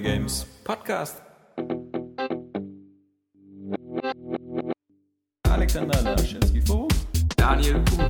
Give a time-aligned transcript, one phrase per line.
[0.00, 1.20] Area Games Podcast.
[5.44, 6.94] Alexander Laschewski Vogt.
[7.36, 8.08] Daniel Kuhn.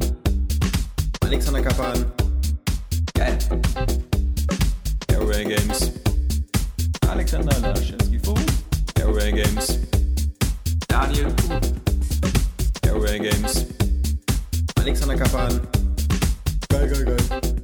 [1.25, 2.12] Alexander Kappan.
[3.14, 3.39] Geil.
[5.09, 5.91] Area Games.
[7.09, 8.52] Alexander Laschewski Vogt.
[9.02, 9.79] Area Games.
[10.86, 11.61] Daniel Kuhn.
[12.86, 13.66] Area Games.
[14.79, 15.61] Alexander Kappan.
[16.68, 17.59] Geil, geil, geil.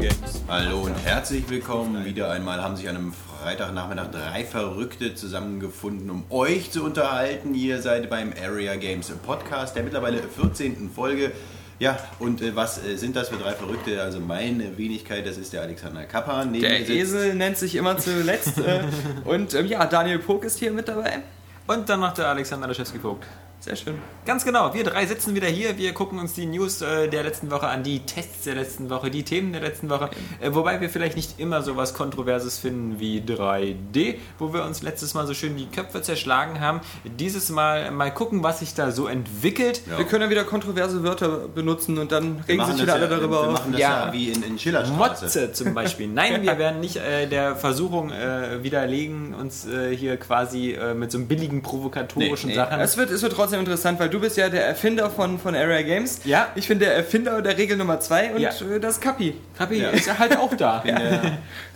[0.00, 0.42] Games.
[0.46, 2.04] Hallo und herzlich willkommen.
[2.04, 7.52] Wieder einmal haben sich an einem Freitagnachmittag drei Verrückte zusammengefunden, um euch zu unterhalten.
[7.54, 10.90] Ihr seid beim Area Games Podcast, der mittlerweile 14.
[10.94, 11.32] Folge.
[11.80, 14.00] Ja, und äh, was äh, sind das für drei Verrückte?
[14.00, 16.52] Also meine Wenigkeit, das ist der Alexander Kappan.
[16.52, 18.58] Neben Der Esel nennt sich immer zuletzt.
[18.58, 18.82] äh,
[19.24, 21.22] und ähm, ja, Daniel Pog ist hier mit dabei.
[21.66, 23.26] Und dann noch der Alexander Laschewski Vogt.
[23.60, 23.96] Sehr schön.
[24.24, 27.50] Ganz genau, wir drei sitzen wieder hier, wir gucken uns die News äh, der letzten
[27.50, 30.88] Woche an, die Tests der letzten Woche, die Themen der letzten Woche, äh, wobei wir
[30.88, 35.34] vielleicht nicht immer so was Kontroverses finden wie 3D, wo wir uns letztes Mal so
[35.34, 36.80] schön die Köpfe zerschlagen haben.
[37.18, 39.82] Dieses Mal mal gucken, was sich da so entwickelt.
[39.90, 39.98] Ja.
[39.98, 43.16] Wir können ja wieder kontroverse Wörter benutzen und dann Wir regen sich wieder alle ja,
[43.16, 43.52] darüber Wir auf.
[43.54, 44.06] machen das Ja.
[44.06, 45.24] ja, wie in, in Schillerstraße.
[45.24, 46.06] Motze zum Beispiel.
[46.06, 51.10] Nein, wir werden nicht äh, der Versuchung äh, widerlegen, uns äh, hier quasi äh, mit
[51.10, 52.60] so einem billigen provokatorischen Nee, nee.
[52.62, 52.78] Sachen.
[52.80, 55.82] Es wird, es wird trotzdem interessant, weil du bist ja der Erfinder von, von Area
[55.82, 56.20] Games.
[56.24, 56.48] Ja.
[56.54, 58.50] Ich bin der Erfinder der Regel Nummer 2 und Ja.
[58.50, 59.34] äh, das ist Kapi.
[59.56, 59.90] Kapi Ja.
[59.90, 60.78] ist ja halt auch da.
[60.84, 61.16] Bin, äh,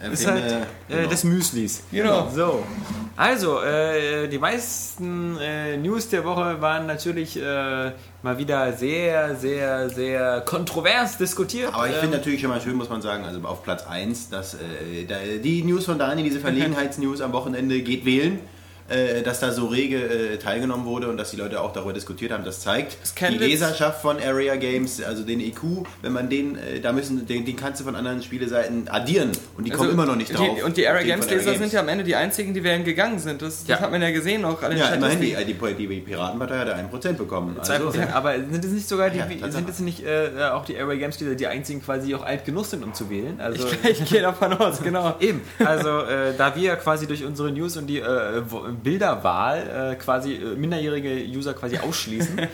[0.05, 0.45] äh, ist bin, halt
[0.89, 1.09] äh, genau.
[1.09, 1.83] des Müslis.
[1.93, 2.29] Genau.
[2.35, 2.65] So.
[3.17, 7.93] Also, äh, die meisten äh, News der Woche waren natürlich äh,
[8.23, 11.75] mal wieder sehr, sehr, sehr kontrovers diskutiert.
[11.75, 14.31] Aber ich Ähm, finde natürlich schon mal schön, muss man sagen, also auf Platz 1,
[14.31, 18.41] dass äh, da, die News von Daniel, diese Verlegenheitsnews am Wochenende, geht wählen.
[18.93, 22.31] Äh, dass da so rege äh, teilgenommen wurde und dass die Leute auch darüber diskutiert
[22.33, 26.29] haben, das zeigt die kennt jetzt- Leserschaft von Area Games, also den IQ, wenn man
[26.29, 29.91] den, äh, da müssen, den, den kannst du von anderen Spieleseiten addieren und die kommen
[29.93, 30.41] immer noch nicht drauf.
[30.43, 32.85] Also Die, und die Area Games Leser sind ja am Ende die einzigen, die wählen
[32.85, 33.41] gegangen sind.
[33.41, 33.81] Das, das Ja.
[33.81, 37.57] hat man ja gesehen auch Ja, immerhin, die, die, die Piratenpartei hat 1% bekommen.
[37.59, 38.13] Also, 2%.
[38.13, 41.15] Aber sind es nicht sogar die, Ja, sind es nicht äh, auch die Area Games
[41.15, 43.41] Spieler, die einzigen quasi die auch alt genug sind, um zu wählen?
[43.41, 45.17] Also Ich gehe davon aus, genau.
[45.21, 48.43] Eben, also äh, da wir quasi durch unsere News und die äh,
[48.83, 52.47] Bilderwahl äh, quasi äh, minderjährige User quasi ausschließen, äh,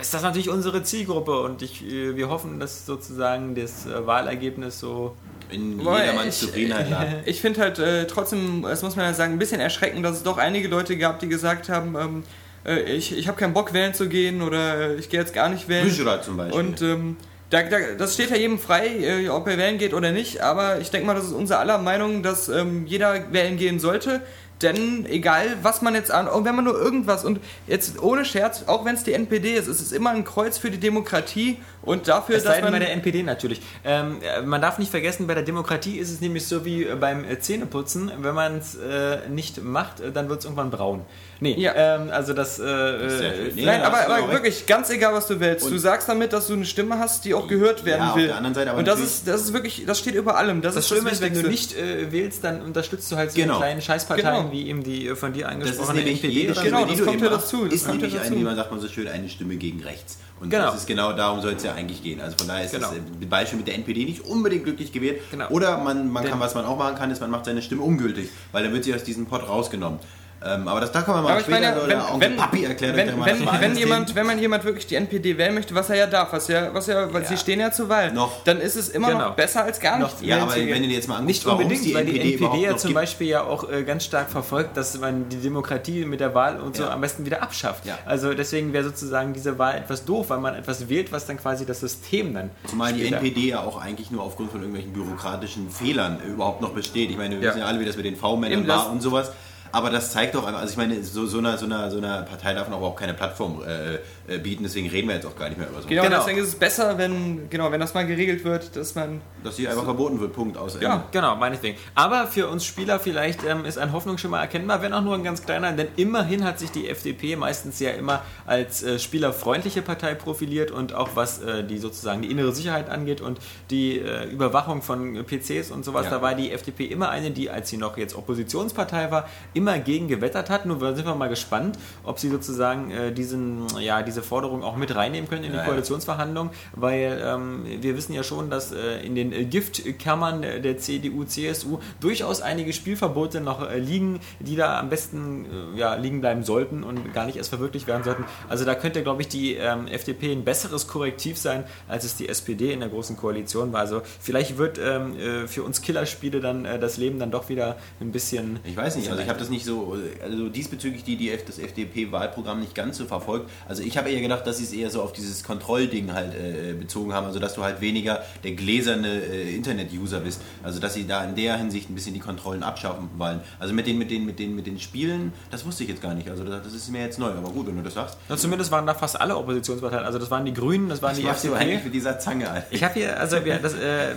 [0.00, 4.78] ist das natürlich unsere Zielgruppe und ich, äh, wir hoffen, dass sozusagen das äh, Wahlergebnis
[4.80, 5.16] so
[5.50, 7.06] in Wobei, jedermanns ich- Zufriedenheit lag.
[7.26, 10.22] Ich finde halt äh, trotzdem, das muss man ja sagen, ein bisschen erschreckend, dass es
[10.22, 12.22] doch einige Leute gab, die gesagt haben, ähm,
[12.64, 15.68] äh, ich, ich habe keinen Bock wählen zu gehen oder ich gehe jetzt gar nicht
[15.68, 15.84] wählen.
[15.84, 16.58] Bücherer zum Beispiel.
[16.60, 17.16] Und ähm,
[17.50, 20.80] da, da, das steht ja jedem frei, äh, ob er wählen geht oder nicht, aber
[20.80, 24.20] ich denke mal, das ist unser aller Meinung, dass ähm, jeder wählen gehen sollte.
[24.62, 28.84] Denn egal, was man jetzt an, wenn man nur irgendwas und jetzt ohne Scherz, auch
[28.86, 32.36] wenn es die NPD ist, es ist immer ein Kreuz für die Demokratie und dafür,
[32.36, 33.62] Es sei dass denn man bei der NPD natürlich.
[33.84, 36.94] Ähm, äh, man darf nicht vergessen, bei der Demokratie ist es nämlich so wie äh,
[36.96, 38.10] beim äh, Zähneputzen.
[38.20, 41.02] Wenn man es äh, nicht macht, äh, dann wird es irgendwann braun.
[41.40, 41.72] Nee, Ja.
[41.74, 42.58] ähm, also das...
[42.58, 43.54] Äh, äh, schön.
[43.54, 45.70] Nee, Nein, aber, aber wirklich, ganz egal, was du wählst.
[45.70, 48.26] Du sagst damit, dass du eine Stimme hast, die auch gehört werden Ja, auf will.
[48.28, 50.62] der anderen Seite aber Und das ist, das ist wirklich, das steht über allem.
[50.62, 53.36] Das, Das ist Schlimme ist, wenn du nicht äh, wählst, dann unterstützt du halt so
[53.40, 53.58] Genau.
[53.58, 54.52] kleine Scheißparteien Genau.
[54.52, 56.28] wie eben die von dir Das angesprochene NPD.
[56.28, 58.20] jede oder Stimme, Genau, die das du kommt eben ja dazu, das ist ja nämlich
[58.20, 60.18] ein, wie man sagt man so schön, eine Stimme gegen rechts.
[60.38, 60.66] Und Genau.
[60.66, 62.20] das ist genau darum soll es ja eigentlich gehen.
[62.20, 62.88] Also von daher ist Genau.
[62.88, 65.20] das äh, Beispiel mit der NPD nicht unbedingt glücklich gewählt.
[65.30, 65.48] Genau.
[65.48, 67.82] Oder man, man Denn- kann, was man auch machen kann, ist, man macht seine Stimme
[67.82, 69.98] ungültig, weil dann wird sie aus diesem Pot rausgenommen.
[70.44, 71.60] Ähm, aber das da kommen wir mal Aber später.
[71.60, 74.26] meine, oder wenn, Onkel wenn, Papi erklärt euch wenn, mal wenn, das wenn, jemand, wenn
[74.26, 77.10] man jemand wirklich die NPD wählen möchte, was er ja darf, was ja, was ja,
[77.12, 77.28] weil Ja.
[77.28, 78.44] sie stehen ja zur Wahl, Noch.
[78.44, 79.28] dann ist es immer Genau.
[79.28, 80.28] noch besser als gar Noch- nicht.
[80.28, 82.76] Ja, wählen aber wenn du dir jetzt mal anguckst, Nicht unbedingt, weil die NPD ja
[82.76, 82.94] zum gibt.
[83.00, 86.76] Beispiel ja auch äh, ganz stark verfolgt, dass man die Demokratie mit der Wahl und
[86.76, 86.90] so Ja.
[86.90, 87.86] am besten wieder abschafft.
[87.86, 87.98] Ja.
[88.04, 91.64] Also deswegen wäre sozusagen diese Wahl etwas doof, weil man etwas wählt, was dann quasi
[91.64, 96.20] das System dann Zumal die NPD ja auch eigentlich nur aufgrund von irgendwelchen bürokratischen Fehlern
[96.20, 97.10] überhaupt noch besteht.
[97.10, 97.48] Ich meine, wir Ja.
[97.50, 99.32] wissen ja alle, wie das mit den V-Männern war und sowas.
[99.76, 102.22] Aber das zeigt doch einfach, also ich meine, so, so, einer, so, einer, so einer
[102.22, 103.98] Partei darf man auch überhaupt keine Plattform äh,
[104.28, 105.88] äh, bieten, deswegen reden wir jetzt auch gar nicht mehr über so.
[105.88, 106.18] Genau, Genau.
[106.18, 109.20] deswegen ist es besser, wenn, genau, wenn das mal geregelt wird, dass man.
[109.44, 111.04] Dass die einfach verboten wird, Punkt, außer Ja.
[111.12, 111.76] Genau, meinetwegen.
[111.94, 115.42] Aber für uns Spieler vielleicht ähm, ist ein Hoffnungsschimmer erkennbar, wenn auch nur ein ganz
[115.44, 120.70] kleiner, denn immerhin hat sich die FDP meistens ja immer als äh, spielerfreundliche Partei profiliert
[120.70, 123.38] und auch was äh, die sozusagen die innere Sicherheit angeht und
[123.70, 126.10] die äh, Überwachung von PCs und sowas, Ja.
[126.12, 130.08] da war die FDP immer eine, die, als sie noch jetzt Oppositionspartei war, immer gegen
[130.08, 130.66] gewettert hat.
[130.66, 134.94] Nur sind wir mal gespannt, ob sie sozusagen äh, diesen, ja, diese Forderung auch mit
[134.94, 135.64] reinnehmen können in die Ja.
[135.64, 141.24] Koalitionsverhandlungen, weil ähm, wir wissen ja schon, dass äh, in den äh, Giftkammern der CDU,
[141.24, 146.44] CSU durchaus einige Spielverbote noch äh, liegen, die da am besten äh, ja, liegen bleiben
[146.44, 148.24] sollten und gar nicht erst verwirklicht werden sollten.
[148.48, 152.28] Also da könnte, glaube ich, die ähm, FDP ein besseres Korrektiv sein, als es die
[152.28, 153.80] SPD in der großen Koalition war.
[153.80, 157.76] Also vielleicht wird ähm, äh, für uns Killerspiele dann äh, das Leben dann doch wieder
[158.00, 158.60] ein bisschen.
[158.64, 162.60] Ich weiß nicht, also ich habe das nicht so, also diesbezüglich die, die das FDP-Wahlprogramm
[162.60, 163.50] nicht ganz so verfolgt.
[163.68, 166.72] Also ich habe eher gedacht, dass sie es eher so auf dieses Kontrollding halt äh,
[166.72, 170.40] bezogen haben, also dass du halt weniger der gläserne äh, Internet-User bist.
[170.62, 173.40] Also dass sie da in der Hinsicht ein bisschen die Kontrollen abschaffen wollen.
[173.58, 176.14] Also mit den, mit den, mit den, mit den Spielen, das wusste ich jetzt gar
[176.14, 176.28] nicht.
[176.30, 178.18] Also das, das ist mir jetzt neu, aber gut, wenn du das sagst.
[178.28, 180.04] Na, zumindest waren da fast alle Oppositionsparteien.
[180.04, 181.64] Also das waren die Grünen, das waren Was die machst du FDP.
[181.64, 182.66] eigentlich mit dieser Zange, Alter?
[182.70, 184.14] Ich habe hier, also wir, das, äh,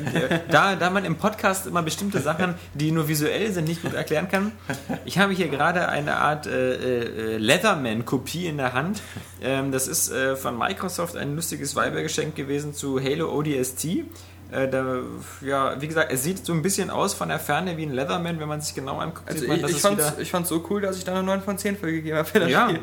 [0.49, 4.27] da, da man im Podcast immer bestimmte Sachen, die nur visuell sind, nicht gut erklären
[4.29, 4.51] kann,
[5.05, 9.01] ich habe hier gerade eine Art äh, äh, Leatherman-Kopie in der Hand.
[9.41, 14.03] Ähm, das ist äh, von Microsoft ein lustiges Weibergeschenk gewesen zu Halo ODST.
[14.51, 14.97] Äh, da,
[15.41, 18.39] ja, wie gesagt, es sieht so ein bisschen aus von der Ferne wie ein Leatherman,
[18.39, 19.27] wenn man sich genau anguckt.
[19.27, 21.13] Also sieht man, ich, dass ich, es fand's, ich fand's so cool, dass ich da
[21.13, 22.67] eine 9 von 10 für gegeben habe für das Ja.
[22.69, 22.81] Spiel.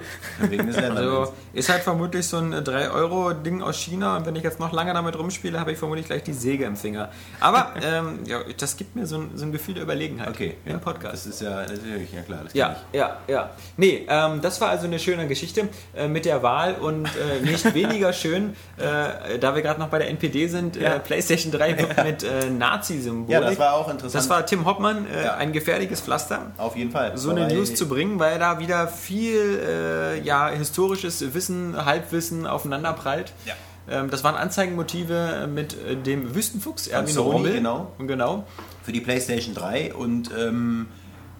[0.50, 0.76] Wegen des.
[0.76, 4.94] Also ist halt vermutlich so ein 3-Euro-Ding aus China und wenn ich jetzt noch lange
[4.94, 7.10] damit rumspiele, habe ich vermutlich gleich die Säge im Finger.
[7.40, 10.72] Aber ähm, ja, das gibt mir so ein, so ein Gefühl der Überlegenheit okay, im
[10.72, 11.26] ja, Podcast.
[11.26, 12.40] Das ist ja natürlich, ja klar.
[12.52, 13.50] Ja, ja, ja.
[13.76, 17.74] Nee, ähm, das war also eine schöne Geschichte äh, mit der Wahl und äh, nicht
[17.74, 20.94] weniger schön, äh, da wir gerade noch bei der NPD sind, Ja.
[20.94, 23.30] äh, PlayStation 3 wird mit äh, Nazi-Symbolik.
[23.30, 24.14] Ja, das war auch interessant.
[24.14, 25.34] Das war Tim Hoppmann, äh, Ja.
[25.34, 27.16] ein gefährliches Pflaster Auf jeden Fall.
[27.16, 33.32] so eine News zu bringen, weil da wieder viel äh, ja, historisches Wissen, Halbwissen aufeinanderprallt.
[33.44, 33.54] Ja.
[33.88, 37.52] Ähm, das waren Anzeigenmotive mit äh, dem Wüstenfuchs, Erwin Rommel.
[37.52, 37.92] genau.
[37.98, 38.44] genau.
[38.82, 40.88] für die PlayStation 3 und ähm,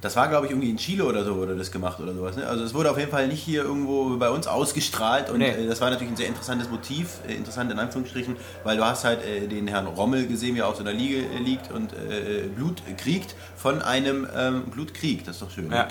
[0.07, 2.37] das war, glaube ich, irgendwie in Chile oder so wurde das gemacht oder sowas.
[2.37, 2.47] Ne?
[2.47, 5.51] Also es wurde auf jeden Fall nicht hier irgendwo bei uns ausgestrahlt und Nee.
[5.51, 9.05] äh, das war natürlich ein sehr interessantes Motiv, äh, interessant in Anführungsstrichen, weil du hast
[9.05, 11.93] halt äh, den Herrn Rommel gesehen, wie er auf so einer Liege äh, liegt und
[11.93, 15.83] äh, Blut kriegt von einem ähm, Blutkrieg, das ist doch schön, Ja.
[15.83, 15.89] ne?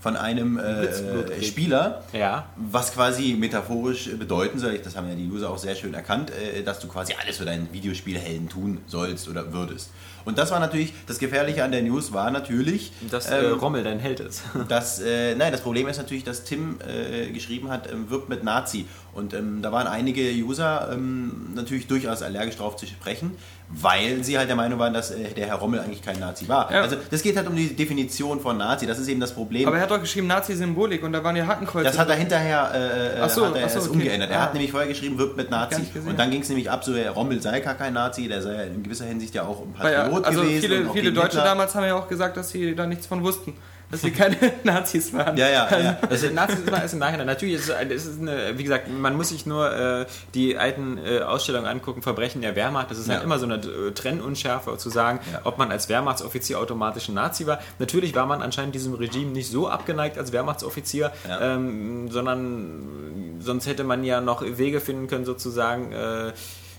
[0.00, 1.42] Von einem äh.
[1.42, 2.46] Spieler, Ja.
[2.56, 6.62] was quasi metaphorisch bedeuten soll, das haben ja die User auch sehr schön erkannt, äh,
[6.62, 9.90] dass du quasi alles für deinen Videospielhelden tun sollst oder würdest.
[10.24, 13.82] Und das war natürlich, das Gefährliche an der News war natürlich, Dass äh, ähm, Rommel
[13.82, 14.42] dein Held ist.
[14.68, 18.44] dass, äh, nein, das Problem ist natürlich, dass Tim äh, geschrieben hat, ähm, wirbt mit
[18.44, 18.86] Nazi.
[19.14, 23.36] Und ähm, da waren einige User ähm, natürlich durchaus allergisch drauf zu sprechen,
[23.70, 26.72] weil sie halt der Meinung waren, dass äh, der Herr Rommel eigentlich kein Nazi war.
[26.72, 26.80] Ja.
[26.82, 29.66] Also das geht halt um die Definition von Nazi, das ist eben das Problem.
[29.68, 31.84] Aber er hat doch geschrieben Nazi-Symbolik und da waren die Hakenkreuze.
[31.84, 33.90] Das hat er hinterher äh, Ach so, hat er so, okay.
[33.90, 34.30] umgeändert.
[34.30, 34.42] Er Ah.
[34.44, 35.82] hat nämlich vorher geschrieben, wirbt mit Nazi.
[36.06, 38.54] Und dann ging es nämlich ab, so der Rommel sei gar kein Nazi, der sei
[38.54, 40.60] ja in gewisser Hinsicht ja auch ein Weil ja, Patriot also gewesen.
[40.60, 41.44] viele, viele Deutsche Hitler.
[41.44, 43.54] damals haben ja auch gesagt, dass sie da nichts von wussten.
[43.90, 45.36] Dass sie keine Nazis waren.
[45.38, 45.98] Ja, ja, ja.
[46.10, 47.26] Das ist Nazis ist im Nachhinein.
[47.26, 51.20] Natürlich ist es, ist eine, wie gesagt, man muss sich nur äh, die alten äh,
[51.20, 52.90] Ausstellungen angucken, Verbrechen der Wehrmacht.
[52.90, 53.24] Das ist halt Ja.
[53.24, 55.40] immer so eine äh, Trennunschärfe zu sagen, Ja.
[55.44, 57.60] ob man als Wehrmachtsoffizier automatisch ein Nazi war.
[57.78, 61.54] Natürlich war man anscheinend diesem Regime nicht so abgeneigt als Wehrmachtsoffizier, Ja.
[61.54, 65.92] ähm, sondern sonst hätte man ja noch Wege finden können, sozusagen.
[65.92, 66.32] Äh,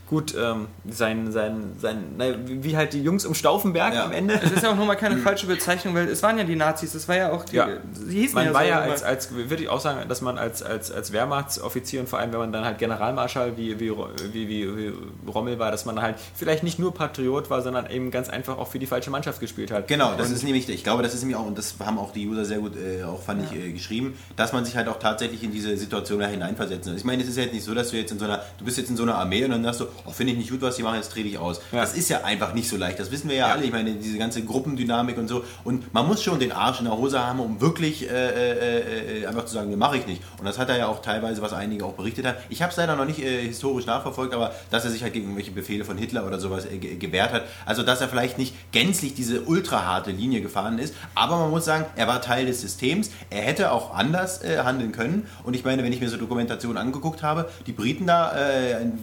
[0.09, 4.05] Gut, ähm, sein, sein, sein, na, wie halt die Jungs um Stauffenberg Ja.
[4.05, 4.39] am Ende.
[4.43, 7.07] Es ist ja auch nochmal keine falsche Bezeichnung, weil es waren ja die Nazis, es
[7.07, 7.67] war ja auch die, Ja.
[7.93, 10.39] sie hießen Man ja war so ja als, als, würde ich auch sagen, dass man
[10.39, 13.91] als, als, als Wehrmachtsoffizier und vor allem, wenn man dann halt Generalmarschall wie, wie,
[14.33, 14.93] wie, wie, wie
[15.29, 18.67] Rommel war, dass man halt vielleicht nicht nur Patriot war, sondern eben ganz einfach auch
[18.67, 19.87] für die falsche Mannschaft gespielt hat.
[19.87, 22.11] Genau, das Und- ist nämlich, ich glaube, das ist nämlich auch, und das haben auch
[22.13, 24.97] die User sehr gut, äh, auch fand ich, äh, geschrieben, dass man sich halt auch
[24.97, 26.95] tatsächlich in diese Situation da hineinversetzen.
[26.97, 28.65] Ich meine, es ist ja jetzt nicht so, dass du jetzt in so einer, du
[28.65, 30.61] bist jetzt in so einer Armee und dann sagst du, oh, finde ich nicht gut,
[30.61, 31.61] was die machen, jetzt dreh dich aus.
[31.71, 31.81] Ja.
[31.81, 33.63] Das ist ja einfach nicht so leicht, das wissen wir ja, alle.
[33.63, 35.43] Ich meine, diese ganze Gruppendynamik und so.
[35.63, 39.25] Und man muss schon den Arsch in der Hose haben, um wirklich äh, äh, äh,
[39.27, 40.21] einfach zu sagen, nee, mache ich nicht.
[40.37, 42.37] Und das hat er ja auch teilweise, was einige auch berichtet haben.
[42.49, 45.25] Ich habe es leider noch nicht äh, historisch nachverfolgt, aber dass er sich halt gegen
[45.25, 47.43] irgendwelche Befehle von Hitler oder sowas äh, ge- gewehrt hat.
[47.65, 51.85] Also, dass er vielleicht nicht gänzlich diese ultraharte Linie gefahren ist, aber man muss sagen,
[51.95, 53.11] er war Teil des Systems.
[53.29, 55.27] Er hätte auch anders äh, handeln können.
[55.43, 58.35] Und ich meine, wenn ich mir so Dokumentationen angeguckt habe, die Briten da,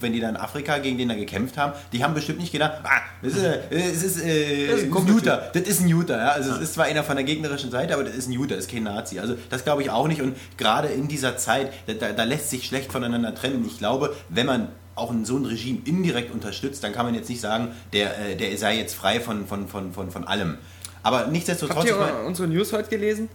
[0.00, 2.78] wenn die da in Afrika gegen den da gekämpft haben, die haben bestimmt nicht gedacht,
[2.84, 6.16] ah, das ist, äh, es ist, äh, Das ist ein Utah, das ist ein Utah.
[6.16, 6.28] Ja?
[6.30, 8.70] Also, es ist zwar einer von der gegnerischen Seite, aber das ist ein das ist
[8.70, 9.18] kein Nazi.
[9.18, 10.22] Also, das glaube ich auch nicht.
[10.22, 13.64] Und gerade in dieser Zeit, da, da, lässt sich schlecht voneinander trennen.
[13.66, 17.28] Ich glaube, wenn man auch in so ein Regime indirekt unterstützt, dann kann man jetzt
[17.28, 20.58] nicht sagen, der, äh, der sei jetzt frei von, von, von, von, von allem.
[21.02, 23.28] Aber nichtsdestotrotz, Habt ihr unsere News heute gelesen?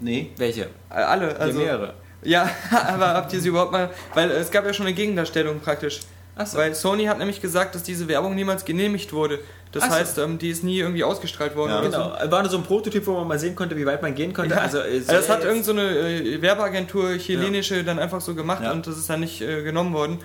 [0.00, 0.68] nee, Welche?
[0.90, 1.58] Alle, also.
[1.58, 1.94] mehrere.
[2.22, 6.00] Ja, aber habt ihr sie überhaupt mal, weil es gab ja schon eine Gegendarstellung praktisch.
[6.46, 6.58] So.
[6.58, 9.40] Weil Sony hat nämlich gesagt, dass diese Werbung niemals genehmigt wurde.
[9.72, 9.94] Das Ach so.
[9.96, 13.06] heißt, ähm, die ist nie irgendwie ausgestrahlt worden Ja, Genau, war nur so ein Prototyp,
[13.06, 14.54] wo man mal sehen konnte, wie weit man gehen konnte.
[14.54, 14.62] Ja.
[14.62, 18.34] Also, äh, Also das hat jetzt- irgend so eine äh, Werbeagentur, chilenische, dann einfach so
[18.34, 18.72] gemacht Ja.
[18.72, 20.18] und das ist dann nicht äh, genommen worden.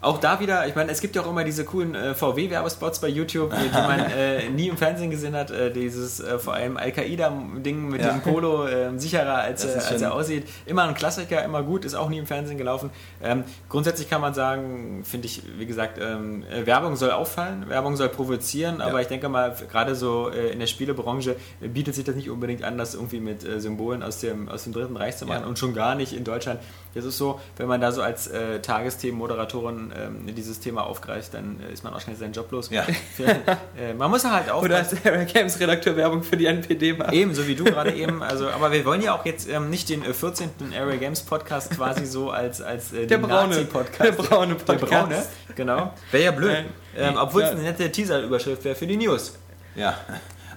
[0.00, 3.08] Auch da wieder, ich meine, es gibt ja auch immer diese coolen äh, VW-Werbespots bei
[3.08, 5.50] YouTube, die, die man äh, nie im Fernsehen gesehen hat.
[5.50, 8.12] Äh, dieses äh, vor allem Al-Qaida-Ding mit Ja.
[8.12, 10.46] dem Polo, äh, sicherer als, äh, als er aussieht.
[10.66, 12.90] Immer ein Klassiker, immer gut, ist auch nie im Fernsehen gelaufen.
[13.20, 17.96] Ähm, grundsätzlich kann man sagen, finde ich, wie gesagt, ähm, äh, Werbung soll auffallen, Werbung
[17.96, 22.30] soll provozieren, aber ich denke mal, gerade so in der Spielebranche bietet sich das nicht
[22.30, 25.48] unbedingt an, das irgendwie mit Symbolen aus dem, aus dem Dritten Reich zu machen Ja.
[25.48, 26.60] und schon gar nicht in Deutschland.
[26.94, 28.60] Das ist so, wenn man da so als äh,
[29.96, 32.70] Ähm, dieses Thema aufgreift, dann äh, ist man wahrscheinlich seinen Job los.
[32.70, 32.86] Ja.
[33.78, 37.12] äh, man muss halt auch Oder als Area Games Redakteur Werbung für die NPD machen.
[37.12, 38.22] Eben, so wie du gerade eben.
[38.22, 40.50] Also, aber wir wollen ja auch jetzt ähm, nicht den äh, 14.
[40.76, 44.04] Area Games Podcast quasi so als, als äh, Der braune, Nazi-Podcast.
[44.04, 44.90] der braune Der Podcast.
[44.90, 45.94] braune, genau.
[46.10, 46.56] Wäre ja blöd.
[46.96, 49.38] Ähm, Obwohl es eine nette Teaser-Überschrift wäre für die News.
[49.74, 49.94] Ja.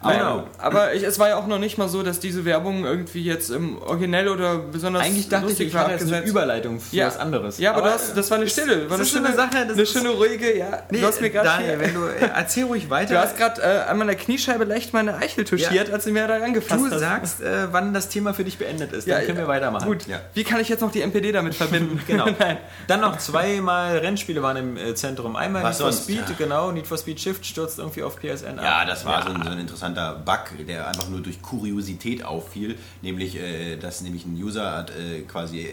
[0.04, 0.48] Genau.
[0.58, 3.24] Aber Aber ich, es war ja auch noch nicht mal so, dass diese Werbung irgendwie
[3.24, 6.26] jetzt ähm, originell oder besonders Eigentlich dachte ich, lustig ich war jetzt eine.
[6.26, 7.08] Überleitung für Ja.
[7.08, 7.58] was anderes.
[7.60, 8.90] Ja, aber, das, das war eine Stille.
[8.90, 10.84] War das eine ist so eine Sache, das eine ist- schöne ruhige, ja.
[10.90, 13.14] du hast mir gerade Daniel, wenn du, äh, erzähl ruhig weiter.
[13.14, 16.36] Du hast gerade äh, an meiner Kniescheibe leicht meine Eichel touchiert, als du mir da
[16.38, 17.00] angefasst du hast.
[17.00, 19.08] sagst, äh, wann das Thema für dich beendet ist.
[19.10, 19.88] Dann können wir weitermachen.
[19.88, 20.20] Gut, Ja.
[20.34, 22.02] wie kann ich jetzt noch die NPD damit verbinden?
[22.08, 22.26] Genau.
[22.40, 22.58] Nein.
[22.88, 25.36] Dann noch zweimal Rennspiele waren im äh, Zentrum.
[25.36, 26.04] Einmal Was Need for sonst?
[26.06, 26.36] Speed, Ja.
[26.38, 28.64] genau, Need for Speed Shift stürzt irgendwie auf PSN ab.
[28.66, 32.78] Ja, das war So, ein, so ein interessanter Bug, der einfach nur durch Kuriosität auffiel.
[33.02, 35.70] Nämlich, äh, dass nämlich ein User hat äh, quasi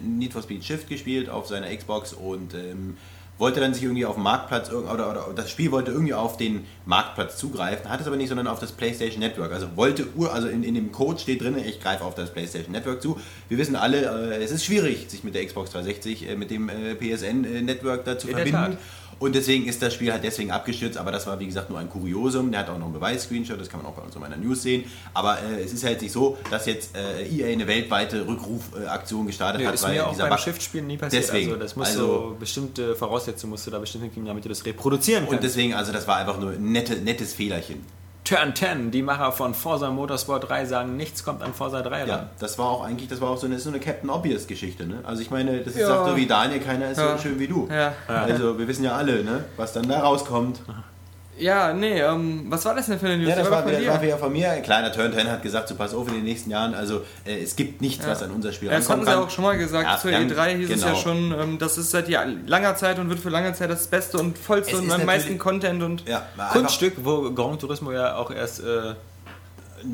[0.00, 2.96] Need for Speed Shift gespielt auf seiner Xbox und ähm,
[3.38, 6.64] wollte dann sich irgendwie auf den Marktplatz oder, oder das Spiel wollte irgendwie auf den
[6.84, 9.52] Marktplatz zugreifen, hat es aber nicht, sondern auf das PlayStation Network.
[9.52, 12.72] Also wollte ur, also in, in dem Code steht drin, ich greife auf das PlayStation
[12.72, 13.18] Network zu.
[13.48, 16.68] Wir wissen alle, äh, es ist schwierig, sich mit der Xbox 360 äh, mit dem
[16.68, 18.78] äh, PSN äh, Network da zu In der verbinden.
[19.18, 21.88] Und deswegen ist das Spiel halt deswegen abgestürzt, aber das war wie gesagt nur ein
[21.88, 22.50] Kuriosum.
[22.50, 24.62] Der hat auch noch einen Beweis-Screenshot, das kann man auch bei uns in meiner News
[24.62, 24.84] sehen.
[25.14, 29.60] Aber äh, es ist halt nicht so, dass jetzt äh, EA eine weltweite Rückrufaktion gestartet
[29.60, 31.22] Nee, hat, ist mir auch beim Bug- Shift-Spielen nie passiert.
[31.22, 31.48] Deswegen.
[31.52, 34.64] Also das musst Also- du bestimmte Voraussetzungen musst du da bestimmt hinkriegen, damit du das
[34.64, 35.44] reproduzieren Und kannst.
[35.44, 37.84] deswegen, also das war einfach nur ein nette, nettes Fehlerchen.
[38.24, 42.08] Turn 10, die Macher von Forza Motorsport 3 sagen, nichts kommt an Forza 3 ran.
[42.08, 44.86] Ja, das war auch eigentlich, das war auch so eine, so eine Captain Obvious Geschichte,
[44.86, 45.00] ne?
[45.02, 45.88] Also ich meine, das ist Ja.
[45.88, 47.16] sagt so wie Daniel, keiner ist Ja.
[47.16, 47.68] so schön wie du.
[47.68, 47.92] Ja.
[48.06, 49.44] Also wir wissen ja alle, ne?
[49.56, 50.60] Was dann da rauskommt.
[51.38, 53.28] Ja, nee, ähm, was war das denn für eine News?
[53.30, 54.50] Ja, das war, das war wieder von mir.
[54.50, 56.74] Ein kleiner Turn 10 hat gesagt, so pass auf in den nächsten Jahren.
[56.74, 59.44] Also äh, es gibt nichts, was an unser Spiel Ja, das hatten sie auch schon
[59.44, 59.84] mal gesagt.
[59.88, 60.98] Ja, Zur dann- E3 hieß es ja genau.
[61.00, 64.18] schon, ähm, das ist seit ja- langer Zeit und wird für lange Zeit das Beste
[64.18, 66.22] und vollste Es und am meisten Content und Ja,
[66.52, 68.94] Kunststück, wo Gran Turismo ja auch erst äh,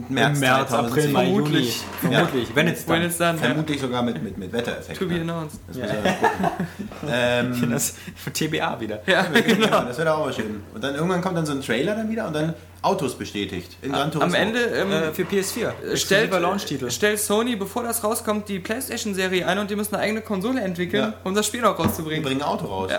[0.09, 1.12] März, März, April, 2010.
[1.12, 1.38] Mai, Juni.
[1.40, 1.85] Vermutlich.
[2.00, 3.07] Vermutlich, wenn es when dann.
[3.07, 3.38] it's done.
[3.38, 3.45] Ja.
[3.47, 5.09] Vermutlich sogar mit, mit, mit Wettereffekten.
[5.09, 5.61] To be announced.
[5.66, 6.68] Das wir gucken.
[7.11, 7.95] ähm, Das
[8.33, 9.00] TBA wieder.
[9.07, 9.66] Ja, genau.
[9.66, 10.62] ja, das wäre doch auch mal schön.
[10.75, 13.77] Und dann irgendwann kommt dann so ein Trailer dann wieder und dann Autos bestätigt.
[13.83, 14.35] In Gran Turismo.
[14.37, 15.45] Am Ende ähm, Äh, für PS4.
[15.53, 16.91] stellt, Exklusiver Launch-Titel.
[16.91, 21.03] stellt Sony, bevor das rauskommt, die PlayStation-Serie ein und die müssen eine eigene Konsole entwickeln,
[21.03, 21.15] Ja.
[21.25, 22.23] um das Spiel auch rauszubringen.
[22.25, 22.91] bringen ein Auto raus.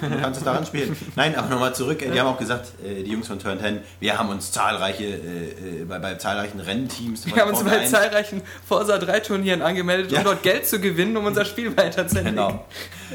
[0.00, 0.94] Du kannst es daran spielen.
[1.16, 2.00] Nein, aber nochmal zurück.
[2.00, 5.10] Die haben auch gesagt, äh, die Jungs von Turn 10, wir haben uns zahlreiche, äh,
[5.80, 10.12] äh, bei, bei zahlreichen Rennteams Wir haben uns bei 1 zahlreichen Forza 3 Turnieren angemeldet,
[10.12, 10.18] Ja.
[10.18, 12.34] um dort Geld zu gewinnen, um unser Spiel weiterzuentwickeln.
[12.36, 12.64] Genau.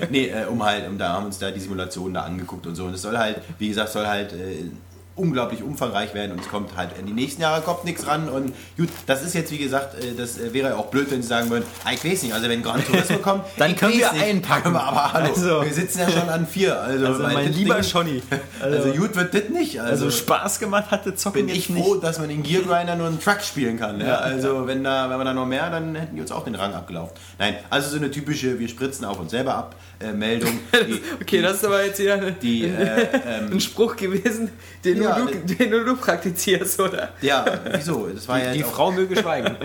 [0.09, 2.85] Nee, äh, um halt, um da haben uns da die Simulationen da angeguckt und so.
[2.85, 4.65] Und es soll halt, wie gesagt, soll halt äh,
[5.15, 8.53] unglaublich umfangreich werden und es kommt halt in die nächsten Jahre kommt nichts ran und
[8.77, 11.49] gut, das ist jetzt wie gesagt, äh, das äh, wäre auch blöd, wenn sie sagen
[11.51, 14.23] würden, ah, ich weiß nicht, also wenn Gran Turismo kommt, Dann können wir nicht.
[14.23, 14.75] einpacken.
[14.75, 16.79] Aber hallo, Also- wir sitzen ja schon an vier.
[16.81, 18.21] Also, Also mein das lieber Johnny.
[18.61, 19.79] Also, gut wird das nicht.
[19.79, 23.07] Also, Also Spaß gemacht hatte Zocken bin ich froh, dass man in Gear Grinder nur
[23.07, 23.99] einen Truck spielen kann.
[24.01, 26.55] Ja, also wenn da, wenn wir da noch mehr, dann hätten die uns auch den
[26.55, 27.13] Rang abgelaufen.
[27.37, 30.59] Nein, also so eine typische, wir spritzen auf uns selber ab äh, Meldung.
[30.87, 34.49] Die, Okay, das ist aber jetzt wieder eine, die, äh, ähm, ein Spruch gewesen,
[34.83, 37.09] den, Ja, nur, du, den nur du praktizierst, oder?
[37.21, 37.45] ja,
[37.75, 38.07] wieso?
[38.07, 39.55] Das war ja Die jetzt auch- Frau möge schweigen.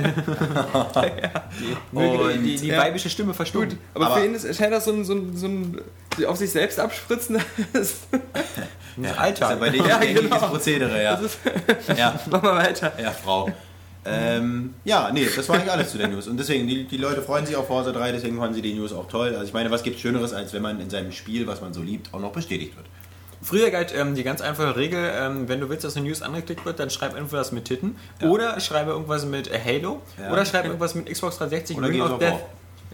[1.93, 2.79] die, Und, die, die ja.
[2.79, 3.71] weibische Stimme verstummt.
[3.71, 5.81] Gut, aber, Aber- für ihn ist, scheint das so ein, so ein, so ein
[6.27, 7.39] auf sich selbst abspritzen.
[7.73, 7.97] Das ist,
[8.97, 10.37] Ja, ja bei denen Ja, genau.
[10.39, 11.15] Prozedere, ja.
[11.15, 11.39] ist,
[11.97, 12.19] ja.
[12.31, 12.93] mach mal weiter.
[13.01, 13.51] Ja, Frau.
[14.05, 16.29] Ähm, ja, nee, das war eigentlich alles zu den News.
[16.29, 18.93] Und deswegen, die, die Leute freuen sich auf Forza 3, deswegen fanden sie die News
[18.93, 19.29] auch toll.
[19.35, 21.83] Also ich meine, was gibt Schöneres, als wenn man in seinem Spiel, was man so
[21.83, 22.87] liebt, auch noch bestätigt wird.
[23.43, 26.65] Früher galt ähm, die ganz einfache Regel, ähm, wenn du willst, dass eine News angeklickt
[26.65, 30.33] wird, dann schreib irgendwas mit Titten oder schreibe irgendwas mit äh, Halo Ja.
[30.33, 32.33] oder schreib irgendwas mit Xbox 360 Oder Ring of Death.
[32.33, 32.41] War.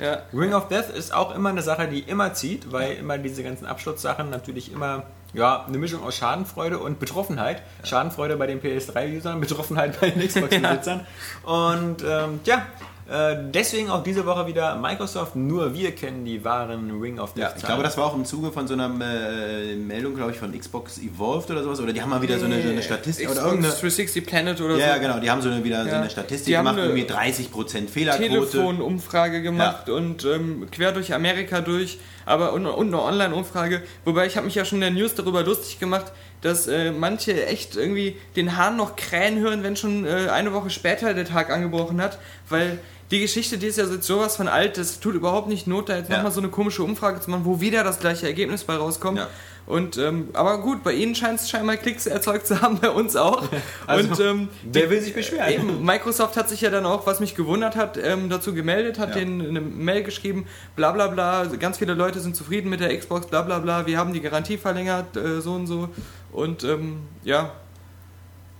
[0.05, 0.23] Ja.
[0.33, 3.65] Ring of Death ist auch immer eine Sache, die immer zieht, weil immer diese ganzen
[3.67, 7.63] Absturzsachen natürlich immer ja, eine Mischung aus Schadenfreude und Betroffenheit.
[7.83, 11.07] Schadenfreude bei den PS3-Usern, Betroffenheit bei den Xbox-Besitzern.
[11.43, 12.67] Und ähm, ja,
[13.07, 15.37] deswegen auch diese Woche wieder Microsoft.
[15.37, 17.43] Nur wir kennen die wahren Ring of Death.
[17.43, 20.39] Ja, ich glaube, das war auch im Zuge von so einer äh, Meldung, glaube ich,
[20.39, 21.81] von Xbox Evolved oder sowas.
[21.81, 23.75] Oder die haben mal wieder so eine, so eine Statistik oder Xbox irgendeine.
[23.75, 25.01] 360 Planet oder Ja, so.
[25.01, 26.01] genau, die haben so eine, wieder so Ja.
[26.01, 28.29] eine Statistik Die haben gemacht, eine irgendwie 30% Fehlerquote.
[28.29, 33.83] Telefonumfrage gemacht und ähm, quer durch Amerika durch, aber und, und eine Online-Umfrage.
[34.07, 37.47] Wobei ich habe mich ja schon in der News darüber lustig gemacht, dass äh, manche
[37.47, 41.51] echt irgendwie den Hahn noch krähen hören, wenn schon äh, eine Woche später der Tag
[41.51, 42.19] angebrochen hat,
[42.49, 42.79] weil
[43.11, 45.97] die Geschichte, die ist ja jetzt sowas von alt, das tut überhaupt nicht Not, da
[45.97, 46.17] jetzt Ja.
[46.17, 49.19] nochmal so eine komische Umfrage zu machen, wo wieder das gleiche Ergebnis bei rauskommt.
[49.19, 49.29] Ja.
[49.67, 53.17] Und ähm, aber gut, bei Ihnen scheint es scheinbar Klicks erzeugt zu haben, bei uns
[53.17, 53.43] auch.
[53.87, 55.51] Also, und ähm, wer will sich beschweren?
[55.53, 59.11] Eben, Microsoft hat sich ja dann auch, was mich gewundert hat, ähm, dazu gemeldet, hat
[59.11, 59.17] Ja.
[59.17, 60.47] denen eine Mail geschrieben,
[60.77, 63.97] bla bla bla, ganz viele Leute sind zufrieden mit der Xbox, bla bla bla, wir
[63.99, 65.89] haben die Garantie verlängert, äh, so und so.
[66.33, 67.53] Und ähm, ja,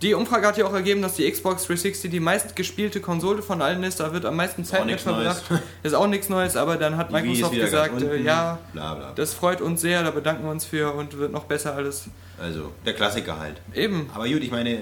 [0.01, 3.83] die Umfrage hat ja auch ergeben, dass die Xbox 360 die meistgespielte Konsole von allen
[3.83, 5.43] ist, da wird am meisten Zeit mit verbracht.
[5.83, 9.11] Ist auch nichts Neues, aber dann hat Microsoft gesagt, äh, ja, Bla, bla.
[9.15, 12.05] das freut uns sehr, da bedanken wir uns für und wird noch besser alles.
[12.41, 13.55] Also, der Klassiker halt.
[13.73, 14.09] Eben.
[14.13, 14.79] Aber gut, ich meine,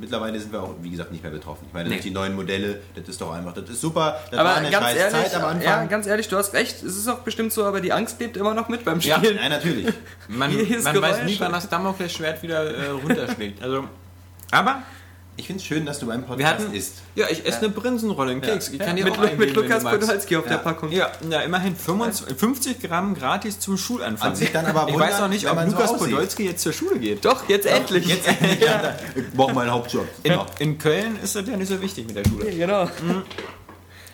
[0.00, 1.66] mittlerweile sind wir auch, wie gesagt, nicht mehr betroffen.
[1.68, 2.00] Ich meine, Nee.
[2.00, 4.18] die neuen Modelle, das ist doch einfach, das ist super.
[4.30, 5.62] Das Aber war eine ganz ehrlich, Zeit am Anfang.
[5.62, 8.38] ja, ganz ehrlich, du hast recht, es ist auch bestimmt so, aber die Angst lebt
[8.38, 9.36] immer noch mit beim ja, Spielen.
[9.36, 9.86] nein, natürlich.
[10.28, 10.50] Man,
[10.82, 13.62] man weiß nie, wann das Damoklesschwert wieder äh, runterschlägt.
[13.62, 13.84] Also,
[14.50, 14.82] aber
[15.38, 16.72] Ich finde es schön, dass du beim Podcast wir hatten.
[16.74, 17.02] isst.
[17.14, 18.70] Ja, ich esse eine Brinsenrolle, einen Keks.
[18.70, 19.84] Ich kann dir mit, auch mit Lukas.
[19.84, 20.52] Podolski auf Ja.
[20.52, 20.90] der Packung.
[20.90, 24.34] Ja, ja, immerhin 25, 50 Gramm gratis zum Schulanfang.
[24.34, 26.10] Sich dann aber ich weiß auch nicht, ob so Lukas aussieht.
[26.14, 27.22] Podolski jetzt zur Schule geht.
[27.24, 28.06] Doch, jetzt endlich.
[28.06, 28.60] Jetzt endlich.
[28.66, 28.94] ja.
[29.14, 30.06] Ich brauche meinen Hauptjob.
[30.22, 30.46] In, Ja.
[30.58, 32.50] in Köln ist das ja nicht so wichtig mit der Schule.
[32.50, 32.88] Genau.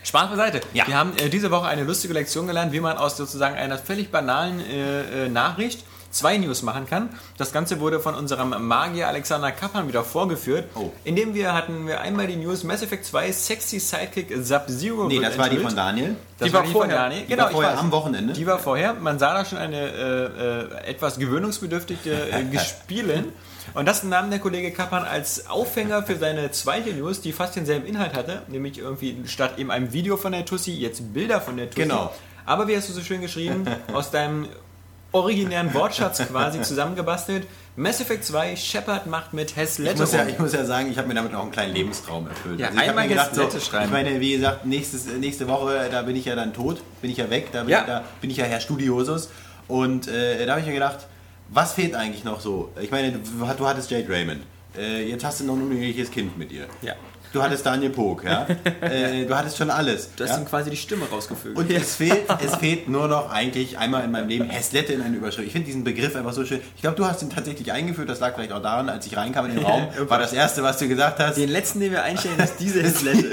[0.03, 0.59] Spaß beiseite.
[0.73, 0.85] Ja.
[0.87, 4.11] Wir haben äh, diese Woche eine lustige Lektion gelernt, wie man aus sozusagen einer völlig
[4.11, 7.09] banalen äh, äh, Nachricht zwei News machen kann.
[7.37, 10.65] Das Ganze wurde von unserem Magier Alexander Kappan wieder vorgeführt.
[10.75, 10.91] Oh.
[11.03, 15.07] Indem wir hatten wir einmal die News Mass Effect 2 Sexy Sidekick Sub-Zero.
[15.07, 15.67] Nee, das war die enthüllt.
[15.69, 16.15] von Daniel.
[16.37, 16.95] Das Die war die vorher.
[16.95, 17.21] Von Daniel.
[17.23, 18.33] Die Genau, war vorher am Wochenende.
[18.33, 18.93] Die war vorher.
[18.93, 23.33] Man sah da schon eine äh, äh, etwas gewöhnungsbedürftige äh, Gespielen.
[23.73, 27.85] Und das nahm der Kollege Kappan als Aufhänger für seine zweite News, die fast denselben
[27.87, 31.69] Inhalt hatte, nämlich irgendwie statt eben einem Video von der Tussi jetzt Bilder von der
[31.69, 31.81] Tussi.
[31.83, 32.11] Genau.
[32.45, 34.47] Aber wie hast du so schön geschrieben, aus deinem
[35.13, 37.47] originären Wortschatz quasi zusammengebastelt.
[37.75, 40.97] Mass Effect 2, Shepard macht mit Hess Ich muss, ja, ich muss ja sagen, ich
[40.97, 42.59] habe mir damit auch einen kleinen Lebenstraum erfüllt.
[42.59, 43.85] Ja, ich hab einmal gedacht, so, schreiben.
[43.85, 47.17] ich meine, wie gesagt, nächstes, nächste Woche, da bin ich ja dann tot, bin ich
[47.17, 47.81] ja weg, da bin, Ja.
[47.81, 49.29] Ich, da bin ich ja Herr Studiosus.
[49.67, 51.07] Und äh, da habe ich mir gedacht,
[51.49, 52.71] was fehlt eigentlich noch so?
[52.79, 54.41] Ich meine, du, du hattest Jade Raymond.
[54.77, 56.67] Äh, jetzt hast du noch ein unglückliches Kind mit ihr.
[56.81, 56.93] Ja.
[57.33, 58.45] Du hattest Daniel Pog, ja.
[58.81, 60.11] äh, du hattest schon alles.
[60.15, 60.37] Du hast ja?
[60.37, 61.57] ihm quasi die Stimme rausgefüllt.
[61.57, 65.17] Und es fehlt, es fehlt nur noch eigentlich einmal in meinem Leben Häslette in eine
[65.17, 65.47] Überschrift.
[65.47, 66.61] Ich finde diesen Begriff einfach so schön.
[66.75, 68.07] Ich glaube, du hast ihn tatsächlich eingeführt.
[68.07, 70.77] Das lag vielleicht auch daran, als ich reinkam in den Raum, war das erste, was
[70.77, 71.35] du gesagt hast.
[71.35, 73.27] den letzten, den wir einstellen, ist diese Heslette.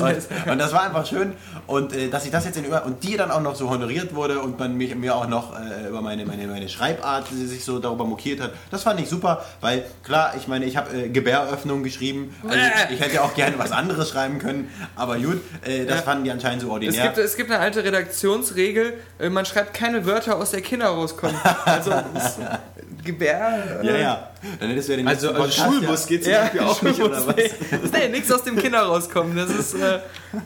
[0.00, 1.32] Und, und das war einfach schön.
[1.68, 4.16] Und äh, dass ich das jetzt in über und dir dann auch noch so honoriert
[4.16, 7.64] wurde und man mich, mir auch noch äh, über meine, meine, meine Schreibart die sich
[7.64, 11.08] so darüber mokiert hat, das fand ich super, weil klar, ich meine, ich habe äh,
[11.08, 12.34] Gebäröffnung geschrieben.
[12.42, 15.96] Also ich, ich hätte ja auch gerne was anderes schreiben können, aber gut, äh, das
[15.98, 16.02] Ja.
[16.02, 17.02] fanden die anscheinend so Es ordinär.
[17.04, 21.36] gibt, es gibt eine alte Redaktionsregel, äh, man schreibt keine Wörter aus der Kinder rauskommen.
[21.64, 22.38] Also es-
[23.08, 23.80] Gebär.
[23.82, 24.28] ja, ja.
[24.60, 26.08] Dann hättest du ja den Also, also Podcast, Schulbus ja.
[26.08, 27.36] geht zum Ja, Beispiel auch nicht, oder was?
[27.36, 27.50] Nee,
[27.92, 29.34] nee nichts aus dem Kinder rauskommen.
[29.36, 29.98] Das ist, äh,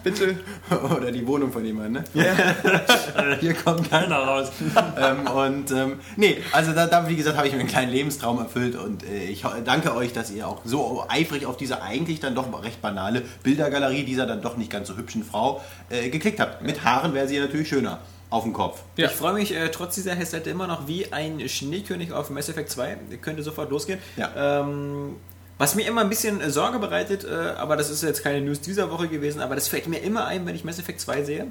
[0.03, 0.37] bitte.
[0.97, 2.25] Oder die Wohnung von jemandem, ne?
[3.41, 4.51] Hier kommt keiner raus.
[4.99, 8.39] ähm, und ähm, nee, also da, da wie gesagt, habe ich mir einen kleinen Lebenstraum
[8.39, 12.35] erfüllt und äh, ich danke euch, dass ihr auch so eifrig auf diese eigentlich dann
[12.35, 16.63] doch recht banale Bildergalerie dieser dann doch nicht ganz so hübschen Frau äh, geklickt habt.
[16.63, 17.99] Mit Haaren wäre sie ja natürlich schöner
[18.33, 18.83] auf dem Kopf.
[18.97, 19.07] Ja.
[19.09, 22.71] Ich freue mich äh, trotz dieser Heslette immer noch wie ein Schneekönig auf Mass Effect
[22.71, 22.97] 2.
[23.21, 23.99] Könnte sofort losgehen.
[24.17, 24.61] Ja.
[24.61, 25.17] Ähm,
[25.59, 28.61] was mir immer ein bisschen äh, Sorge bereitet, äh, aber das ist jetzt keine News
[28.61, 31.47] dieser Woche gewesen, aber das fällt mir immer ein, wenn ich Mass Effect 2 sehe.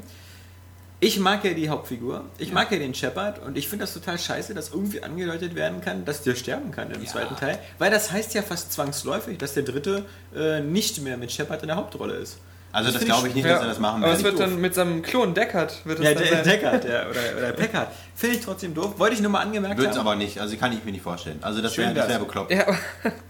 [1.04, 4.20] Ich mag ja die Hauptfigur, ich mag ja den Shepard und ich finde das total
[4.20, 7.08] scheiße, dass irgendwie angedeutet werden kann, dass der sterben kann im Ja.
[7.10, 11.32] zweiten Teil, weil das heißt ja fast zwangsläufig, dass der dritte äh, nicht mehr mit
[11.32, 12.38] Shepard in der Hauptrolle ist.
[12.73, 14.38] Also das, finde glaube ich nicht, dass er das machen Aber es wird.
[14.38, 16.43] wird dann mit seinem Klon Deckard wird es Ja, dann der sein.
[16.43, 17.88] Deckard ja, oder, oder Packard.
[18.15, 18.93] Finde ich trotzdem doof.
[18.97, 20.07] Wollte ich nur mal angemerkt Wird es haben.
[20.07, 21.39] aber nicht, also kann ich mir nicht vorstellen.
[21.41, 22.51] Also das wäre das wär bekloppt.
[22.51, 22.77] Ja, aber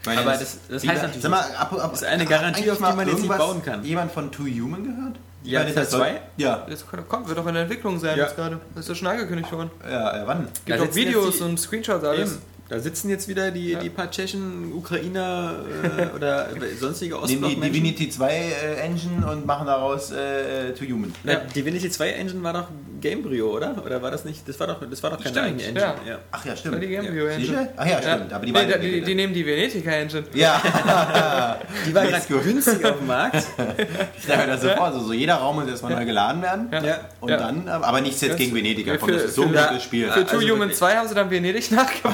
[0.06, 2.84] Aber das- das heißt natürlich sag mal, ab, ab, Das ist eine Garantie, auf die
[2.84, 3.84] man jetzt nicht bauen kann.
[3.84, 5.16] Jemand von Too Human gehört?
[5.44, 6.22] Ja, Teil das soll- zwei?
[6.38, 8.26] Ja, das kommt, wird doch in der Entwicklung sein Ja.
[8.26, 8.60] jetzt gerade.
[8.76, 9.72] Das ist ja schon angekündigt worden.
[9.90, 10.48] ja, äh, wann?
[10.66, 12.34] Gibt Da auch Videos die- und Screenshots alles.
[12.34, 12.42] Eben.
[12.72, 16.48] Da sitzen jetzt wieder die, die paar Tschechen, Ukrainer äh, oder
[16.80, 17.60] sonstige Nehmen die.
[17.70, 21.14] Divinity 2 äh, Engine und machen daraus äh, To Human.
[21.26, 22.68] Na, Divinity 2 Engine war doch
[23.02, 23.76] Gamebryo, oder?
[23.86, 24.48] Oder war das nicht?
[24.48, 25.94] Das war doch, das war doch keine Stimmt, eigene Engine.
[26.08, 26.20] ja.
[26.32, 26.82] Ach ja, stimmt.
[26.82, 27.32] Die Gamebryo Ja.
[27.34, 27.70] Engine.
[27.76, 28.32] Ach ja, stimmt.
[28.32, 30.24] Aber die nee, die, die, nehmen die Venetica Engine.
[30.34, 30.62] Ja,
[31.86, 33.36] Die war gerade günstig auf dem Markt.
[34.16, 34.94] ich stelle mir das so vor.
[34.94, 36.70] So, so jeder Raum muss erstmal neu geladen werden.
[36.72, 37.02] Ja.
[37.20, 37.38] Und Ja.
[37.38, 38.52] dann, aber nichts jetzt gegen.
[38.98, 40.10] Komm, für- das ist so ein gutes Spiel.
[40.10, 42.14] Für Two Also Human wirklich- 2 haben sie dann Venedig nachgebaut.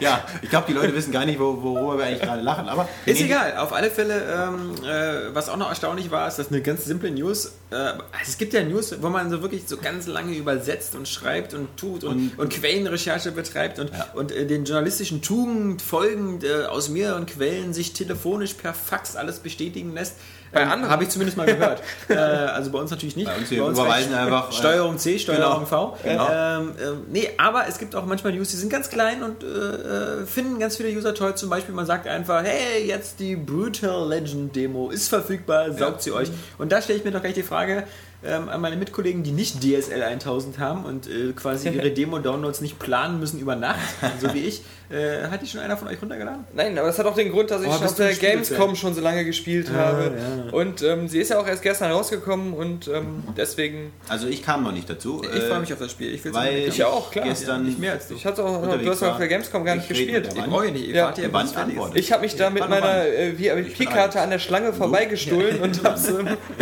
[0.00, 2.68] Ja, ich glaube, die Leute wissen gar nicht, wo, worüber wir eigentlich gerade lachen.
[2.68, 6.38] Aber Ist Venedig- egal, auf alle Fälle, ähm, äh, was auch noch erstaunlich war, ist,
[6.38, 9.64] dass eine ganz simple News, äh, also es gibt ja News, wo man so wirklich
[9.66, 14.46] so ganz lange übersetzt und schreibt und tut und, und, Quellenrecherche betreibt und, und äh,
[14.46, 20.14] den journalistischen Tugend folgend äh, aus mehreren Quellen sich telefonisch per Fax alles bestätigen lässt.
[20.52, 20.92] Bei Ähm, anderen.
[20.92, 21.82] Habe ich zumindest mal gehört.
[22.08, 23.26] äh, also bei uns natürlich nicht.
[23.26, 25.98] Bei uns, wir überweisen vielleicht einfach, äh, Steuerung C, Steuerung V.
[26.04, 26.28] Genau.
[26.30, 29.46] Ähm, ähm, nee, aber es gibt auch manchmal News, die sind ganz klein und äh,
[29.84, 31.34] äh, finden ganz viele User toll.
[31.34, 36.12] Zum Beispiel, man sagt einfach, hey, jetzt die Brutal Legend Demo ist verfügbar, saugt sie
[36.12, 36.30] euch.
[36.58, 37.84] Und da stelle ich mir doch gleich die Frage
[38.26, 42.78] ähm, an meine Mitkollegen, die nicht DSL 1000 haben und äh, quasi ihre Demo-Downloads nicht
[42.78, 43.78] planen müssen über Nacht,
[44.20, 44.62] so wie ich.
[44.90, 46.44] Äh, hat die schon einer von euch runtergeladen?
[46.54, 48.76] Nein, aber das hat auch den Grund, dass ich Oh, schon bist auf der Gamescom
[48.76, 50.12] schon so lange gespielt habe.
[50.16, 50.52] ja.
[50.52, 53.92] Und ähm, sie ist ja auch erst gestern rausgekommen und ähm, deswegen.
[54.08, 55.22] Also ich kam noch nicht dazu.
[55.24, 56.12] Ich äh, freue mich auf das Spiel.
[56.14, 57.24] Ich weil unbedingt ich ja auch, klar.
[57.24, 58.14] gestern Nicht mehr als du.
[58.14, 60.28] Ich hatte auch, du hast ja auf der Gamescom gar nicht Ich gespielt.
[60.34, 60.86] Ich brauche nicht.
[60.88, 61.08] Ihr Ja.
[61.08, 61.96] antwortet.
[61.98, 66.18] Ich habe mich da mit meiner äh, VIP-Karte an der Schlange vorbeigestohlen und habe so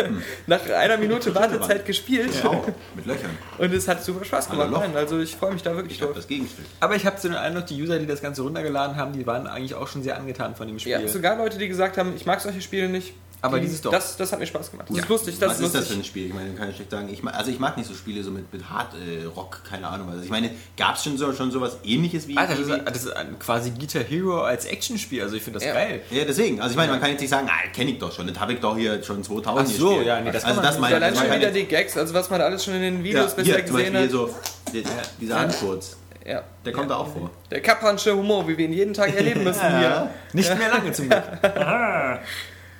[0.47, 2.31] nach einer Minute Wartezeit gespielt.
[2.45, 3.31] Auch, mit Löchern.
[3.59, 4.71] Und es hat super Spaß gemacht.
[4.71, 6.13] Nein, also ich freue mich da wirklich Ich drauf.
[6.15, 6.65] das Gegenstück.
[6.81, 9.47] Aber ich habe so den Eindruck, die User, die das Ganze runtergeladen haben, die waren
[9.47, 10.93] eigentlich auch schon sehr angetan von dem Spiel.
[10.93, 13.15] Ja, sogar Leute, die gesagt haben, ich mag solche Spiele nicht.
[13.45, 13.91] Aber die, dieses doch.
[13.91, 14.89] Das, das hat mir Spaß gemacht.
[14.89, 15.03] Das Ja.
[15.03, 15.97] ist lustig, das Was ist ist das lustig.
[15.97, 16.27] für ein Spiel?
[16.29, 17.09] Ich meine, kann ich schlecht sagen.
[17.13, 20.07] Ich, also ich mag nicht so Spiele so mit, mit Hard äh, Rock, keine Ahnung
[20.15, 20.25] was.
[20.25, 22.37] Ich meine, gab es schon so schon sowas ähnliches wie...
[22.37, 25.67] Alter, das ist, das ist ein quasi Guitar Hero als Actionspiel, also ich finde das
[25.67, 25.75] Ja.
[25.75, 26.03] geil.
[26.11, 26.61] ja, deswegen.
[26.61, 28.29] Also ich meine, man kann jetzt nicht sagen, ah, kenne ich doch schon.
[28.29, 30.79] Das habe ich doch hier schon 2000 Ach so, ja, nee, das also man das
[30.79, 31.19] meine Allein ich.
[31.19, 33.35] schon Man kann wieder die Gags, also was man alles schon in den ja, Videos
[33.35, 34.29] bisher hier zum gesehen Beispiel hat.
[34.29, 34.83] so, der,
[35.21, 36.43] dieser Handfurz, Ja.
[36.65, 37.29] der kommt da auch vor.
[37.51, 40.11] Der Kapransche Humor, wie wir ihn jeden Tag erleben müssen hier.
[40.33, 41.23] Nicht mehr lange zum Glück.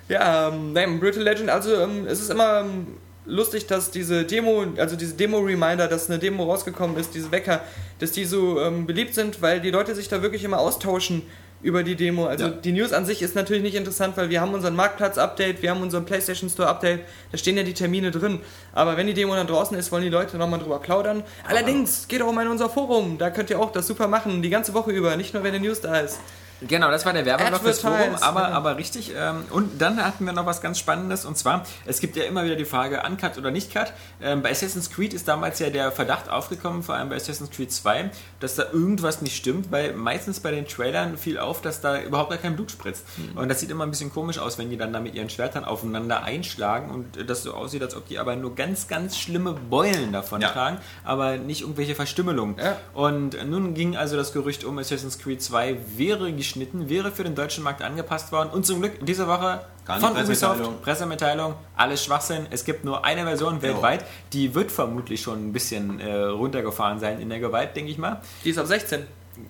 [0.09, 2.87] Ja, ähm, nein, Brutal Legend, also ähm, es ist immer ähm,
[3.25, 7.61] lustig, dass diese Demo, also diese Demo-Reminder, dass eine Demo rausgekommen ist, diese Wecker,
[7.99, 11.23] dass die so ähm, beliebt sind, weil die Leute sich da wirklich immer austauschen
[11.61, 12.25] über die Demo.
[12.25, 12.51] Also Ja.
[12.51, 15.81] die News an sich ist natürlich nicht interessant, weil wir haben unseren Marktplatz-Update, wir haben
[15.81, 16.99] unseren PlayStation Store-Update,
[17.31, 18.41] da stehen ja die Termine drin.
[18.73, 21.23] Aber wenn die Demo dann draußen ist, wollen die Leute nochmal drüber plaudern.
[21.47, 24.49] Allerdings, geht auch mal in unser Forum, da könnt ihr auch das super machen, die
[24.49, 26.19] ganze Woche über, nicht nur wenn die News da ist.
[26.67, 28.55] Genau, das war der Werbeblock fürs Forum, aber, genau.
[28.55, 29.11] aber richtig.
[29.15, 32.43] Ähm, und dann hatten wir noch was ganz Spannendes und zwar, es gibt ja immer
[32.45, 33.93] wieder die Frage, Uncut oder nicht Cut.
[34.21, 37.71] Ähm, bei Assassin's Creed ist damals ja der Verdacht aufgekommen, vor allem bei Assassin's Creed
[37.71, 42.01] 2, dass da irgendwas nicht stimmt, weil meistens bei den Trailern fiel auf, dass da
[42.01, 43.05] überhaupt gar kein Blut spritzt.
[43.17, 43.37] Mhm.
[43.37, 45.65] Und das sieht immer ein bisschen komisch aus, wenn die dann da mit ihren Schwertern
[45.65, 50.11] aufeinander einschlagen und das so aussieht, als ob die aber nur ganz, ganz schlimme Beulen
[50.11, 50.49] davon Ja.
[50.49, 52.57] tragen, aber nicht irgendwelche Verstümmelungen.
[52.57, 52.77] Ja.
[52.93, 57.35] Und nun ging also das Gerücht um, Assassin's Creed 2 wäre geschnitten, wäre für den
[57.35, 58.49] deutschen Markt angepasst worden.
[58.51, 60.67] Und zum Glück diese Woche Gar nicht von Pressemitteilung.
[60.67, 62.45] Ubisoft, Pressemitteilung, alles Schwachsinn.
[62.51, 64.05] Es gibt nur eine Version weltweit.
[64.31, 68.21] Die wird vermutlich schon ein bisschen äh, runtergefahren sein in der Gewalt, denke ich mal.
[68.45, 69.05] Die ist ab 16,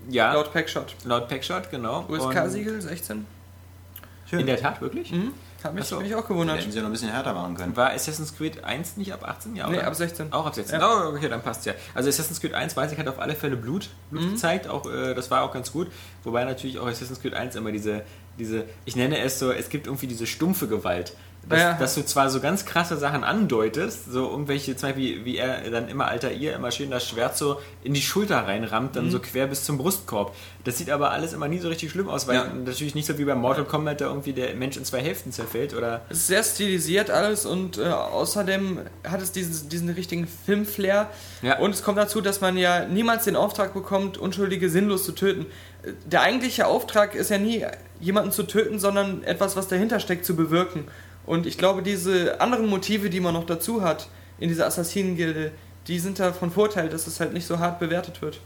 [0.10, 0.96] Ja, laut, laut Packshot.
[1.28, 2.06] Packshot, genau.
[2.08, 3.26] USK-Siegel 16?
[4.32, 5.12] Und In der Tat, wirklich?
[5.12, 5.34] Mhm.
[5.64, 6.00] Hat mich, so.
[6.00, 6.58] mich auch gewundert.
[6.60, 7.76] hätten sie ja noch ein bisschen härter machen können.
[7.78, 9.72] War Assassin's Creed 1 nicht ab 18 Jahre?
[9.72, 10.34] Nee, ab 16.
[10.34, 10.80] Auch ab 16.
[10.80, 10.88] Ja.
[10.88, 11.74] Oh, okay, dann passt ja.
[11.94, 14.32] Also Assassin's Creed 1 weiß ich, hat auf alle Fälle Blut, Blut Mhm.
[14.32, 14.68] gezeigt.
[14.68, 15.88] Auch, äh, das war auch ganz gut.
[16.24, 18.04] Wobei natürlich auch Assassin's Creed 1 immer diese,
[18.38, 21.14] diese, ich nenne es so, es gibt irgendwie diese stumpfe Gewalt.
[21.50, 21.74] Dass, Ja.
[21.74, 25.90] dass du zwar so ganz krasse Sachen andeutest, so irgendwelche, zum Beispiel wie er dann
[25.90, 28.96] immer alter ihr immer schön das Schwert so in die Schulter reinrammt, Mhm.
[28.96, 30.34] dann so quer bis zum Brustkorb.
[30.64, 32.46] Das sieht aber alles immer nie so richtig schlimm aus, weil Ja.
[32.46, 35.74] natürlich nicht so wie bei Mortal Kombat da irgendwie der Mensch in zwei Hälften zerfällt
[35.74, 41.10] oder Es ist sehr stilisiert alles und äh, außerdem hat es diesen, diesen richtigen Filmflair.
[41.42, 41.60] Ja.
[41.60, 45.46] Und es kommt dazu, dass man ja niemals den Auftrag bekommt, Unschuldige sinnlos zu töten.
[46.06, 47.66] Der eigentliche Auftrag ist ja nie,
[48.00, 50.86] jemanden zu töten, sondern etwas, was dahinter steckt, zu bewirken.
[51.26, 54.10] Und ich glaube, diese anderen Motive, die man noch dazu hat
[54.40, 55.52] in dieser Assassinengilde,
[55.88, 58.40] die sind da von Vorteil, dass es halt nicht so hart bewertet wird.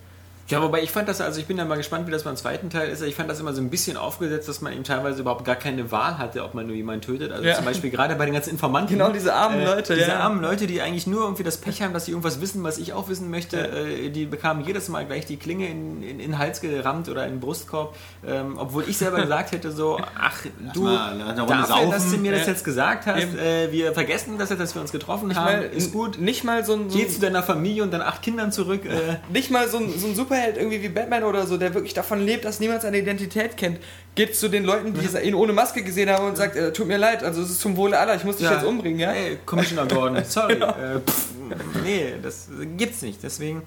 [0.50, 2.70] Ja, wobei ich fand das, also ich bin ja mal gespannt, wie das beim zweiten
[2.70, 3.02] Teil ist.
[3.02, 5.92] Ich fand das immer so ein bisschen aufgesetzt, dass man eben teilweise überhaupt gar keine
[5.92, 7.34] Wahl hatte, ob man nur jemanden tötet.
[7.34, 7.56] Also Ja.
[7.56, 8.94] zum Beispiel gerade bei den ganzen Informanten.
[8.94, 10.20] Genau, diese armen Leute, Diese ja.
[10.20, 12.94] armen Leute, die eigentlich nur irgendwie das Pech haben, dass sie irgendwas wissen, was ich
[12.94, 13.58] auch wissen möchte.
[13.58, 17.26] Äh, die bekamen jedes Mal gleich die Klinge in, in, in den Hals gerammt oder
[17.26, 17.94] in den Brustkorb.
[18.26, 20.38] Ähm, obwohl ich selber gesagt hätte so, ach
[20.74, 21.92] du, mal dafür, saufen.
[21.92, 24.94] dass du mir das jetzt gesagt hast, äh, wir vergessen das jetzt, dass wir uns
[24.94, 26.20] getroffen haben, Weil ist gut.
[26.20, 28.86] Nicht mal so ein, so Geh zu deiner Familie und deinen acht Kindern zurück.
[28.86, 31.94] Äh, nicht mal so ein, so ein Superheld irgendwie wie Batman oder so, der wirklich
[31.94, 33.80] davon lebt, dass niemand seine Identität kennt,
[34.16, 36.98] geht zu den Leuten, die ihn ohne Maske gesehen haben und sagt, äh, tut mir
[36.98, 39.12] leid, also es ist zum Wohle aller, ich muss dich jetzt umbringen, ja?
[39.12, 40.54] Hey, Commissioner Gordon, sorry.
[40.54, 41.28] äh, pff,
[41.84, 43.22] nee, das gibt's nicht.
[43.24, 43.62] Deswegen,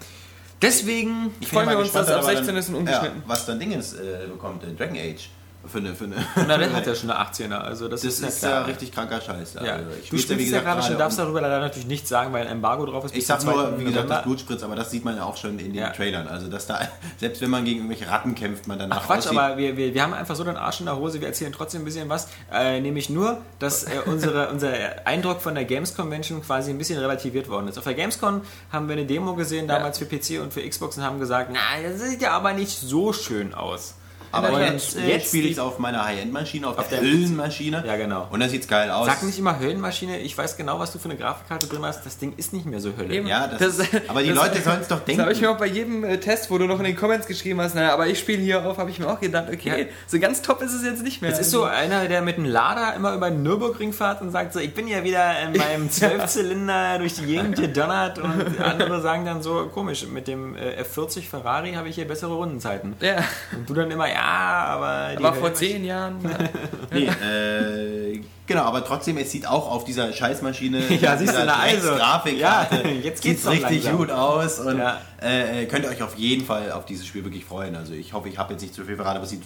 [0.61, 3.18] deswegen Ich Freuen wir uns, dass ab aber 16 ist und ungeschnitten.
[3.18, 5.30] Ja, was dann Dingens äh, bekommt, äh, Dragon Age.
[5.66, 6.16] Für eine, für eine
[6.49, 8.92] Na, der hat ja schon eine 18er, also das, das ist, ist ja ja richtig
[8.92, 9.55] kranker Scheiß.
[9.55, 9.61] Ja.
[9.75, 12.53] Also, du spiel's spielst ja gerade schon, darfst darüber leider natürlich nichts sagen, weil ein
[12.53, 13.14] Embargo drauf ist.
[13.14, 13.79] Ich zum nur, 2.
[13.79, 15.90] wie gesagt, das Blutspritz, aber das sieht man ja auch schon in den Ja.
[15.90, 16.27] Trailern.
[16.29, 16.81] Also, dass da,
[17.18, 19.38] selbst wenn man gegen irgendwelche Ratten kämpft, man danach Ach Quatsch, aussieht.
[19.38, 21.83] aber wir, wir, wir haben einfach so den Arsch in der Hose, wir erzählen trotzdem
[21.83, 22.29] ein bisschen was.
[22.51, 24.73] Äh, nämlich nur, dass äh, unsere, unser
[25.05, 27.77] Eindruck von der Games Convention quasi ein bisschen relativiert worden ist.
[27.77, 28.40] Auf der Gamescom
[28.73, 31.61] haben wir eine Demo gesehen, damals für PC und für Xbox und haben gesagt, na,
[31.87, 33.94] das sieht ja aber nicht so schön aus.
[34.33, 37.85] Aber jetzt, jetzt spiele ich es auf meiner High-End-Maschine, auf, Auf der der- Hüllenmaschine.
[37.87, 38.29] Ja, genau.
[38.31, 39.07] Und dann sieht's geil aus.
[39.07, 42.05] Sag nicht immer Höllenmaschine, ich weiß genau, was du für eine Grafikkarte drin hast.
[42.07, 43.14] Das Ding ist nicht mehr so Hölle.
[43.14, 43.27] Eben.
[43.27, 45.23] Ja, das, Das- ist, aber die das- Leute sollen es doch Das denken.
[45.23, 47.61] habe ich mir auch bei jedem äh, Test, wo du noch in den Comments geschrieben
[47.61, 49.87] hast, naja, aber ich spiele hier auf, habe ich mir auch gedacht, okay, Ja.
[50.07, 51.31] so ganz top ist es jetzt nicht mehr.
[51.31, 54.53] Jetzt ist so einer, der mit einem Lader immer über den Nürburgring fährt und sagt
[54.53, 55.90] so, ich bin ja wieder in meinem
[56.25, 61.23] Zwölfzylinder durch die Gegend gedonnert und andere sagen dann so, komisch, mit dem äh, F40
[61.29, 62.95] Ferrari habe ich hier bessere Rundenzeiten.
[63.01, 63.16] ja,
[63.57, 65.16] Und du dann immer, ja, aber...
[65.16, 66.16] die aber vor zehn Jahren.
[66.92, 71.94] Nee, äh, genau, aber trotzdem, es sieht auch auf dieser Scheißmaschine, Ja, siehst du, also.
[71.94, 73.96] Grafikkarte, Ja, jetzt geht's richtig langsam.
[73.96, 75.00] gut aus und Ja.
[75.20, 77.76] äh, könnt ihr euch auf jeden Fall auf dieses Spiel wirklich freuen.
[77.76, 79.42] Also ich hoffe, ich habe jetzt nicht zu viel verraten, aber es sieht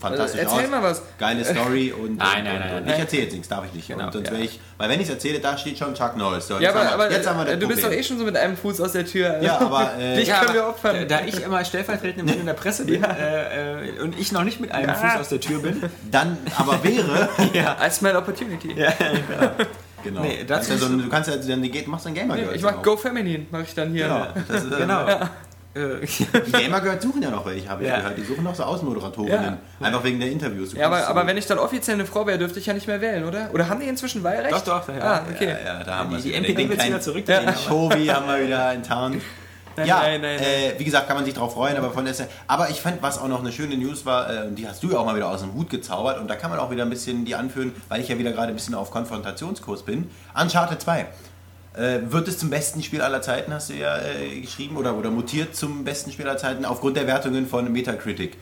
[0.00, 0.70] fantastisch Also, erzähl aus.
[0.70, 1.02] mal was.
[1.18, 2.94] Geile Story und, Nein, nein, und, nein, und nein.
[2.94, 3.88] ich erzähle jetzt nichts, darf ich nicht.
[3.88, 4.32] Genau, und sonst ja.
[4.32, 6.46] wäre ich, weil wenn ich es erzähle, da steht schon Chuck Norris.
[6.48, 7.84] So, Ja, jetzt aber, haben wir, aber jetzt haben wir das äh, du bist doch
[7.84, 8.00] Problem.
[8.00, 9.30] eh schon so mit einem Fuß aus der Tür.
[9.34, 9.46] Also.
[9.46, 10.96] Ja, aber äh, Dich Ja, können wir opfern.
[11.08, 14.44] Da, da ich immer stellvertretend im in der Presse bin äh, äh, und ich noch
[14.44, 18.74] nicht mit einem Fuß aus der Tür bin, dann aber wäre, I smell opportunity.
[20.02, 20.20] genau.
[20.22, 22.52] Nee, das dazu ist ja so, ein- du kannst ja dann die machst dann Gamer
[22.52, 24.04] ich mach Go Feminine, mache ich dann hier.
[24.04, 25.06] Genau, das ist, genau.
[25.06, 25.10] Die
[26.52, 27.96] Gamer Girls suchen ja noch welche, habe ich Ja.
[27.98, 28.18] gehört.
[28.18, 29.58] Die suchen noch so Außenmoderatorinnen.
[29.80, 30.70] Einfach wegen der Interviews.
[30.70, 32.86] Du Ja, aber, aber wenn ich dann offiziell eine Frau wäre, dürfte ich ja nicht
[32.86, 33.50] mehr wählen, oder?
[33.52, 34.52] Oder haben die inzwischen Wahlrecht?
[34.52, 35.00] Doch, doch, ja.
[35.00, 35.48] Ah, okay.
[35.48, 37.46] Ja, ja, da haben wir die, die Den wird wieder zurückdrehen.
[37.46, 39.22] Den Shovi haben wir wieder enttarnt.
[39.76, 42.14] Nein, ja, nein, nein, äh, wie gesagt, kann man sich drauf freuen, aber von der
[42.46, 44.98] Aber ich fand, was auch noch eine schöne News war, äh, die hast du ja
[44.98, 47.26] auch mal wieder aus dem Hut gezaubert und da kann man auch wieder ein bisschen
[47.26, 50.08] die anführen, weil ich ja wieder gerade ein bisschen auf Konfrontationskurs bin.
[50.34, 51.06] Uncharted 2.
[51.76, 55.10] Äh, wird es zum besten Spiel aller Zeiten, hast du ja äh, geschrieben, oder, oder
[55.10, 58.36] mutiert zum besten Spiel aller Zeiten aufgrund der Wertungen von Metacritic.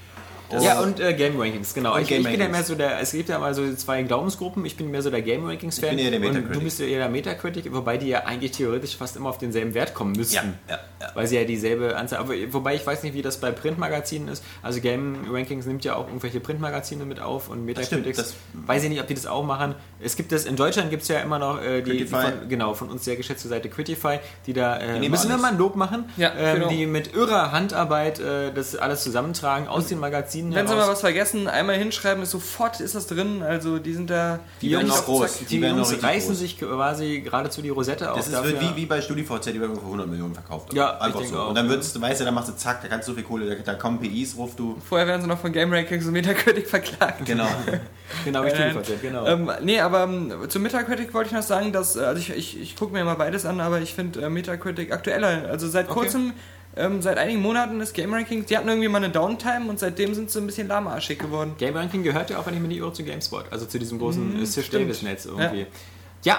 [0.60, 1.96] Ja, und äh, Game Rankings, genau.
[1.96, 2.52] Ich, Game ich bin ja Rankings.
[2.52, 4.64] mehr so der, es gibt ja mal so zwei Glaubensgruppen.
[4.64, 5.98] Ich bin mehr so der Game Rankings-Fan.
[5.98, 6.52] Ich bin eher der Und Metacritic.
[6.58, 9.74] du bist ja eher der Metacritic, wobei die ja eigentlich theoretisch fast immer auf denselben
[9.74, 10.34] Wert kommen müssten.
[10.34, 10.80] Ja, ja, ja.
[11.14, 12.18] Weil sie ja dieselbe Anzahl.
[12.18, 14.42] Aber, wobei ich weiß nicht, wie das bei Printmagazinen ist.
[14.62, 18.16] Also Game Rankings nimmt ja auch irgendwelche Printmagazine mit auf und Metacritics.
[18.18, 18.35] das-
[18.66, 19.74] weiß ich nicht, ob die das auch machen.
[20.00, 22.74] Es gibt das, in Deutschland gibt es ja immer noch äh, die, die von, genau,
[22.74, 25.77] von uns sehr geschätzte Seite Critify, die da äh, nehmen müssen wir mal ein Lob
[25.77, 26.68] machen, Ja, ähm, genau.
[26.68, 30.87] die mit irrer Handarbeit äh, das alles zusammentragen aus den Magazinen Wenn sie heraus.
[30.87, 33.42] mal was vergessen, einmal hinschreiben, ist sofort ist das drin.
[33.42, 34.40] Also die sind da.
[34.61, 35.38] Die werden noch groß.
[35.38, 36.38] Die, Die werden Jungs reißen groß.
[36.38, 38.16] sich quasi geradezu die Rosette auf.
[38.16, 38.61] Das ist dafür.
[38.61, 40.72] wie, wie bei StudiVZ, die werden für 100 Millionen verkauft.
[40.74, 41.38] Ja, einfach ich so.
[41.38, 41.48] auch.
[41.48, 43.24] Und dann wird's, du weißt ja, dann machst du zack, da kannst du so viel
[43.24, 44.76] Kohle, da, da kommen PIs, rufst du.
[44.88, 47.24] Vorher werden sie noch von Game Rankings und Metacritic verklagt.
[47.26, 47.46] Genau.
[48.24, 49.26] genau, wie Nein, StudiVZ, genau.
[49.26, 52.60] Ähm, nee, aber ähm, zum Metacritic wollte ich noch sagen, dass, äh, also ich, ich,
[52.60, 55.48] ich gucke mir immer beides an, aber ich finde äh, Metacritic aktueller.
[55.48, 56.00] Also seit Okay.
[56.00, 56.32] kurzem,
[56.76, 60.12] ähm, seit einigen Monaten ist Game Rankings, die hatten irgendwie mal eine Downtime und seitdem
[60.14, 61.54] sind sie ein bisschen lahmarschig geworden.
[61.58, 63.98] Game Ranking gehört ja auch, wenn ich mir die irre, zu GameSpot, also zu diesem
[63.98, 64.72] großen stimmt.
[64.72, 65.60] Davis-Netz irgendwie.
[65.60, 65.66] Ja.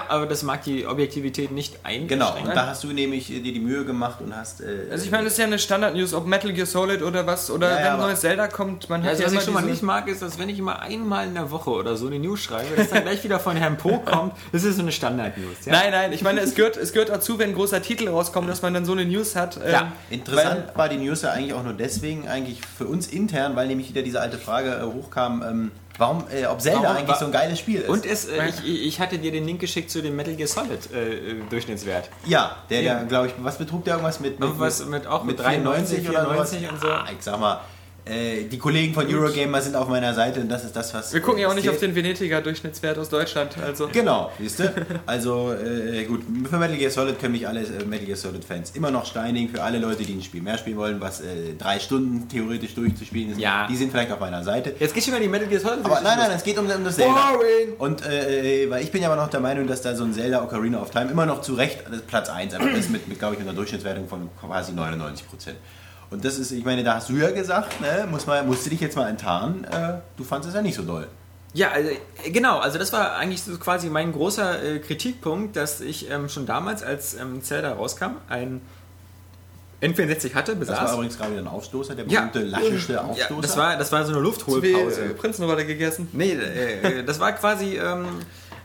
[0.08, 2.08] Aber das mag die Objektivität nicht einschränken.
[2.18, 2.36] Genau.
[2.42, 4.60] Und da hast du nämlich dir die Mühe gemacht und hast.
[4.60, 7.50] Äh, Also ich meine, das ist ja eine Standard-News, ob Metal Gear Solid oder was,
[7.50, 9.40] oder Ja, ja, wenn ein neues Zelda kommt, man Ja, hat also ja was immer
[9.40, 11.96] ich schon mal nicht mag, ist, dass wenn ich immer einmal in der Woche oder
[11.96, 14.82] so eine News schreibe, dass dann gleich wieder von Herrn Po kommt, das ist so
[14.82, 15.66] eine Standard-News.
[15.66, 15.72] Ja?
[15.72, 18.62] Nein, nein, ich meine, es gehört, es gehört dazu, wenn ein großer Titel rauskommt, dass
[18.62, 19.56] man dann so eine News hat.
[19.64, 23.54] ähm, Ja, Interessant war die News ja eigentlich auch nur deswegen, eigentlich für uns intern,
[23.54, 27.16] weil nämlich wieder diese alte Frage äh, hochkam, ähm, warum, äh, ob Zelda Warum- eigentlich
[27.16, 27.88] so ein geiles Spiel ist.
[27.88, 30.92] Und es, äh, ich, ich hatte dir den Link geschickt zu dem Metal Gear Solid
[30.92, 32.10] äh, äh, Durchschnittswert.
[32.26, 32.94] ja, der, Ja.
[32.96, 36.08] der glaube ich, was betrug der irgendwas mit, mit, Irgendwas mit- auch mit 93 93
[36.10, 36.50] oder sowas?
[36.50, 36.88] 94 und so.
[36.88, 37.60] Ah, ich sag mal,
[38.06, 41.12] äh, die Kollegen von Eurogamer sind auf meiner Seite und das ist das, was.
[41.12, 43.56] Wir gucken ja auch nicht auf den Venetiger Durchschnittswert aus Deutschland.
[43.58, 43.88] Also.
[43.92, 44.72] Genau, siehst du?
[45.06, 48.70] Also äh, gut, für Metal Gear Solid können mich alle äh, Metal Gear Solid Fans
[48.74, 49.48] immer noch steinigen.
[49.52, 53.32] Für alle Leute, die ein Spiel mehr spielen wollen, was äh, drei Stunden theoretisch durchzuspielen
[53.32, 53.66] ist, Ja.
[53.68, 54.74] die sind vielleicht auf meiner Seite.
[54.78, 55.84] Jetzt geht schon mal die Metal Gear Solid.
[55.84, 57.32] Aber nein, nein, es geht um, um das Zelda.
[57.32, 57.74] Boring.
[57.78, 60.44] Und äh, weil ich bin ja aber noch der Meinung, dass da so ein Zelda
[60.44, 63.40] Ocarina of Time immer noch zu Recht Platz 1 einfach ist mit, mit glaube ich,
[63.40, 65.56] mit einer Durchschnittswertung von quasi 99 Prozent.
[66.10, 68.70] Und das ist, ich meine, da hast du ja gesagt, ne, muss mal, musst du
[68.70, 71.06] dich jetzt mal enttarnen, äh, du fandest es ja nicht so doll.
[71.52, 71.90] Ja, also,
[72.24, 76.28] äh, genau, also das war eigentlich so quasi mein großer äh, Kritikpunkt, dass ich ähm,
[76.28, 78.60] schon damals, als ähm, Zelda rauskam, ein
[79.82, 80.94] N64 hatte, Das war besaß.
[80.94, 82.20] übrigens gerade wieder ein Aufstoßer, der Ja.
[82.20, 83.34] berühmte lascheste Aufstoßer.
[83.34, 85.00] Ja, das war, das war so eine Zwei Luftholpause.
[85.04, 86.08] äh, Prinzenrolle gegessen.
[86.12, 87.76] Nee, äh, äh, das war quasi.
[87.76, 88.06] Ähm,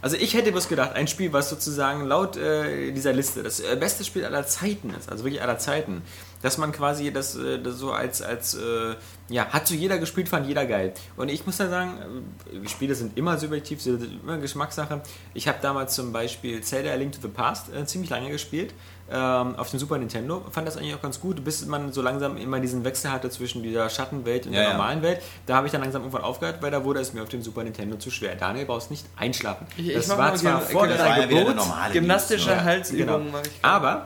[0.02, 3.76] also ich hätte was gedacht, ein Spiel, was sozusagen laut äh, dieser Liste das äh,
[3.76, 6.02] beste Spiel aller Zeiten ist, also wirklich aller Zeiten,
[6.42, 8.96] dass man quasi das, äh, das so als, als äh,
[9.30, 10.94] ja, hat so jeder gespielt, fand jeder geil.
[11.18, 12.26] Und ich muss da sagen,
[12.68, 15.02] Spiele sind immer subjektiv, sind immer Geschmackssache.
[15.34, 18.74] Ich habe damals zum Beispiel Zelda A Link to the Past ziemlich lange gespielt,
[19.14, 22.38] ähm, auf dem Super Nintendo, fand das eigentlich auch ganz gut, bis man so langsam
[22.38, 24.78] immer diesen Wechsel hatte zwischen dieser Schattenwelt und Ja, der ja.
[24.78, 25.22] normalen Welt.
[25.46, 27.64] Da habe ich dann langsam irgendwann aufgehört, weil da wurde es mir auf dem Super
[27.64, 28.36] Nintendo zu schwer.
[28.36, 29.68] Daniel, brauchst nicht einschlafen.
[29.78, 32.56] Ich- ich das war mal zwar vor gerne- Das war deiner ja Geburt, Gymnastische Dienst,
[32.58, 32.64] ne?
[32.64, 33.32] Halsübungen Genau.
[33.38, 33.52] mache ich.
[33.62, 34.06] aber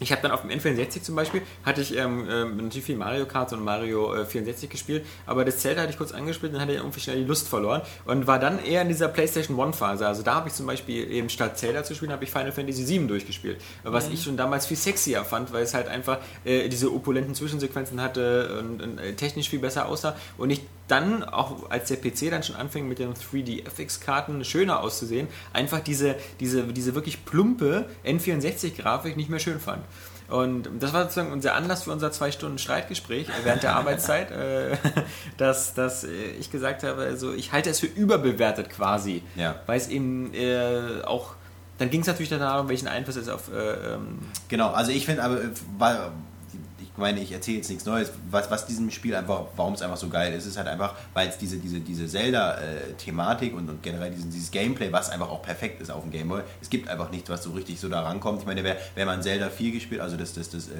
[0.00, 3.26] ich habe dann auf dem N64 zum Beispiel, hatte ich ähm, ähm, natürlich viel Mario
[3.26, 6.62] Kart und Mario äh, 64 gespielt, aber das Zelda hatte ich kurz angespielt und dann
[6.62, 9.76] hatte ich irgendwie schnell die Lust verloren und war dann eher in dieser PlayStation 1
[9.76, 10.06] Phase.
[10.06, 12.82] Also da habe ich zum Beispiel eben statt Zelda zu spielen, habe ich Final Fantasy
[12.84, 14.14] 7 durchgespielt, was Mhm.
[14.14, 18.58] ich schon damals viel sexier fand, weil es halt einfach äh, diese opulenten Zwischensequenzen hatte
[18.58, 22.42] und, und äh, technisch viel besser aussah und ich dann, auch als der PC dann
[22.42, 29.30] schon anfing mit den 3D-FX-Karten schöner auszusehen, einfach diese, diese, diese wirklich plumpe N64-Grafik nicht
[29.30, 29.84] mehr schön fand.
[30.28, 34.30] Und das war sozusagen unser Anlass für unser zwei Stunden Streitgespräch äh, während der Arbeitszeit,
[34.30, 34.76] äh,
[35.38, 39.56] dass, dass äh, ich gesagt habe, also ich halte es für überbewertet quasi, Ja.
[39.66, 41.34] weil es eben äh, auch,
[41.78, 45.24] dann ging es natürlich darum, welchen Einfluss es auf äh, ähm, Genau, also ich finde
[45.24, 45.48] aber, äh,
[45.78, 46.12] weil-
[46.92, 49.96] ich meine, ich erzähle jetzt nichts Neues, was, was diesem Spiel einfach, warum es einfach
[49.96, 54.10] so geil ist, ist halt einfach, weil es diese, diese, diese Zelda-Thematik und, und generell
[54.10, 57.30] diesen, dieses Gameplay, was einfach auch perfekt ist auf dem Gameboy, es gibt einfach nichts,
[57.30, 58.40] was so richtig so da rankommt.
[58.40, 60.72] Ich meine, wer, wer mal Zelda 4 gespielt, also das, das, das äh,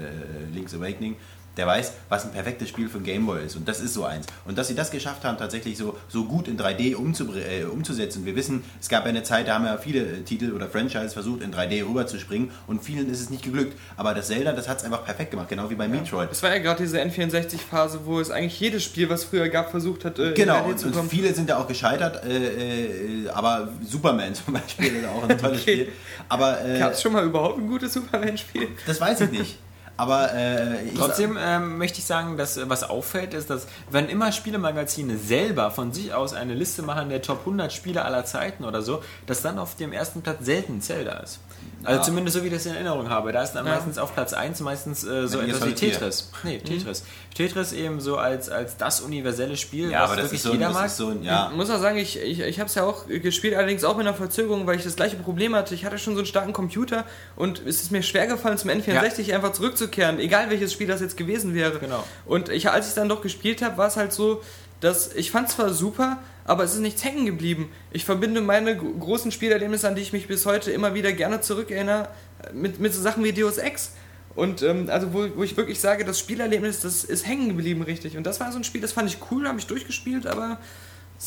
[0.52, 1.16] Link's Awakening,
[1.56, 3.56] der weiß, was ein perfektes Spiel für ein Gameboy ist.
[3.56, 4.26] Und das ist so eins.
[4.44, 8.24] Und dass sie das geschafft haben, tatsächlich so, so gut in 3D umzubr- äh, umzusetzen.
[8.24, 11.12] Wir wissen, es gab ja eine Zeit, da haben ja viele äh, Titel oder Franchises
[11.12, 13.76] versucht, in 3D rüberzuspringen und vielen ist es nicht geglückt.
[13.96, 16.28] Aber das Zelda, das hat es einfach perfekt gemacht, genau wie bei Metroid.
[16.30, 20.04] Es war ja gerade diese N64-Phase, wo es eigentlich jedes Spiel, was früher gab, versucht
[20.04, 21.10] hat, äh, Genau, in 3D und, zu und kommen.
[21.10, 25.60] viele sind da auch gescheitert, äh, äh, aber Superman zum Beispiel ist auch ein tolles
[25.62, 25.72] Okay.
[25.82, 25.88] Spiel.
[26.28, 28.68] Aber äh, Gab es schon mal überhaupt ein gutes Superman-Spiel?
[28.86, 29.58] das weiß ich nicht.
[30.00, 34.32] Aber äh, Trotzdem ähm, möchte ich sagen, dass äh, was auffällt, ist, dass wenn immer
[34.32, 38.80] Spielemagazine selber von sich aus eine Liste machen der Top 100 Spiele aller Zeiten oder
[38.80, 41.40] so, dass dann auf dem ersten Platz selten Zelda ist.
[41.82, 42.04] Also Ja.
[42.04, 43.32] zumindest so wie ich das in Erinnerung habe.
[43.32, 43.72] Da ist dann Ja.
[43.74, 45.92] meistens auf Platz 1 meistens äh, so etwas wie 4.
[45.92, 46.30] Tetris.
[46.42, 47.04] Nee, Tetris.
[47.34, 50.52] Tetris eben so als, als das universelle Spiel, ja, was aber das wirklich ist so,
[50.52, 50.86] jeder das mag.
[50.86, 51.48] ist so ein, ja.
[51.50, 54.06] Ich muss auch sagen, ich, ich, ich habe es ja auch gespielt, allerdings auch mit
[54.06, 55.74] einer Verzögerung, weil ich das gleiche Problem hatte.
[55.74, 59.34] Ich hatte schon so einen starken Computer und es ist mir schwer gefallen, zum N64
[59.34, 61.78] einfach zurückzukehren, egal welches Spiel das jetzt gewesen wäre.
[61.78, 62.04] Genau.
[62.26, 64.42] Und ich, als ich dann doch gespielt habe, war es halt so,
[64.80, 67.70] dass ich fand zwar super, aber es ist nichts hängen geblieben.
[67.92, 71.40] Ich verbinde meine gro- großen Spielerlebnisse, an die ich mich bis heute immer wieder gerne
[71.40, 72.08] zurückerinnere,
[72.52, 73.92] mit, mit so Sachen wie Deus Ex.
[74.34, 78.16] Und ähm, also wo, wo ich wirklich sage, das Spielerlebnis, das ist hängen geblieben richtig.
[78.16, 80.58] Und das war so ein Spiel, das fand ich cool, habe ich durchgespielt, aber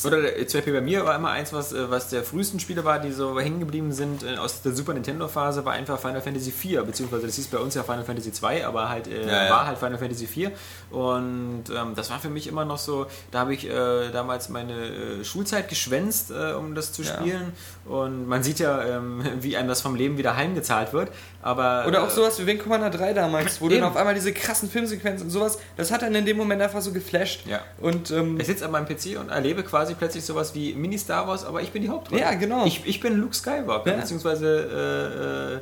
[0.04, 2.84] Oder der- zum Beispiel bei mir war immer eins, was, äh, was der frühesten Spiele
[2.84, 6.52] war, die so hängen geblieben sind äh, aus der Super Nintendo-Phase, war einfach Final Fantasy
[6.52, 9.50] 4, beziehungsweise das hieß bei uns ja Final Fantasy 2, aber halt äh, Ja, ja.
[9.52, 10.52] war halt Final Fantasy 4.
[10.90, 14.74] Und ähm, das war für mich immer noch so, da habe ich äh, damals meine
[14.74, 17.14] äh, Schulzeit geschwänzt, äh, um das zu Ja.
[17.14, 17.54] spielen.
[17.86, 21.10] Und man sieht ja, ähm, wie einem das vom Leben wieder heimgezahlt wird.
[21.44, 23.82] Aber, Oder auch äh, sowas wie Wing Commander 3 damals, wo du Eben.
[23.82, 26.82] dann auf einmal diese krassen Filmsequenzen und sowas, das hat dann in dem Moment einfach
[26.82, 27.46] so geflasht.
[27.46, 27.60] Ja.
[27.82, 31.28] Und ähm, Ich sitze an meinem PC und erlebe quasi plötzlich sowas wie Mini Star
[31.28, 32.22] Wars, aber ich bin die Hauptrolle.
[32.22, 32.66] Ja, genau.
[32.66, 33.98] Ich, ich bin Luke Skywalker, Ja.
[33.98, 35.60] beziehungsweise äh, äh,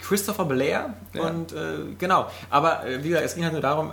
[0.00, 0.94] Christopher Blair.
[1.12, 1.22] Ja.
[1.22, 1.56] Und äh,
[1.98, 2.30] genau.
[2.48, 3.92] Aber äh, wie gesagt, es ging halt nur darum.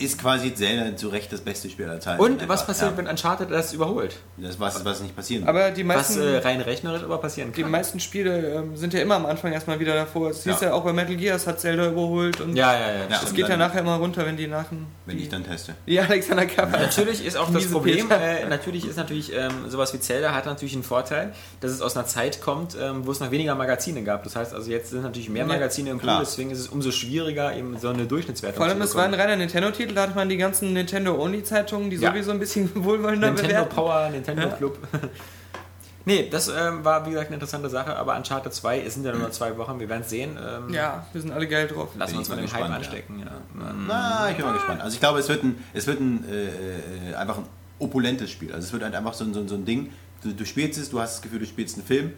[0.00, 2.20] Ist quasi Zelda zu Recht das beste Spiel aller Zeiten.
[2.22, 2.96] und was passiert, ja.
[2.96, 4.16] wenn Uncharted das überholt?
[4.36, 7.62] Das was, was nicht passieren aber die Was meisten, äh, rein rechnerisch aber passieren die
[7.62, 7.70] kann.
[7.70, 10.30] meisten Spiele ähm, sind ja immer am Anfang erstmal wieder davor.
[10.30, 10.68] Es hieß Ja.
[10.68, 12.94] ja auch bei Metal Gear, es hat Zelda überholt und Ja, ja, ja.
[13.10, 13.16] Ja.
[13.22, 14.66] es und geht ja dann- nachher immer runter, wenn die nach
[15.06, 15.74] Wenn die, ich dann teste.
[15.86, 16.78] die Alexander Kappa.
[16.78, 20.74] Natürlich ist auch das Problem, äh, natürlich ist natürlich ähm, sowas wie Zelda hat natürlich
[20.74, 24.24] einen Vorteil, dass es aus einer Zeit kommt, ähm, wo es noch weniger Magazine gab.
[24.24, 26.90] Das heißt also jetzt sind natürlich mehr Ja, Magazine im Pool, deswegen ist es umso
[26.90, 30.14] schwieriger, eben so eine Durchschnittswertung Vor allem, zu es war ein reiner Nintendo-Titel, da hat
[30.16, 32.10] man die ganzen Nintendo-Only-Zeitungen, die Ja.
[32.10, 33.74] sowieso ein bisschen wohlwollender Nintendo bewerten.
[33.74, 34.48] Power, Nintendo Ja.
[34.50, 34.78] Club.
[36.04, 39.12] nee, das ähm, war wie gesagt eine interessante Sache, aber Uncharted 2, es sind ja
[39.12, 40.36] nur noch zwei Wochen, wir werden es sehen.
[40.40, 41.88] Ähm, Ja, wir sind alle geil drauf.
[41.96, 43.18] Lassen wir uns mal den mal Hype gespannt, anstecken.
[43.20, 43.74] Ja.
[43.86, 44.80] Na, ich bin mal gespannt.
[44.80, 47.44] Also ich glaube, es wird ein, es wird ein äh, äh, einfach ein
[47.78, 48.52] opulentes Spiel.
[48.52, 49.90] Also es wird halt einfach so, ein- so, ein- so ein Ding,
[50.22, 52.12] du, du spielst es, du hast das Gefühl, du spielst einen Film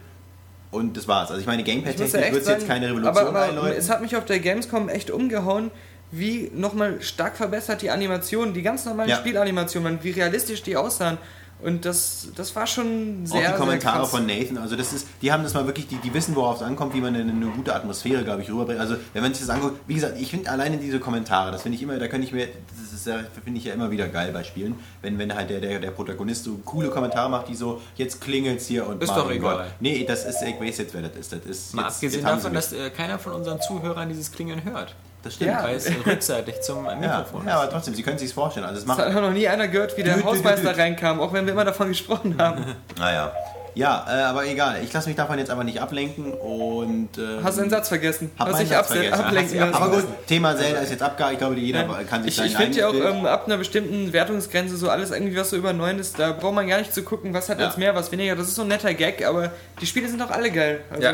[0.71, 1.29] und das war's.
[1.29, 3.77] Also ich meine, muss ja wird es jetzt keine Revolution aber, aber einläuten.
[3.77, 5.69] es hat mich auf der Gamescom echt umgehauen,
[6.11, 9.17] wie nochmal stark verbessert die Animationen, die ganz normalen Ja.
[9.17, 11.17] Spielanimationen, wie realistisch die aussahen.
[11.63, 14.09] Und das, das war schon sehr, auch die Kommentare sehr krass.
[14.09, 16.63] von Nathan, also das ist, die haben das mal wirklich, die, die wissen, worauf es
[16.63, 18.79] ankommt, wie man eine, eine gute Atmosphäre, glaube ich, rüberbringt.
[18.79, 21.75] Also wenn man sich das anguckt, wie gesagt, ich finde alleine diese Kommentare, das finde
[21.75, 24.31] ich immer, da könnte ich mir, das ist ja, finde ich ja immer wieder geil
[24.33, 27.79] bei Spielen, wenn, wenn halt der, der, der Protagonist so coole Kommentare macht, die so,
[27.95, 29.57] jetzt klingelt's hier und Ist doch egal.
[29.57, 29.65] Gott.
[29.79, 31.31] Nee, das ist, ich weiß jetzt, wer das ist.
[31.31, 34.63] Das ist Mal jetzt, abgesehen jetzt davon, dass äh, keiner von unseren Zuhörern dieses Klingeln
[34.63, 34.95] hört.
[35.23, 35.51] Das stimmt.
[35.51, 35.63] Ja.
[35.63, 37.71] Weil es rückseitig zum Ja, Mikrofon ja, aber ist.
[37.71, 38.65] trotzdem, Sie können sich vorstellen.
[38.65, 40.77] Also es Es macht, hat noch nie einer gehört, wie der Düt, düt, Hausmeister düt.
[40.79, 42.63] reinkam, auch wenn wir immer davon gesprochen haben.
[42.97, 43.31] naja.
[43.73, 44.81] Ja, äh, aber egal.
[44.83, 47.17] Ich lasse mich davon jetzt aber nicht ablenken und.
[47.17, 48.29] Äh, Hast du einen Satz vergessen?
[48.37, 49.13] Hab Hast dich Satz abse- vergessen.
[49.23, 49.83] ablenken Hast du lassen.
[49.83, 51.31] Aber gut, Thema Zelda ist jetzt abgehakt.
[51.31, 54.75] Ich glaube, jeder kann sich Ich, ich finde ja auch, ähm, ab einer bestimmten Wertungsgrenze
[54.75, 57.33] so alles irgendwie, was so über 9 ist, da braucht man gar nicht zu gucken,
[57.33, 57.67] was hat Ja.
[57.67, 58.35] jetzt mehr, was weniger.
[58.35, 60.81] Das ist so ein netter Gag, aber die Spiele sind doch alle geil.
[60.89, 61.13] Also, Ja.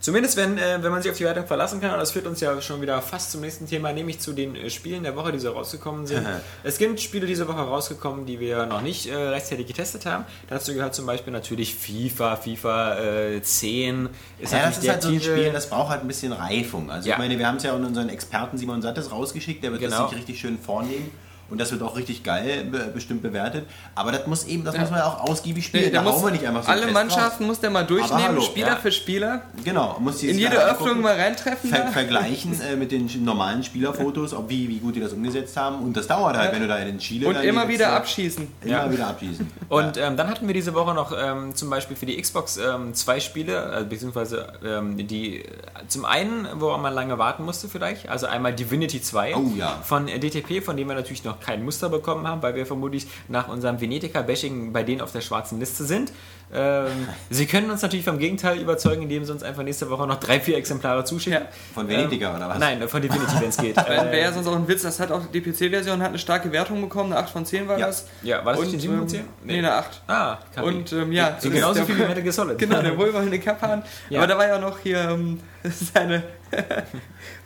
[0.00, 2.40] Zumindest wenn, äh, wenn man sich auf die Wertung verlassen kann, und das führt uns
[2.40, 5.38] ja schon wieder fast zum nächsten Thema, nämlich zu den äh, Spielen der Woche, die
[5.38, 6.26] so rausgekommen sind.
[6.64, 10.24] es sind Spiele diese Woche rausgekommen, die wir noch nicht äh, rechtzeitig getestet haben.
[10.48, 14.08] Dazu gehört zum Beispiel natürlich FIFA, FIFA äh, 10.
[14.38, 16.08] Ist Ja, natürlich das ist der halt so ein Titel- Spiel, das braucht halt ein
[16.08, 16.90] bisschen Reifung.
[16.90, 17.16] Also Ja.
[17.16, 20.00] ich meine, wir haben es ja an unseren Experten Simon Sattes rausgeschickt, der wird Genau.
[20.02, 21.10] das sich richtig schön vornehmen.
[21.50, 23.66] Und das wird auch richtig geil be bestimmt bewertet.
[23.94, 25.84] Aber das muss eben, das muss man ja auch ausgiebig spielen.
[25.84, 28.40] Nee, da muss hauen wir nicht einfach so alle Mannschaften muss der mal durchnehmen, hallo,
[28.40, 28.76] Spieler ja.
[28.76, 29.40] für Spieler, raus.
[29.64, 31.70] Genau, muss die in jede Öffnung mal reintreffen.
[31.70, 31.90] Ver da.
[31.90, 35.80] vergleichen äh, mit den normalen Spielerfotos, ob wie, wie gut die das umgesetzt haben.
[35.82, 36.54] Und das dauert halt, Ja.
[36.54, 38.48] wenn du da in Chile Und immer wieder letzte- abschießen.
[38.62, 38.92] Immer Ja.
[38.92, 39.46] wieder abschießen.
[39.68, 42.94] Und ähm, dann hatten wir diese Woche noch ähm, zum Beispiel für die Xbox ähm,
[42.94, 45.44] zwei Spiele, äh, beziehungsweise ähm, die äh,
[45.88, 49.78] zum einen, wo man lange warten musste vielleicht, also einmal Divinity 2 Oh ja.
[49.82, 53.48] von DTP, von dem wir natürlich noch kein Muster bekommen haben, weil wir vermutlich nach
[53.48, 56.12] unserem Venetiker-Bashing bei denen auf der schwarzen Liste sind.
[56.52, 60.18] Ähm, sie können uns natürlich vom Gegenteil überzeugen, indem sie uns einfach nächste Woche noch
[60.18, 61.42] drei, vier Exemplare zuschicken.
[61.42, 61.48] Ja.
[61.74, 62.58] Von Venetiger oder was?
[62.58, 63.76] Nein, von Divinity, wenn es geht.
[63.88, 66.50] Wäre äh, ja sonst auch ein Witz, das hat auch die PC-Version, hat eine starke
[66.50, 67.86] Wertung bekommen, eine 8 von 10 war Ja.
[67.86, 68.06] das.
[68.22, 69.20] ja, war das nicht Und, die 7 von 10?
[69.20, 70.02] ähm, Nee, eine 8.
[70.08, 70.66] Ah, KP.
[70.66, 72.58] Und ähm, ja, so genauso viel wie Metal Gear Solid.
[72.58, 73.82] Genau, der wohlwollende Kappan.
[74.08, 74.18] Ja.
[74.18, 76.22] Aber da war ja noch hier ähm, seine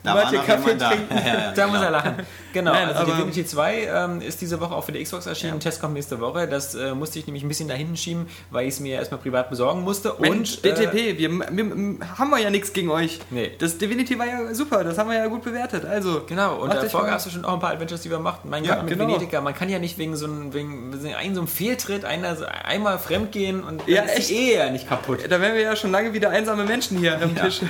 [0.03, 0.89] Da war noch Kaffee da.
[0.89, 1.15] trinken.
[1.25, 1.85] Ja, ja, Da muss genau.
[1.85, 2.15] er lachen.
[2.53, 5.59] Genau, Nein, also aber- Divinity 2 ähm, ist diese Woche auch für die Xbox erschienen.
[5.59, 6.47] Test kommt nächste Woche.
[6.47, 9.19] Das äh, musste ich nämlich ein bisschen da hinten schieben, weil ich es mir erstmal
[9.19, 10.13] privat besorgen musste.
[10.19, 13.19] Mensch, und äh, DTP, wir, wir, haben wir ja nichts gegen euch.
[13.31, 13.51] Nee.
[13.59, 15.85] Das Divinity war ja super, das haben wir ja gut bewertet.
[15.85, 18.49] Also, Genau, und davor gab es ja schon auch ein paar Adventures, die wir machten.
[18.49, 19.07] Mein Ja, Gott, mit genau.
[19.07, 22.35] Venetica, man kann ja nicht wegen so einem, wegen, wegen einem so einem Fehltritt einer,
[22.63, 24.29] einmal fremdgehen und dann Ja, ist echt.
[24.29, 25.19] die Ehe ja nicht kaputt.
[25.29, 27.61] Da wären wir ja schon lange wieder einsame Menschen hier am Tisch.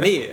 [0.00, 0.24] nee,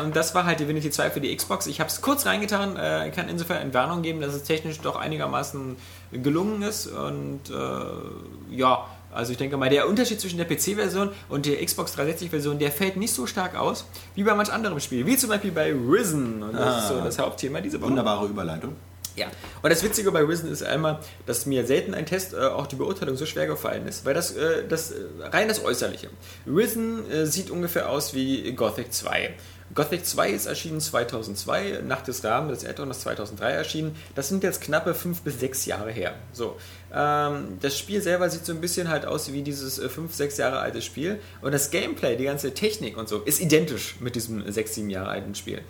[0.00, 1.66] äh, und das war halt Divinity 2 für die Xbox.
[1.66, 5.76] Ich habe es kurz reingetan, äh, kann insofern Entwarnung geben, dass es technisch doch einigermaßen
[6.12, 6.86] gelungen ist.
[6.86, 11.96] Und äh, ja, also ich denke mal, der Unterschied zwischen der PC-Version und der Xbox
[11.96, 15.06] 360-Version, der fällt nicht so stark aus wie bei manch anderem Spiel.
[15.06, 16.42] Wie zum Beispiel bei Risen.
[16.42, 17.04] Und das ist so Ah.
[17.04, 17.88] das Hauptthema dieser Woche.
[17.90, 18.76] Wunderbare Überleitung.
[19.16, 19.28] Ja,
[19.62, 22.76] und das Witzige bei Risen ist einmal, dass mir selten ein Test äh, auch die
[22.76, 26.10] Beurteilung so schwer gefallen ist, weil das, äh, das äh, rein das Äußerliche.
[26.46, 29.32] Risen äh, sieht ungefähr aus wie Gothic 2.
[29.74, 33.96] Gothic 2 ist erschienen 2002, Nacht des Rahmen, das Add-on ist 2003 erschienen.
[34.14, 36.14] Das sind jetzt knappe fünf bis sechs Jahre her.
[36.32, 36.56] So,
[36.94, 40.36] ähm, das Spiel selber sieht so ein bisschen halt aus wie dieses äh, fünf, sechs
[40.36, 41.20] Jahre alte Spiel.
[41.42, 45.08] Und das Gameplay, die ganze Technik und so, ist identisch mit diesem sechs, sieben Jahre
[45.08, 45.62] alten Spiel.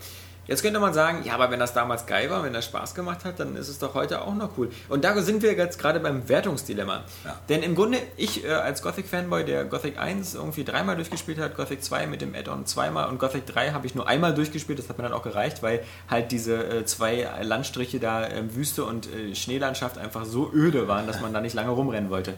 [0.46, 3.24] Jetzt könnte man sagen, ja, aber wenn das damals geil war, wenn das Spaß gemacht
[3.24, 4.70] hat, dann ist es doch heute auch noch cool.
[4.88, 7.02] Und da sind wir jetzt gerade beim Wertungsdilemma.
[7.24, 7.38] Ja.
[7.48, 11.82] Denn im Grunde, ich äh, als Gothic-Fanboy, der Gothic 1 irgendwie dreimal durchgespielt hat, Gothic
[11.82, 14.98] 2 mit dem Add-on zweimal und Gothic 3 habe ich nur einmal durchgespielt, das hat
[14.98, 19.34] mir dann auch gereicht, weil halt diese äh, zwei Landstriche da, äh, Wüste und äh,
[19.34, 22.34] Schneelandschaft einfach so öde waren, dass man da nicht lange rumrennen wollte.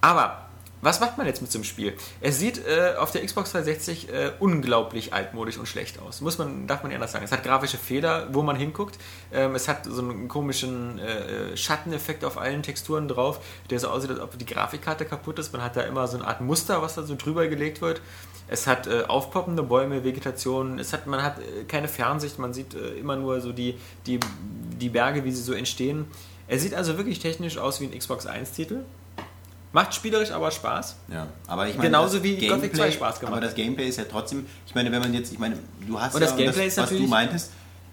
[0.00, 0.46] Aber
[0.84, 1.94] was macht man jetzt mit so einem Spiel?
[2.20, 6.20] Es sieht äh, auf der Xbox 360 äh, unglaublich altmodisch und schlecht aus.
[6.20, 7.24] Muss man, darf man nicht anders sagen.
[7.24, 8.98] Es hat grafische Fehler, wo man hinguckt.
[9.32, 14.10] Ähm, es hat so einen komischen äh, Schatteneffekt auf allen Texturen drauf, der so aussieht,
[14.10, 15.52] als ob die Grafikkarte kaputt ist.
[15.52, 18.00] Man hat da immer so eine Art Muster, was da so drüber gelegt wird.
[18.46, 20.78] Es hat äh, aufpoppende Bäume, Vegetation.
[20.78, 22.38] Es hat, man hat äh, keine Fernsicht.
[22.38, 24.20] Man sieht äh, immer nur so die, die,
[24.80, 26.06] die Berge, wie sie so entstehen.
[26.46, 28.80] Er sieht also wirklich technisch aus wie ein Xbox 1-Titel.
[29.74, 30.94] Macht spielerisch aber Spaß.
[31.12, 33.98] Ja, aber ich meine, Genauso das wie Gothic 2 Spaß gemacht Aber das Gameplay ist
[33.98, 36.68] ja trotzdem, ich meine, wenn man jetzt, ich meine, du hast Und ja das Gameplay
[36.68, 37.50] ist was du meintest,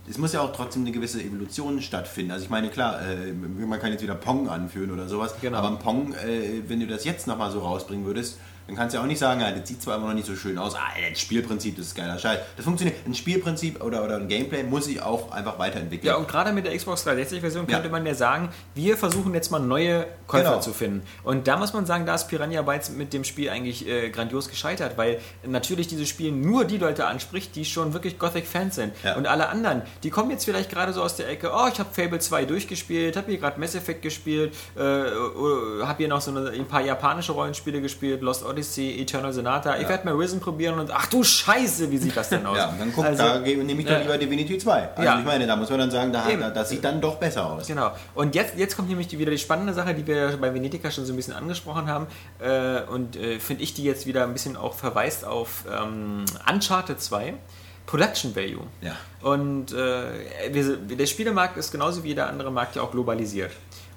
[0.08, 2.32] es muss ja auch trotzdem eine gewisse Evolution stattfinden.
[2.34, 5.58] Also ich meine, klar, äh, man kann jetzt wieder Pong anführen oder sowas, Genau.
[5.58, 8.38] aber ein Pong, äh, wenn du das jetzt nochmal so rausbringen würdest,
[8.72, 10.36] dann kannst du ja auch nicht sagen, ja, das sieht zwar immer noch nicht so
[10.36, 12.40] schön aus, ah, das Spielprinzip, das ist geiler Scheiß.
[12.56, 12.98] Das funktioniert.
[13.06, 16.08] Ein Spielprinzip oder, oder ein Gameplay muss sich auch einfach weiterentwickeln.
[16.08, 17.76] Ja, und gerade mit der Xbox 360-Version Ja.
[17.76, 20.60] könnte man ja sagen, wir versuchen jetzt mal neue Käufer Genau.
[20.62, 21.02] zu finden.
[21.24, 24.48] Und da muss man sagen, da ist Piranha Bytes mit dem Spiel eigentlich äh, grandios
[24.50, 28.94] gescheitert, weil natürlich dieses Spiel nur die Leute anspricht, die schon wirklich Gothic-Fans sind.
[29.04, 29.16] Ja.
[29.18, 31.90] Und alle anderen, die kommen jetzt vielleicht gerade so aus der Ecke, oh, ich habe
[31.94, 36.50] Fable 2 durchgespielt, habe hier gerade Mass Effect gespielt, äh, habe hier noch so eine,
[36.52, 38.61] ein paar japanische Rollenspiele gespielt, Lost Odyssey,
[39.02, 39.78] Eternal Sonata.
[39.78, 42.58] Ich werde mal Risen probieren und ach du Scheiße, wie sieht das denn aus?
[42.62, 44.00] Ja, dann guck, Also- da nehme ich doch Ja.
[44.00, 44.90] lieber Divinity 2.
[44.90, 45.20] Also Ja.
[45.20, 47.68] ich meine, da muss man dann sagen, da, da, das sieht dann doch besser aus.
[47.68, 47.92] Genau.
[48.16, 51.06] Und jetzt, jetzt kommt nämlich die, wieder die spannende Sache, die wir bei Venetica schon
[51.06, 52.08] so ein bisschen angesprochen haben.
[52.40, 57.02] Äh, und äh, finde ich, die jetzt wieder ein bisschen auch verweist auf ähm, Uncharted
[57.02, 57.34] 2.
[57.88, 58.62] Production Value.
[58.82, 58.96] Ja.
[59.22, 60.04] Und äh,
[60.52, 63.52] wir, der Spielemarkt ist genauso wie jeder andere Markt ja auch globalisiert.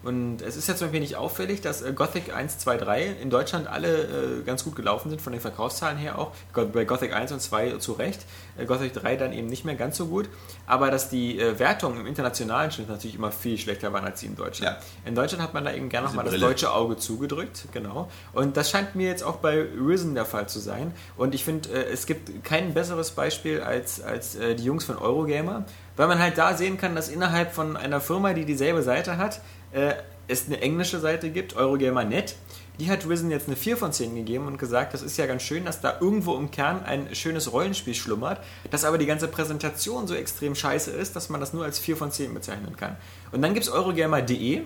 [0.05, 3.67] Und es ist jetzt ein wenig auffällig, dass äh, Gothic 1, 2, 3 in Deutschland
[3.67, 6.33] alle äh, ganz gut gelaufen sind, von den Verkaufszahlen her auch.
[6.53, 8.21] Bei Gothic 1 und 2 zu Recht.
[8.59, 10.29] Äh, Gothic 3 dann eben nicht mehr ganz so gut.
[10.67, 14.37] Aber dass die Wertungen im internationalen Schnitt natürlich immer viel schlechter waren als die in
[14.37, 14.77] Deutschland.
[14.77, 15.09] Ja.
[15.09, 18.11] In Deutschland hat man da eben gerne nochmal das deutsche Auge zugedrückt, genau.
[18.33, 20.93] Und das scheint mir jetzt auch bei Risen der Fall zu sein.
[21.17, 26.09] Und ich finde, es gibt kein besseres Beispiel als, als die Jungs von Eurogamer, weil
[26.09, 29.41] man halt da sehen kann, dass innerhalb von einer Firma, die dieselbe Seite hat,
[29.73, 29.95] äh,
[30.27, 32.37] es eine englische Seite gibt, Eurogamer.net.
[32.81, 35.43] Die hat Risen jetzt eine 4 von 10 gegeben und gesagt, das ist ja ganz
[35.43, 38.41] schön, dass da irgendwo im Kern ein schönes Rollenspiel schlummert,
[38.71, 41.97] dass aber die ganze Präsentation so extrem scheiße ist, dass man das nur als 4
[41.97, 42.97] von 10 bezeichnen kann.
[43.31, 44.63] Und dann gibt es Eurogamer.de,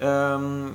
[0.00, 0.72] ähm,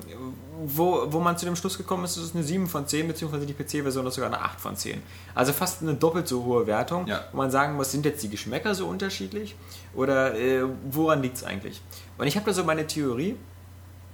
[0.65, 3.45] wo, wo man zu dem Schluss gekommen ist, es ist eine 7 von 10, beziehungsweise
[3.45, 5.01] die PC-Version ist sogar eine 8 von 10.
[5.35, 7.25] Also fast eine doppelt so hohe Wertung, Ja.
[7.31, 9.55] wo man sagen muss, sind jetzt die Geschmäcker so unterschiedlich
[9.93, 11.81] oder äh, woran liegt es eigentlich?
[12.17, 13.35] Und ich habe da so meine Theorie,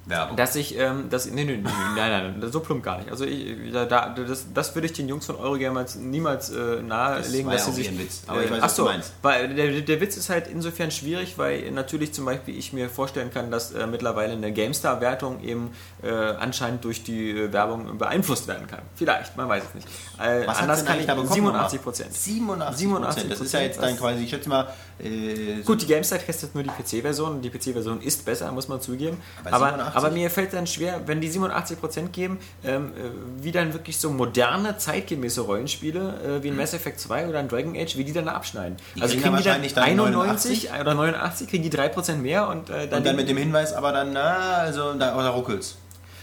[0.07, 0.37] Werbung.
[0.37, 1.63] dass ich, ähm, dass, nee, nee, nee,
[1.95, 3.11] nein, nein, so plump gar nicht.
[3.11, 7.51] Also ich, da, da, das, das würde ich den Jungs von Eurogamer niemals äh, nahelegen,
[7.51, 7.99] Das dass ja sie auch sich...
[7.99, 9.13] Witz, aber ich weiß, ach was du so, meinst.
[9.21, 13.31] weil der, der Witz ist halt insofern schwierig, weil natürlich zum Beispiel ich mir vorstellen
[13.31, 15.71] kann, dass äh, mittlerweile eine GameStar-Wertung eben
[16.03, 18.81] äh, anscheinend durch die äh, Werbung beeinflusst werden kann.
[18.95, 19.87] Vielleicht, man weiß es nicht.
[20.19, 21.33] Äh, Was anders kann ich da bekommen?
[21.33, 22.13] 87 Prozent.
[22.13, 24.67] 87 87 Das ist ja jetzt dann quasi, ich schätze mal,
[24.99, 29.17] äh, Gut, die GameStar testet nur die PC-Version die PC-Version ist besser, muss man zugeben.
[29.43, 29.95] Aber Aber, 87?
[29.95, 34.09] aber mir fällt dann schwer, wenn die 87% geben, ähm, äh, wie dann wirklich so
[34.09, 38.13] moderne, zeitgemäße Rollenspiele äh, wie ein Mass Effect 2 oder ein Dragon Age, wie die
[38.13, 38.77] dann abschneiden.
[38.95, 42.47] Die also kriegen kriegen die dann wahrscheinlich dann 91 oder 89, kriegen die 3% mehr
[42.49, 45.77] und äh, dann, und dann mit dem Hinweis, aber dann, na, also da, da ruckelt's.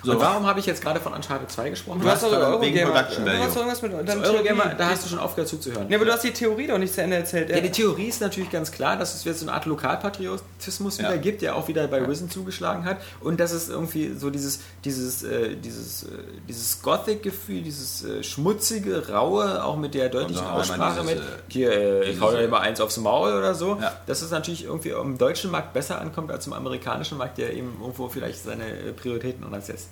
[0.04, 0.12] So.
[0.12, 2.00] Und warum habe ich jetzt gerade von Uncharted 2 gesprochen?
[2.00, 5.18] Du hast doch Euro wegen Production Du hast mit deinem Eurogamer, da hast du schon
[5.18, 5.88] aufgehört zuzuhören.
[5.88, 7.48] Ja, aber du hast die Theorie doch nicht zu Ende erzählt.
[7.50, 11.04] Ja, die Theorie ist natürlich ganz klar, dass es jetzt so eine Art Lokalpatriotismus Ja.
[11.08, 12.98] wieder gibt, der auch wieder bei Risen zugeschlagen hat.
[13.20, 16.08] Und dass es irgendwie so dieses, dieses, äh, dieses, äh,
[16.48, 21.26] dieses Gothic-Gefühl, dieses äh, schmutzige, raue, auch mit der deutlichen dann Aussprache dieses, mit, äh,
[21.48, 23.92] hier, äh, ich dieses, hau dir äh, immer eins aufs Maul oder so, Ja.
[24.06, 27.76] dass es natürlich irgendwie im deutschen Markt besser ankommt als im amerikanischen Markt, der eben
[27.80, 29.88] irgendwo vielleicht seine äh, Prioritäten anders setzt.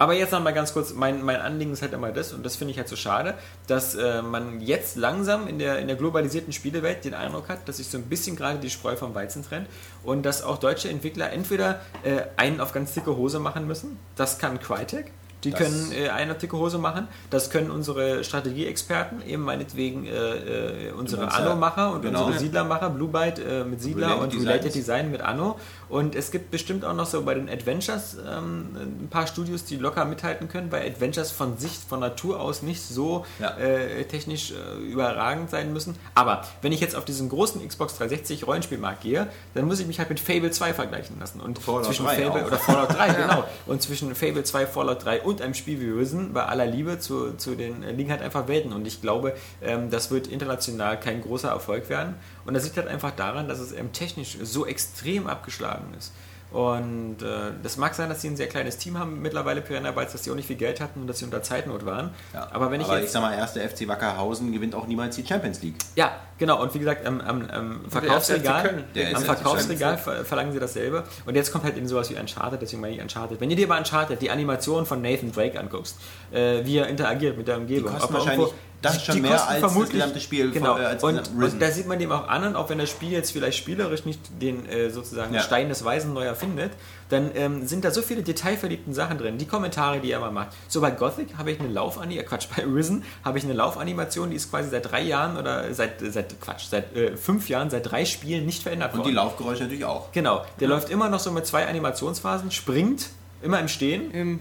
[0.00, 2.56] Aber jetzt noch mal ganz kurz, mein, mein Anliegen ist halt immer das, und das
[2.56, 3.34] finde ich halt so schade,
[3.66, 7.76] dass äh, man jetzt langsam in der, in der globalisierten Spielewelt den Eindruck hat, dass
[7.76, 9.68] sich so ein bisschen gerade die Spreu vom Weizen trennt
[10.02, 14.38] und dass auch deutsche Entwickler entweder äh, einen auf ganz dicke Hose machen müssen, das
[14.38, 15.12] kann Crytek,
[15.44, 20.10] die Das- können äh, eine dicke Hose machen, das können unsere Strategieexperten, eben meinetwegen äh,
[20.10, 22.24] äh, unsere Unser- Anno-Macher und genau.
[22.26, 24.48] unsere Siedlermacher, Blue Byte äh, mit Siedler Related und Designs.
[24.48, 25.58] Related Design mit Anno.
[25.88, 29.76] Und es gibt bestimmt auch noch so bei den Adventures ähm, ein paar Studios, die
[29.76, 33.56] locker mithalten können, weil Adventures von sich, von Natur aus nicht so Ja.
[33.58, 35.96] äh, technisch äh, überragend sein müssen.
[36.14, 39.98] Aber wenn ich jetzt auf diesen großen Xbox 360 Rollenspielmarkt gehe, dann muss ich mich
[39.98, 41.40] halt mit Fable 2 vergleichen lassen.
[41.40, 42.46] Und Fallout zwischen 3 Fable auch.
[42.46, 43.44] oder Fallout 3, genau.
[43.66, 47.36] Und zwischen Fable 2, Fallout 3 und einem Spiel wie Risen, bei aller Liebe zu,
[47.36, 48.72] zu den äh, liegen halt einfach Welten.
[48.72, 52.16] Und ich glaube, ähm, das wird international kein großer Erfolg werden.
[52.44, 56.12] Und das liegt halt einfach daran, dass es ähm, technisch so extrem abgeschlagen ist.
[56.52, 60.12] Und äh, das mag sein, dass sie ein sehr kleines Team haben mittlerweile, Piranha Bytes,
[60.12, 62.10] dass sie auch nicht viel Geld hatten und dass sie unter Zeitnot waren.
[62.34, 62.48] Ja.
[62.52, 65.24] Aber wenn ich aber jetzt ich sag mal, erster FC Wackerhausen gewinnt auch niemals die
[65.26, 65.76] Champions League.
[65.94, 66.60] ja, genau.
[66.60, 68.84] Und wie gesagt, am, am, am Verkaufsregal,
[69.14, 71.04] am Verkaufsregal ver verlangen sie dasselbe.
[71.24, 73.40] Und jetzt kommt halt eben sowas wie Uncharted, deswegen meine ich Uncharted.
[73.40, 75.98] Wenn du dir bei Uncharted die Animation von Nathan Drake anguckst,
[76.32, 79.20] äh, wie er interagiert mit der Umgebung, ob er wahrscheinlich irgendwo- das die- schon die
[79.22, 80.72] mehr als das vermutlich- gesamte Spiel Genau.
[80.74, 82.88] von- äh, als und, und da sieht man dem auch an, und auch wenn das
[82.90, 85.40] Spiel jetzt vielleicht spielerisch nicht den äh, sozusagen Ja.
[85.42, 86.72] Stein des Weisen neu erfindet,
[87.10, 89.36] dann ähm, sind da so viele detailverliebten Sachen drin.
[89.36, 90.48] Die Kommentare, die er immer macht.
[90.68, 94.36] So bei Gothic habe ich eine Laufanimation, Quatsch, bei Risen habe ich eine Laufanimation, die
[94.36, 98.04] ist quasi seit drei Jahren oder seit, seit Quatsch, seit äh, fünf Jahren, seit drei
[98.04, 99.08] Spielen nicht verändert Und worden.
[99.08, 100.12] die Laufgeräusche natürlich auch.
[100.12, 103.06] Genau, der läuft immer noch so mit zwei Animationsphasen, springt,
[103.42, 104.10] immer im Stehen.
[104.12, 104.38] Im Äh,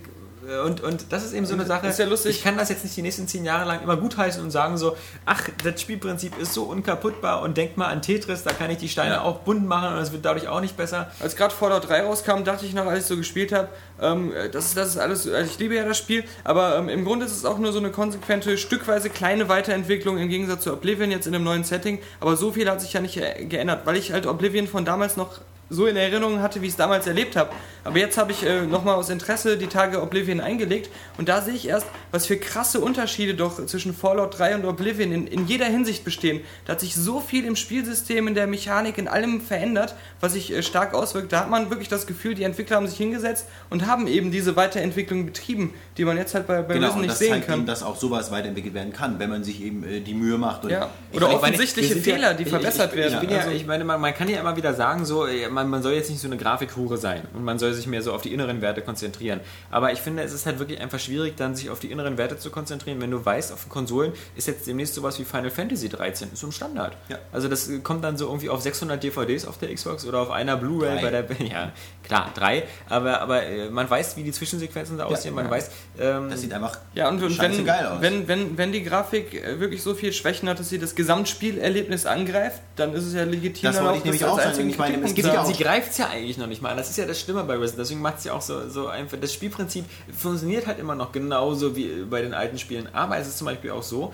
[0.65, 1.87] Und, und das ist eben so eine Sache.
[1.87, 2.37] Ist ja lustig.
[2.37, 4.95] Ich kann das jetzt nicht die nächsten zehn Jahre lang immer gutheißen und sagen so,
[5.25, 8.87] ach, das Spielprinzip ist so unkaputtbar und denk mal an Tetris, da kann ich die
[8.89, 9.21] Steine Ja.
[9.21, 11.11] auch bunt machen und es wird dadurch auch nicht besser.
[11.19, 13.67] Als gerade Fallout 3 rauskam, dachte ich noch, als ich so gespielt habe,
[14.01, 17.03] ähm, das, ist, das ist alles, also ich liebe ja das Spiel, aber ähm, im
[17.03, 21.11] Grunde ist es auch nur so eine konsequente, stückweise kleine Weiterentwicklung im Gegensatz zu Oblivion
[21.11, 23.97] jetzt in einem neuen Setting, aber so viel hat sich ja nicht äh, geändert, weil
[23.97, 27.35] ich halt Oblivion von damals noch so in Erinnerung hatte, wie ich es damals erlebt
[27.35, 27.51] habe.
[27.83, 31.53] Aber jetzt habe ich äh, nochmal aus Interesse die Tage Oblivion eingelegt und da sehe
[31.53, 35.65] ich erst, was für krasse Unterschiede doch zwischen Fallout 3 und Oblivion in, in jeder
[35.65, 36.41] Hinsicht bestehen.
[36.65, 40.51] Da hat sich so viel im Spielsystem, in der Mechanik, in allem verändert, was sich
[40.51, 41.31] äh, stark auswirkt.
[41.31, 44.55] Da hat man wirklich das Gefühl, die Entwickler haben sich hingesetzt und haben eben diese
[44.55, 47.59] Weiterentwicklung betrieben, die man jetzt halt bei, bei Genau, nicht das sehen kann.
[47.59, 50.65] eben, dass auch sowas weiterentwickelt werden kann, wenn man sich eben äh, die Mühe macht.
[50.65, 50.89] Ja.
[51.13, 53.13] Oder meine, offensichtliche sind Fehler, die ich- verbessert ich, werden.
[53.15, 55.47] Ich, bin ja, Also- ich meine, man, man kann ja immer wieder sagen, so, äh,
[55.59, 58.13] man, man soll jetzt nicht so eine Grafikhure sein und man soll sich mehr so
[58.13, 59.39] auf die inneren Werte konzentrieren.
[59.71, 62.37] Aber ich finde, es ist halt wirklich einfach schwierig, dann sich auf die inneren Werte
[62.37, 65.89] zu konzentrieren, wenn du weißt, auf den Konsolen ist jetzt demnächst sowas wie Final Fantasy
[65.89, 66.95] 13, ist so ein Standard.
[67.09, 67.17] Ja.
[67.31, 70.55] Also das kommt dann so irgendwie auf 600 DVDs auf der Xbox oder auf einer
[70.57, 71.71] Blu-ray bei der, ja,
[72.03, 76.29] klar, drei, aber, aber äh, man weiß, wie die Zwischensequenzen da aussehen, man weiß, ähm,
[76.29, 78.01] das sieht einfach Ja, und, wenn, geil aus.
[78.01, 82.05] wenn, wenn, wenn die Grafik äh, wirklich so viel Schwächen hat, dass sie das Gesamtspielerlebnis
[82.05, 84.69] angreift, dann ist es ja legitim, Das dann wollte ich nämlich auch sagen.
[84.69, 86.69] Ich meine, es gibt ja auch- Sie greift es ja eigentlich noch nicht mal.
[86.69, 86.77] an.
[86.77, 87.79] Das ist ja das Schlimme bei Resident.
[87.79, 89.17] Deswegen macht es ja auch so, so einfach.
[89.19, 89.85] Das Spielprinzip
[90.15, 92.87] funktioniert halt immer noch genauso wie bei den alten Spielen.
[92.93, 94.13] Aber es ist zum Beispiel auch so,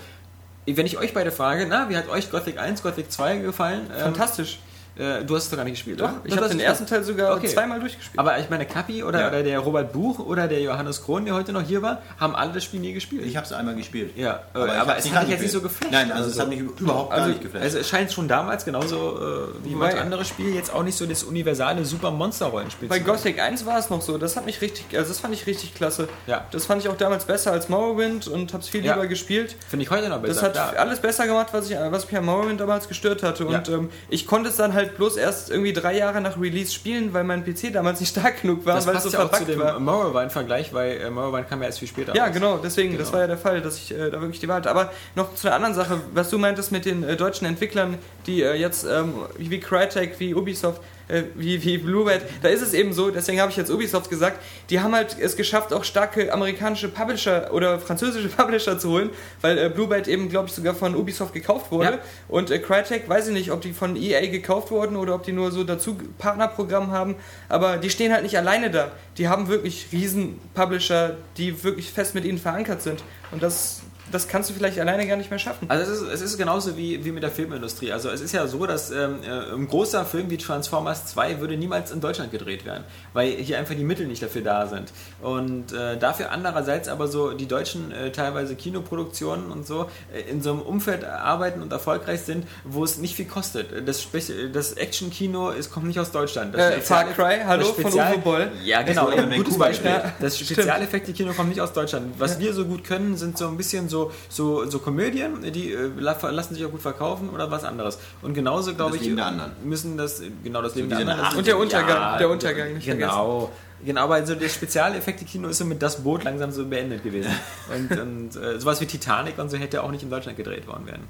[0.66, 3.88] wenn ich euch beide frage, na, wie hat euch Gothic 1, Gothic 2 gefallen?
[3.94, 4.58] Ähm, Fantastisch.
[4.98, 6.20] Äh, du hast es doch gar nicht gespielt, Doch, oder?
[6.24, 7.48] ich habe das den ersten Teil sogar Okay.
[7.48, 8.18] zweimal durchgespielt.
[8.18, 9.28] Aber ich meine, Kapi oder, Ja.
[9.28, 12.52] oder der Robert Buch oder der Johannes Krohn, der heute noch hier war, haben alle
[12.52, 13.24] das Spiel nie gespielt.
[13.26, 14.16] ich habe es einmal gespielt.
[14.16, 15.92] ja, Aber, aber, es hat dich jetzt nicht so geflasht.
[15.92, 17.64] Nein, also es oder hat mich überhaupt gar Also, nicht geflasht.
[17.64, 21.04] also es scheint schon damals genauso äh, wie manche andere Spiele jetzt auch nicht so
[21.04, 23.14] das universale Super-Monster-Rollenspiel Bei zu sein.
[23.14, 25.74] Gothic 1 war es noch so, das hat mich richtig, also das fand ich richtig
[25.74, 26.08] klasse.
[26.26, 26.44] Ja.
[26.50, 28.94] Das fand ich auch damals besser als Morrowind und hab's viel Ja.
[28.94, 29.56] lieber gespielt.
[29.68, 30.48] Finde ich heute noch besser.
[30.48, 33.44] Das hat alles besser gemacht, was, ich, was mich an Morrowind damals gestört hatte.
[33.46, 33.74] Und Ja.
[33.74, 37.24] ähm, ich konnte es dann halt bloß erst irgendwie drei Jahre nach Release spielen, weil
[37.24, 39.36] mein PC damals nicht stark genug war, das weil es passt so ja auch zu
[39.44, 39.80] verpackt dem war.
[39.80, 42.32] Morrowind-Vergleich, weil äh, Morrowind kam ja erst viel später Ja, raus.
[42.34, 43.12] genau, deswegen, das Genau.
[43.14, 44.70] war ja der Fall, dass ich äh, da wirklich die Wahl hatte.
[44.70, 48.42] Aber noch zu einer anderen Sache, was du meintest mit den äh, deutschen Entwicklern, die
[48.42, 52.74] äh, jetzt ähm, wie, wie Crytek, wie Ubisoft, äh, wie, wie Bluebird, da ist es
[52.74, 54.40] eben so, deswegen habe ich jetzt Ubisoft gesagt,
[54.70, 59.58] die haben halt es geschafft, auch starke amerikanische Publisher oder französische Publisher zu holen, weil
[59.58, 61.90] äh, Bluebird eben, glaube ich, sogar von Ubisoft gekauft wurde.
[61.90, 61.98] Ja.
[62.28, 65.32] Und äh, Crytek, weiß ich nicht, ob die von EA gekauft wurden oder ob die
[65.32, 67.16] nur so dazu Partnerprogramm haben,
[67.48, 68.92] aber die stehen halt nicht alleine da.
[69.18, 73.02] Die haben wirklich riesen Publisher, die wirklich fest mit ihnen verankert sind.
[73.30, 73.82] Und das,
[74.16, 75.66] das kannst du vielleicht alleine gar nicht mehr schaffen.
[75.68, 77.92] Also es ist, es ist genauso wie, wie mit der Filmindustrie.
[77.92, 81.56] Also es ist ja so, dass ähm, äh, ein großer Film wie Transformers 2 würde
[81.56, 84.92] niemals in Deutschland gedreht werden, weil hier einfach die Mittel nicht dafür da sind.
[85.22, 90.42] Und äh, dafür andererseits aber so die deutschen äh, teilweise Kinoproduktionen und so äh, in
[90.42, 93.86] so einem Umfeld arbeiten und erfolgreich sind, wo es nicht viel kostet.
[93.86, 96.54] Das, Spech- das Action-Kino kommt nicht aus Deutschland.
[96.54, 98.52] Das Äh, Far Spezial- Cry, hallo, das von Spezial- Uwe Boll.
[98.64, 99.08] Ja, genau.
[99.08, 99.90] Ein gutes Beispiel.
[100.20, 102.14] Das Spezialeffekte-Kino kommt nicht aus Deutschland.
[102.18, 105.90] Was wir so gut können, sind so ein bisschen so, so, so Komödien, die äh,
[105.98, 107.98] la- lassen sich auch gut verkaufen oder was anderes.
[108.22, 109.52] Und genauso, glaube ich, Leben der anderen.
[109.64, 111.38] müssen das, genau das Leben der so eine anderen.
[111.38, 113.50] Und der Untergang, der Untergang, nicht Genau.
[113.84, 117.30] Genau, aber also das Spezialeffekte-Kino ist so mit das Boot langsam so beendet gewesen.
[117.74, 120.86] Und, und äh, sowas wie Titanic und so hätte auch nicht in Deutschland gedreht worden
[120.86, 121.02] werden.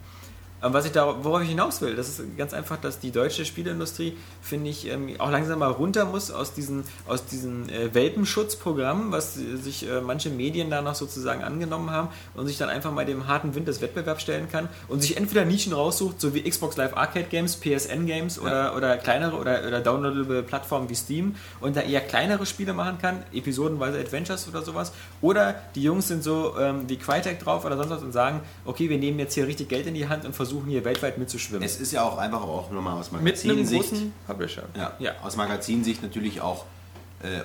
[0.61, 3.45] Aber was ich da, worauf ich hinaus will, das ist ganz einfach, dass die deutsche
[3.45, 9.13] Spieleindustrie, finde ich, ähm, auch langsam mal runter muss aus diesen, aus diesen äh, Welpenschutzprogrammen,
[9.13, 12.91] was äh, sich äh, manche Medien da noch sozusagen angenommen haben und sich dann einfach
[12.91, 16.43] mal dem harten Wind des Wettbewerbs stellen kann und sich entweder Nischen raussucht, so wie
[16.43, 21.37] Xbox Live Arcade Games, PSN Games oder, oder kleinere oder, oder downloadable Plattformen wie Steam
[21.61, 24.93] und da eher kleinere Spiele machen kann, episodenweise Adventures oder sowas.
[25.21, 28.89] Oder die Jungs sind so ähm, wie Crytek drauf oder sonst was und sagen, okay,
[28.89, 31.65] wir nehmen jetzt hier richtig Geld in die Hand und versuchen hier weltweit mitzuschwimmen.
[31.65, 33.25] Es ist ja auch einfach auch nochmal aus Mit einem
[33.57, 33.91] Magazinsicht.
[33.91, 34.63] großen Publisher.
[34.77, 35.13] Ja, Ja.
[35.23, 36.65] aus Magazinsicht natürlich auch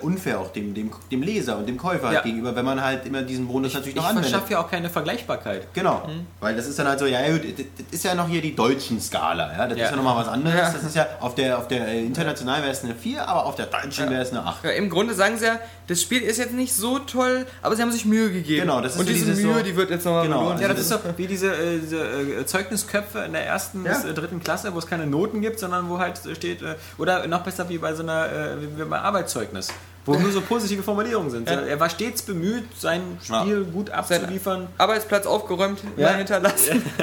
[0.02, 2.22] unfair auch dem, dem, dem Leser und dem Käufer halt Ja.
[2.22, 4.30] gegenüber, wenn man halt immer diesen Bonus natürlich ich noch anwendet.
[4.32, 5.74] verschaffe ja auch keine Vergleichbarkeit.
[5.74, 6.08] Genau,
[6.40, 8.56] weil das ist dann halt so, ja gut, das das ist ja noch hier die
[8.56, 9.86] deutschen Skala, ja, das Ja.
[9.86, 10.56] ist ja nochmal was anderes.
[10.58, 10.72] Ja.
[10.72, 13.56] Das ist ja, auf der, auf der äh, internationalen wäre es eine 4, aber auf
[13.56, 14.64] der deutschen wäre es eine 8.
[14.66, 17.82] Ja, Im Grunde sagen sie ja, das Spiel ist jetzt nicht so toll, aber sie
[17.82, 18.62] haben sich Mühe gegeben.
[18.62, 20.60] Genau, das ist Und so diese Mühe, so- die wird jetzt nochmal Genau, belohnt.
[20.62, 23.94] Ja, Also das ist so wie diese, äh, diese äh, Zeugnisköpfe in der ersten Ja.
[23.94, 27.26] bis äh, dritten Klasse, wo es keine Noten gibt, sondern wo halt steht, äh, oder
[27.28, 29.61] noch besser wie bei so einer, äh, wie beim Arbeitszeugnis,
[30.06, 31.50] wo nur so positive Formulierungen sind.
[31.50, 31.62] Ja.
[31.62, 34.68] Er war stets bemüht, sein Spiel gut abzuliefern.
[34.78, 36.10] Arbeitsplatz aufgeräumt, Ja.
[36.12, 36.82] mal hinterlassen.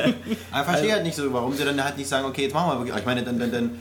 [0.51, 2.71] Aber ich verstehe halt nicht so, warum sie dann halt nicht sagen, okay, jetzt machen
[2.73, 2.97] wir wirklich.
[2.97, 3.79] Ich meine, dann, dann, dann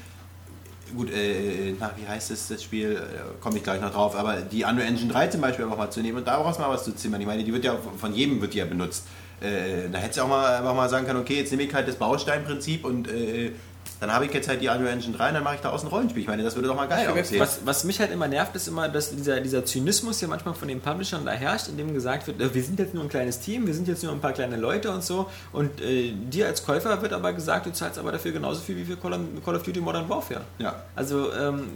[0.96, 4.38] gut, äh, nach wie heißt es das Spiel, äh, komme ich gleich noch drauf, aber
[4.38, 6.94] die Unreal Engine 3 zum Beispiel einfach mal zu nehmen und daraus mal was zu
[6.96, 7.20] zimmern.
[7.22, 9.06] Ich meine, die wird ja von jedem wird die ja benutzt.
[9.42, 11.88] Äh, da hättest du auch mal einfach mal sagen können, okay, jetzt nehme ich halt
[11.88, 13.52] das Bausteinprinzip und äh,
[14.00, 15.89] dann habe ich jetzt halt die Unreal Engine 3 und dann mache ich da außen
[15.89, 16.22] Rollenspiel.
[16.22, 17.39] Ich meine, das würde doch mal geil aussehen.
[17.39, 20.68] Was, was mich halt immer nervt, ist immer, dass dieser, dieser Zynismus ja manchmal von
[20.68, 23.66] den Publishern da herrscht, in dem gesagt wird, wir sind jetzt nur ein kleines Team,
[23.68, 25.30] wir sind jetzt nur ein paar kleine Leute und so.
[25.52, 28.86] Und äh, dir als Käufer wird aber gesagt, du zahlst aber dafür genauso viel wie
[28.86, 30.41] für Call of, Duty Modern Warfare.
[30.60, 30.76] Ja.
[30.95, 31.68] Also ähm,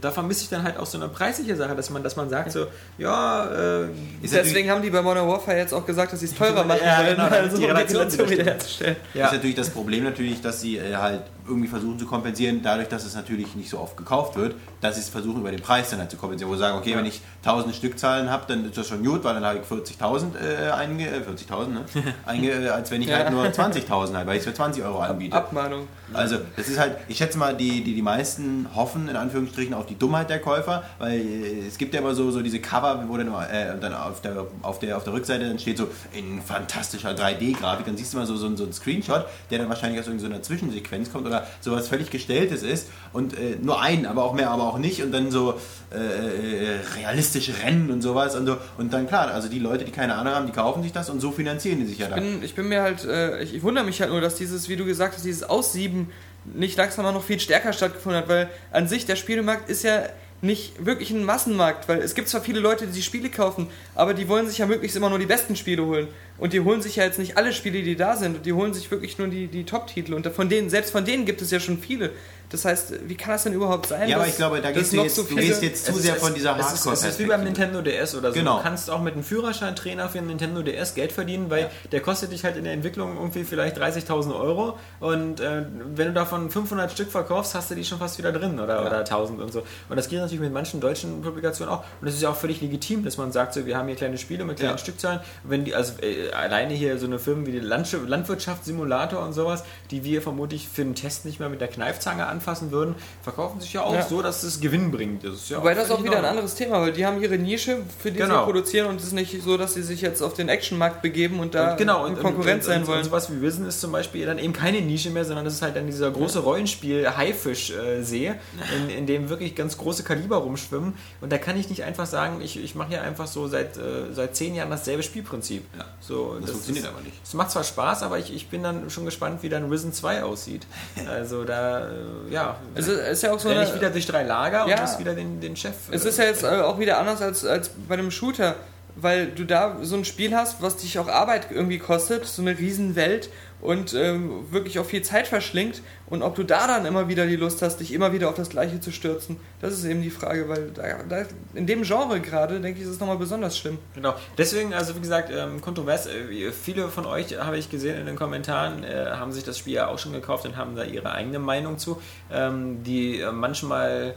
[0.00, 2.52] da, vermisse ich dann halt auch so eine preisliche Sache, dass man, dass man sagt
[2.52, 2.66] so,
[2.98, 3.88] ja, äh,
[4.22, 6.98] Deswegen haben die bei Modern Warfare jetzt auch gesagt, dass sie es teurer machen Ja,
[6.98, 8.96] wollen, genau, also um die Relation Relation wieder wiederherzustellen.
[9.14, 9.26] ja.
[9.26, 13.04] Ist natürlich das Problem natürlich, dass sie äh, halt irgendwie versuchen zu kompensieren, dadurch, dass
[13.04, 15.98] es natürlich nicht so oft gekauft wird, dass sie es versuchen über den Preis dann
[16.00, 16.50] halt zu kompensieren.
[16.50, 19.34] Wo sie sagen, okay, wenn ich 1000 Stückzahlen habe, dann ist das schon gut, weil
[19.34, 21.08] dann habe ich 40.000 äh, einge...
[21.08, 21.84] Äh, 40.000, ne?
[22.26, 23.18] einge äh, als wenn ich Ja.
[23.18, 25.36] halt nur 20.000 habe, weil ich es für 20 Euro anbiete.
[25.36, 25.88] Abmahnung.
[26.12, 29.86] Also, das ist halt, ich schätze mal, die, die, die meisten hoffen in Anführungsstrichen auf
[29.86, 33.16] die Dummheit der Käufer, weil äh, es gibt ja immer so, so diese Cover, wo
[33.16, 37.10] dann, äh, dann auf, der, auf, der, auf der Rückseite dann steht so in fantastischer
[37.12, 40.42] 3D-Grafik, dann siehst du mal so, so, so einen Screenshot, der dann wahrscheinlich aus irgendeiner
[40.42, 44.64] Zwischensequenz kommt oder sowas völlig Gestelltes ist und äh, nur einen, aber auch mehr, aber
[44.64, 45.54] auch nicht und dann so
[45.92, 49.92] äh, äh, realistische Rennen und sowas und so und dann klar, also die Leute, die
[49.92, 52.20] keine Ahnung haben, die kaufen sich das und so finanzieren die sich ja dann.
[52.20, 54.76] bin, ich bin mir halt, äh, ich, ich wundere mich halt nur, dass dieses, wie
[54.76, 56.10] du gesagt hast, dieses Aussieben
[56.44, 60.02] nicht langsam mal noch viel stärker stattgefunden hat, weil an sich der Spielemarkt ist ja
[60.42, 64.12] nicht wirklich ein Massenmarkt, weil es gibt zwar viele Leute, die die Spiele kaufen, aber
[64.12, 66.08] die wollen sich ja möglichst immer nur die besten Spiele holen.
[66.42, 68.90] Und die holen sich ja jetzt nicht alle Spiele, die da sind, die holen sich
[68.90, 70.12] wirklich nur die, die Top-Titel.
[70.12, 72.10] Und von denen, selbst von denen gibt es ja schon viele.
[72.52, 74.08] Das heißt, wie kann das denn überhaupt sein?
[74.08, 76.22] Ja, aber ich glaube, da gehst du jetzt, so du gehst jetzt zu sehr ist-
[76.24, 78.38] von dieser es ist, es ist wie beim Nintendo DS oder so.
[78.38, 78.58] Genau.
[78.58, 82.30] Du kannst auch mit einem Führerscheintrainer für einen Nintendo DS Geld verdienen, weil der kostet
[82.32, 86.92] dich halt in der Entwicklung irgendwie vielleicht 30.000 Euro und äh, wenn du davon 500
[86.92, 89.60] Stück verkaufst, hast du die schon fast wieder drin oder, oder 1000 und so.
[89.88, 91.80] Und das geht natürlich mit manchen deutschen Publikationen auch.
[92.00, 94.18] Und das ist ja auch völlig legitim, dass man sagt, so, wir haben hier kleine
[94.18, 94.78] Spiele mit kleinen Ja.
[94.78, 95.20] Stückzahlen.
[95.44, 100.04] Wenn die, also äh, alleine hier so eine Firmen wie die Landwirtschaftssimulator und sowas, die
[100.04, 103.82] wir vermutlich für einen Test nicht mehr mit der Kneifzange anfassen würden, verkaufen sich ja
[103.82, 104.02] auch Ja.
[104.02, 105.24] so, dass es Gewinn bringt.
[105.24, 107.78] Das ist ja Wobei das auch wieder ein anderes Thema, weil die haben ihre Nische,
[108.00, 108.40] für die Genau.
[108.40, 111.38] sie produzieren und es ist nicht so, dass sie sich jetzt auf den Actionmarkt begeben
[111.40, 112.98] und da Und genau, in Konkurrenz und, sein wollen.
[112.98, 115.62] Und sowas wie Risen ist zum Beispiel dann eben keine Nische mehr, sondern das ist
[115.62, 118.34] halt dann dieser große Rollenspiel-Haifisch-See,
[118.76, 120.94] in, in dem wirklich ganz große Kaliber rumschwimmen.
[121.20, 124.12] Und da kann ich nicht einfach sagen, ich, ich mache hier einfach so seit, äh,
[124.12, 125.64] seit zehn Jahren dasselbe Spielprinzip.
[125.76, 125.84] Ja.
[126.00, 127.16] So, Das funktioniert ist, aber nicht.
[127.24, 130.24] Es macht zwar Spaß, aber ich, ich bin dann schon gespannt, wie dann Risen 2
[130.24, 130.66] aussieht.
[131.12, 134.66] Also da, äh, ja, Es ist, ist ja auch so eine, wieder durch drei Lager
[134.66, 134.74] Ja.
[134.76, 135.74] und muss wieder den, den Chef.
[135.90, 138.54] Es äh, ist ja jetzt äh, auch wieder anders als, als bei einem Shooter,
[138.96, 142.58] weil du da so ein Spiel hast, was dich auch Arbeit irgendwie kostet, so eine
[142.58, 143.30] Riesenwelt
[143.60, 147.36] und ähm, wirklich auch viel Zeit verschlingt und ob du da dann immer wieder die
[147.36, 150.48] Lust hast, dich immer wieder auf das Gleiche zu stürzen, das ist eben die Frage,
[150.48, 151.24] weil da, da
[151.54, 153.78] in dem Genre gerade, denke ich, ist es nochmal besonders schlimm.
[153.94, 154.14] Genau.
[154.36, 156.06] Deswegen, also wie gesagt, ähm, kontrovers.
[156.06, 159.74] Äh, viele von euch, habe ich gesehen in den Kommentaren, äh, haben sich das Spiel
[159.74, 164.16] ja auch schon gekauft und haben da ihre eigene Meinung zu, ähm, die äh, manchmal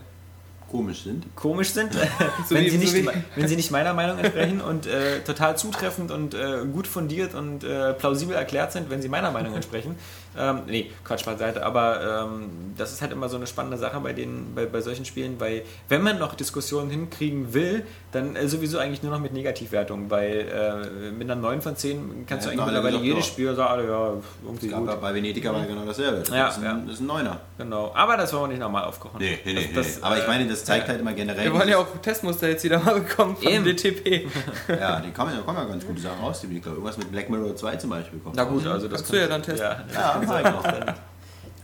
[0.75, 1.35] komisch sind.
[1.35, 1.93] komisch sind,
[2.47, 6.11] So wenn, sie nicht, so wenn sie nicht meiner Meinung entsprechen und äh, total zutreffend
[6.11, 9.95] und äh, gut fundiert und äh, plausibel erklärt sind, wenn sie meiner Meinung entsprechen.
[10.37, 14.11] Ähm, nee, Quatsch beiseite, aber ähm, das ist halt immer so eine spannende Sache bei,
[14.11, 17.85] den, bei, bei solchen Spielen, weil wenn man noch Diskussionen hinkriegen will,
[18.15, 22.25] dann äh, sowieso eigentlich nur noch mit Negativwertungen, weil äh, mit einer 9 von 10
[22.27, 23.31] kannst Ja, du eigentlich mittlerweile jedes ja.
[23.31, 24.13] Spiel sagen, ja,
[24.43, 24.87] irgendwie gut.
[24.87, 26.19] ja bei Venedig aber genau dasselbe.
[26.19, 26.73] Das, Ja, ist, ein, ja.
[26.85, 27.39] das ist ein Neuner.
[27.57, 27.91] Genau.
[27.93, 29.19] Aber das wollen wir nicht nochmal aufkochen.
[29.19, 29.69] Nee, nee, nee.
[29.75, 30.03] Das- nee.
[30.03, 31.43] aber ich äh, meine, das zeigt halt immer generell.
[31.45, 33.65] Wir wollen ja auch Testmuster jetzt wieder mal bekommen von Eben.
[33.65, 34.27] DTP.
[34.67, 36.41] Ja, die kommen, da kommen ja ganz gute Sachen raus.
[36.41, 38.35] die Ich glaube, irgendwas mit Black Mirror 2 zum Beispiel kommt.
[38.35, 39.67] Na gut, also das Kannst du ja dann testen.
[39.93, 40.63] Ja, Ja, ich noch.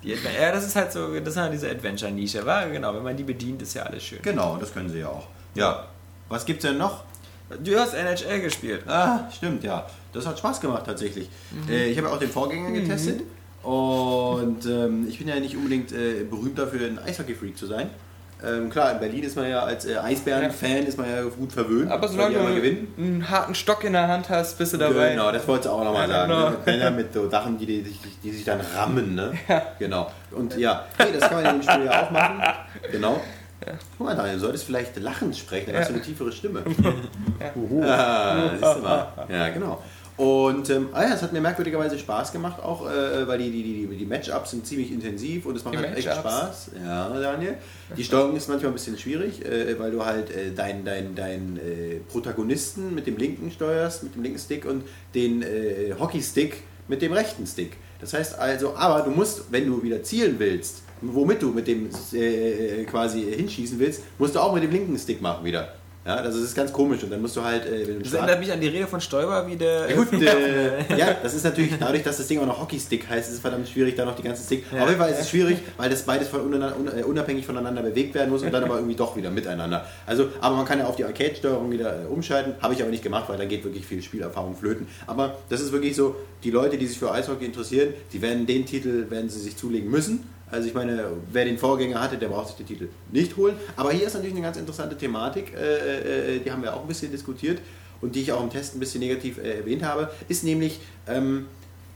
[0.03, 3.23] Ja, das ist halt so, das ist halt diese Adventure-Nische, war genau, wenn man die
[3.23, 4.19] bedient, ist ja alles schön.
[4.21, 5.27] Genau, das können sie ja auch.
[5.53, 5.85] Ja.
[6.31, 7.03] Was gibt's denn noch?
[7.63, 8.83] Du hast NHL gespielt.
[8.87, 9.85] Ah, stimmt, ja.
[10.13, 11.29] Das hat Spaß gemacht tatsächlich.
[11.69, 13.21] Äh, ich habe ja auch den Vorgänger getestet.
[13.63, 17.89] Und ähm, ich bin ja nicht unbedingt äh, berühmt dafür, ein Eishockey-Freak zu sein.
[18.43, 21.91] Ähm, klar, in Berlin ist man ja als äh, Eisbären-Fan ist man ja gut verwöhnt.
[21.91, 22.87] Aber solange du gewinnen.
[22.97, 25.11] einen harten Stock in der Hand hast, bist du dabei.
[25.11, 26.31] Genau, das wolltest du auch nochmal Ja, sagen.
[26.31, 26.45] genau.
[26.45, 26.51] Ne?
[26.51, 29.13] Mit Bänder mit so Sachen, die, die, die, sich dann rammen.
[29.13, 29.33] Ne?
[29.77, 30.09] Genau.
[30.31, 32.41] Und ja, hey, das kann man in dem Spiel ja auch machen.
[32.91, 33.21] Genau.
[33.97, 36.63] Guck mal, Daniel, du solltest vielleicht lachend sprechen, dann hast du eine tiefere Stimme.
[37.83, 39.27] Ah, du mal.
[39.29, 39.81] Ja, genau.
[40.17, 43.87] Und ähm, ah ja, es hat mir merkwürdigerweise Spaß gemacht, auch äh, weil die, die,
[43.87, 46.13] die, die Matchups sind ziemlich intensiv und es macht Die halt echt.
[46.13, 46.71] Spaß.
[46.85, 47.55] Ja, Daniel.
[47.97, 51.57] Die Steuerung ist manchmal ein bisschen schwierig, äh, weil du halt äh, deinen dein, dein,
[51.57, 54.83] äh, Protagonisten mit dem linken steuerst, mit dem linken Stick und
[55.15, 57.77] den äh, Hockeystick mit dem rechten Stick.
[57.99, 61.89] Das heißt also, aber du musst, wenn du wieder zielen willst, womit du mit dem
[62.13, 65.73] äh, quasi hinschießen willst, musst du auch mit dem linken Stick machen wieder.
[66.03, 68.39] Ja, also das ist ganz komisch und dann musst du halt, äh, Das Start- erinnert
[68.39, 69.87] mich an die Rede von Stoiber, wie der.
[69.87, 73.29] ja, gut, äh, ja, das ist natürlich dadurch, dass das Ding auch noch Hockeystick heißt,
[73.29, 74.63] ist es verdammt schwierig, da noch die ganzen Stick.
[74.73, 78.31] Auf jeden Fall ist es schwierig, weil das beides von äh, unabhängig voneinander bewegt werden
[78.31, 79.85] muss und dann aber irgendwie doch wieder miteinander.
[80.07, 83.03] Also, aber man kann ja auf die Arcade-Steuerung wieder äh, umschalten, habe ich aber nicht
[83.03, 84.87] gemacht, weil da geht wirklich viel Spielerfahrung flöten.
[85.05, 88.65] Aber das ist wirklich so, die Leute, die sich für Eishockey interessieren, die werden den
[88.65, 90.27] Titel, werden sie sich zulegen müssen.
[90.51, 93.55] Also ich meine, wer den Vorgänger hatte, der braucht sich den Titel nicht holen.
[93.77, 96.87] Aber hier ist natürlich eine ganz interessante Thematik, äh, äh, die haben wir auch ein
[96.87, 97.59] bisschen diskutiert
[98.01, 101.47] und die ich auch im Test ein bisschen negativ äh, erwähnt habe, ist nämlich, ähm,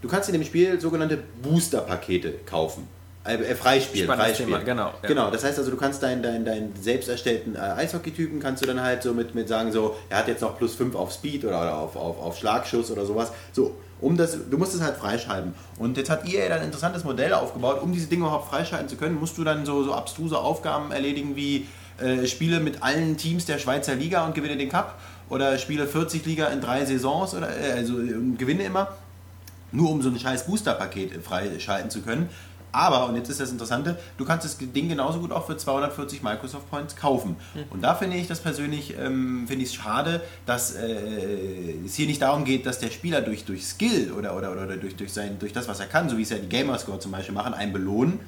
[0.01, 2.87] du kannst in dem Spiel sogenannte Booster-Pakete kaufen.
[3.25, 4.45] Äh, äh, Freispiel, Freispiel.
[4.45, 5.07] Thema, genau, ja.
[5.07, 8.67] Genau, das heißt also, du kannst deinen dein, dein selbst erstellten äh, Eishockey-Typen, kannst du
[8.67, 11.43] dann halt so mit, mit sagen, so, er hat jetzt noch plus 5 auf Speed
[11.43, 13.31] oder, oder auf, auf, auf Schlagschuss oder sowas.
[13.51, 13.75] So,
[14.05, 15.55] um das, du musst es halt freischalten.
[15.79, 17.81] Und jetzt hat EA dann ein interessantes Modell aufgebaut.
[17.81, 21.35] Um diese Dinge überhaupt freischalten zu können, musst du dann so, so abstruse Aufgaben erledigen
[21.35, 21.67] wie
[21.99, 24.99] äh, Spiele mit allen Teams der Schweizer Liga und gewinne den Cup.
[25.27, 28.89] Oder spiele 40 Liga in drei Saisons oder äh, also äh, gewinne immer
[29.71, 32.29] nur um so ein scheiß Booster-Paket freischalten zu können.
[32.75, 36.21] Aber, und jetzt ist das Interessante, du kannst das Ding genauso gut auch für 240
[36.21, 37.37] Microsoft Points kaufen.
[37.69, 42.05] Und da finde ich das persönlich, ähm, finde ich es schade, dass äh, es hier
[42.05, 45.39] nicht darum geht, dass der Spieler durch, durch Skill oder, oder, oder durch, durch, sein,
[45.39, 47.71] durch das, was er kann, so wie es ja die Gamerscore zum Beispiel machen, einen
[47.71, 48.19] belohnen.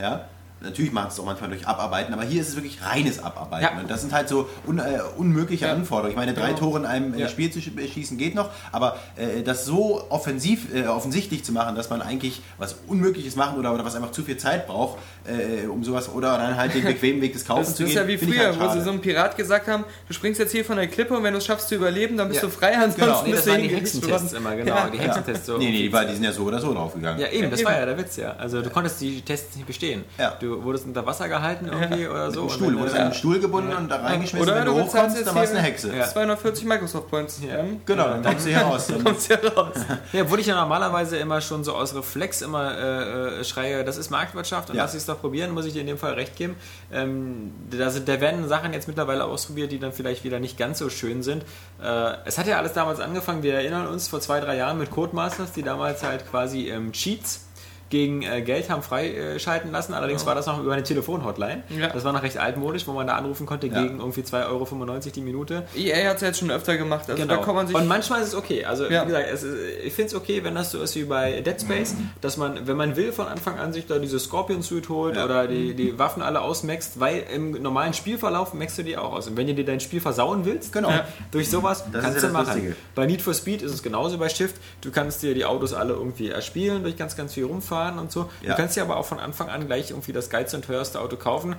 [0.00, 0.28] Ja?
[0.60, 3.76] Natürlich machen es auch manchmal durch Abarbeiten, aber hier ist es wirklich reines Abarbeiten.
[3.76, 3.80] Ja.
[3.80, 6.12] Und das sind halt so un, äh, unmögliche Anforderungen.
[6.12, 6.58] Ich meine, drei Genau.
[6.58, 7.28] Tore in einem äh, Ja.
[7.28, 11.76] Spiel zu sch- schießen geht noch, aber äh, das so offensiv, äh, offensichtlich zu machen,
[11.76, 15.66] dass man eigentlich was Unmögliches machen oder, oder was einfach zu viel Zeit braucht, äh,
[15.66, 17.98] um sowas, oder dann halt den bequemen Weg des Kaufens Das zu ist gehen.
[17.98, 20.40] ja wie finde ich früher, halt wo sie so einem Pirat gesagt haben, du springst
[20.40, 22.48] jetzt hier von der Klippe und wenn du es schaffst zu überleben, dann bist Ja.
[22.48, 23.22] du frei, ansonsten Genau.
[23.24, 24.74] Nee, das bist du waren die Hexentests immer, genau.
[24.74, 24.88] Ja.
[24.90, 25.58] Die Hexentests so.
[25.58, 27.20] Nee, nee, die, die sind ja so oder so draufgegangen.
[27.20, 27.68] Ja, eben, das Eben.
[27.68, 28.34] war ja der Witz, ja.
[28.38, 30.04] Also du konntest die Tests nicht bestehen.
[30.18, 30.30] Ja.
[30.40, 32.40] Du wurdest unter Wasser gehalten irgendwie oder Mit so.
[32.40, 34.48] einem und Stuhl, du wurdest du- an einen Stuhl gebunden und da reingeschmissen.
[34.48, 35.96] Oder wenn du du hochkommst, jetzt dann warst du eine hier Hexe.
[35.96, 36.04] Ja.
[36.06, 37.40] 240 Microsoft Points.
[37.46, 37.64] Ja.
[37.84, 38.86] Genau, dann kommst du hier raus.
[38.88, 39.74] Dann kommst ja raus.
[40.12, 43.96] Ja, wurde ich ja normalerweise immer schon so aus Reflex immer äh, äh, schreie, das
[43.96, 44.82] ist Marktwirtschaft und Ja.
[44.82, 46.56] lass ich es doch probieren, muss ich dir in dem Fall recht geben.
[46.92, 50.78] Ähm, da, sind- da werden Sachen jetzt mittlerweile ausprobiert, die dann vielleicht wieder nicht ganz
[50.78, 51.44] so schön sind.
[51.82, 54.90] Äh, es hat ja alles damals angefangen, wir erinnern uns vor zwei, drei Jahren mit
[54.90, 57.45] Codemasters, die damals halt quasi ähm, Cheats
[57.90, 59.94] gegen äh, Geld haben freischalten lassen.
[59.94, 61.62] Allerdings war das noch über eine Telefonhotline.
[61.78, 61.88] Ja.
[61.88, 63.82] Das war noch recht altmodisch, wo man da anrufen konnte Ja.
[63.82, 65.62] gegen irgendwie 2,95 Euro die Minute.
[65.76, 67.36] EA hat es jetzt schon öfter gemacht, also Genau.
[67.36, 67.76] da kann man sich...
[67.76, 68.64] und manchmal ist es okay.
[68.64, 69.02] Also Ja.
[69.02, 71.60] wie gesagt, es ist, ich finde es okay, wenn das so ist wie bei Dead
[71.60, 75.16] Space, dass man, wenn man will, von Anfang an sich da diese Scorpion Suit holt
[75.16, 75.24] Ja.
[75.24, 79.28] oder die, die Waffen alle ausmaxt, weil im normalen Spielverlauf maxst du die auch aus.
[79.28, 80.90] Und wenn du dir dein Spiel versauen willst, Genau.
[80.90, 82.46] ja, durch sowas Das kannst ja du das machen.
[82.54, 82.76] Lustige.
[82.94, 84.56] Bei Need for Speed ist es genauso bei Shift.
[84.80, 88.30] Du kannst dir die Autos alle irgendwie erspielen, durch ganz, ganz viel rumfahren und so.
[88.40, 88.50] Ja.
[88.50, 91.16] Du kannst dir aber auch von Anfang an gleich irgendwie das geilste und teuerste Auto
[91.16, 91.56] kaufen.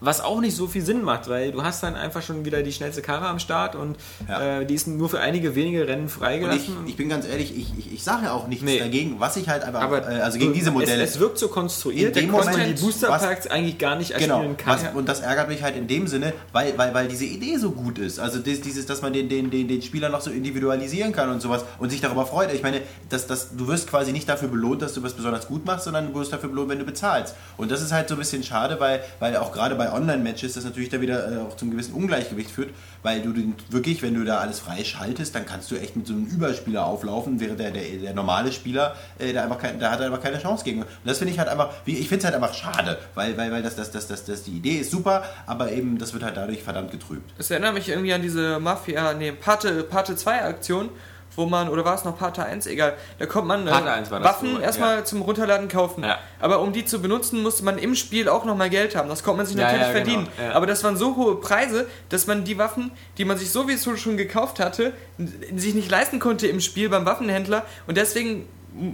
[0.00, 2.72] Was auch nicht so viel Sinn macht, weil du hast dann einfach schon wieder die
[2.72, 3.96] schnellste Karre am Start und
[4.28, 4.60] Ja.
[4.60, 6.76] äh, die ist nur für einige wenige Rennen Und ich, freigelassen.
[6.86, 8.78] ich bin ganz ehrlich, ich, ich, ich sage ja auch nichts Nee.
[8.78, 11.02] dagegen, was ich halt einfach, aber äh, also gegen diese Modelle.
[11.02, 13.96] Es, es wirkt so konstruiert, In dem dass man Moment, die Booster Packs eigentlich gar
[13.96, 14.80] nicht Genau, erspielen kann.
[14.82, 17.72] was, und das ärgert mich halt in dem Sinne, weil, weil, weil diese Idee so
[17.72, 18.20] gut ist.
[18.20, 21.40] Also das, dieses, dass man den, den, den, den Spieler noch so individualisieren kann und
[21.42, 22.52] sowas und sich darüber freut.
[22.54, 25.66] Ich meine, dass, dass, du wirst quasi nicht dafür belohnt, dass du was besonders gut
[25.66, 27.34] machst, sondern du wirst dafür belohnt, wenn du bezahlst.
[27.56, 30.64] Und das ist halt so ein bisschen schade, weil, weil auch gerade bei Online-Matches das
[30.64, 32.70] natürlich da wieder äh, auch zum gewissen Ungleichgewicht führt,
[33.02, 33.34] weil du
[33.70, 37.40] wirklich, wenn du da alles freischaltest, dann kannst du echt mit so einem Überspieler auflaufen,
[37.40, 40.64] während der, der, der normale Spieler, äh, der, einfach kein, der hat einfach keine Chance
[40.64, 40.82] gegen.
[40.82, 43.62] Und das finde ich halt einfach, ich finde es halt einfach schade, weil, weil, weil
[43.62, 46.62] das, das, das, das, das, die Idee ist super, aber eben das wird halt dadurch
[46.62, 47.30] verdammt getrübt.
[47.38, 50.90] Es erinnert mich irgendwie an diese Mafia, nee, Pate, Pate 2 Aktion,
[51.38, 54.10] wo man, oder war es noch Pate 1, egal, da kommt man äh, Pate 1
[54.10, 56.02] war das, Waffen erstmal zum Runterladen kaufen.
[56.04, 56.18] Ja.
[56.40, 59.08] Aber um die zu benutzen, musste man im Spiel auch nochmal Geld haben.
[59.08, 60.28] Das konnte man sich Ja, natürlich ja, genau, verdienen.
[60.42, 60.52] ja.
[60.52, 64.16] Aber das waren so hohe Preise, dass man die Waffen, die man sich sowieso schon
[64.16, 64.92] gekauft hatte,
[65.56, 67.64] sich nicht leisten konnte im Spiel beim Waffenhändler.
[67.86, 68.48] Und deswegen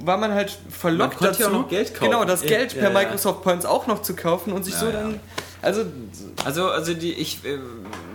[0.05, 1.86] war man halt verlockt Man konnte ja dazu, kaufen.
[2.01, 2.99] genau das Ja, Geld ja, per ja.
[2.99, 4.92] Microsoft Points auch noch zu kaufen und sich Ja, so ja.
[4.92, 5.20] dann,
[5.65, 5.85] also
[6.45, 7.59] Also, also die, ich, äh,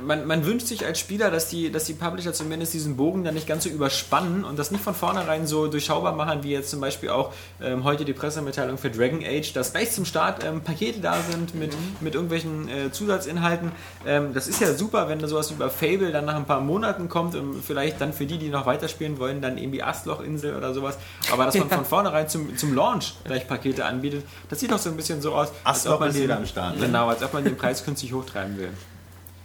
[0.06, 3.34] man, man wünscht sich als Spieler, dass die, dass die Publisher zumindest diesen Bogen dann
[3.34, 6.80] nicht ganz so überspannen und das nicht von vornherein so durchschaubar machen, wie jetzt zum
[6.80, 11.00] Beispiel auch ähm, heute die Pressemitteilung für Dragon Age, dass gleich zum Start ähm, Pakete
[11.00, 13.72] da sind mit, mit irgendwelchen äh, Zusatzinhalten.
[14.06, 17.10] Ähm, das ist ja super, wenn da sowas über Fable dann nach ein paar Monaten
[17.10, 20.98] kommt und vielleicht dann für die, die noch weiterspielen wollen, dann irgendwie Astlochinsel oder sowas.
[21.32, 24.90] Aber dass man von vornherein zum, zum Launch gleich Pakete anbietet, das sieht doch so
[24.90, 26.86] ein bisschen so aus, Astloch ist wieder am Start, ne?
[26.86, 28.70] Genau, als ob man den Preis künstlich hochtreiben will.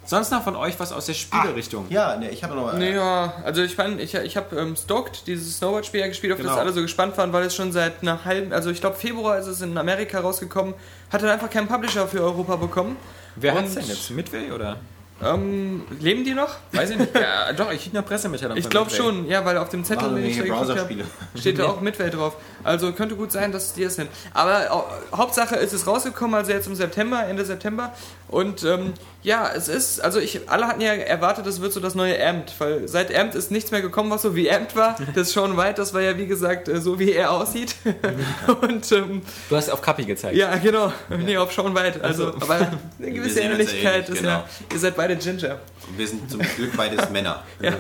[0.07, 1.87] Sonst noch von euch was aus der Spielerichtung?
[1.89, 2.79] Ja, ne, ich habe noch mal.
[2.79, 6.51] Naja, also ich fand, ich, ich habe ähm, Stoked, dieses Snowboard-Spiel ja gespielt, auf Genau.
[6.51, 9.39] das alle so gespannt waren, weil es schon seit einer halben, also ich glaube Februar
[9.39, 10.75] ist es in Amerika rausgekommen,
[11.11, 12.97] hat dann einfach keinen Publisher für Europa bekommen.
[13.37, 14.11] Wer Und- hat's denn jetzt?
[14.11, 14.77] Midway oder?
[15.25, 16.57] Ähm, leben die noch?
[16.73, 17.15] Weiß ich nicht.
[17.15, 20.25] ja, doch, ich krieg noch Pressemitteilung Ich glaube schon, ja, weil auf dem Zettel, den
[20.25, 21.05] ich geguckt habe,
[21.35, 22.37] steht da auch Midway drauf.
[22.63, 24.11] Also könnte gut sein, dass die es sind.
[24.33, 27.93] Aber äh, Hauptsache ist es rausgekommen, also jetzt im September, Ende September.
[28.35, 31.95] Und ähm, ja, es ist, also ich, alle hatten ja erwartet, es wird so das
[31.95, 34.97] neue Amt, weil seit Amt ist nichts mehr gekommen, was so wie Amt war.
[35.15, 37.77] Das Sean White, das war ja wie gesagt äh, so, wie er aussieht.
[38.61, 40.37] Und ähm, Du hast auf Kapi gezeigt.
[40.37, 42.03] ja, genau, nee, auf Sean White.
[42.03, 42.53] Also, Ach so.
[42.53, 44.31] aber eine gewisse uns Ähnlichkeit ähnlich, ist genau.
[44.31, 45.61] ja, ihr seid beide Ginger.
[45.89, 47.45] Und wir sind zum Glück beides Männer.
[47.61, 47.75] Ja.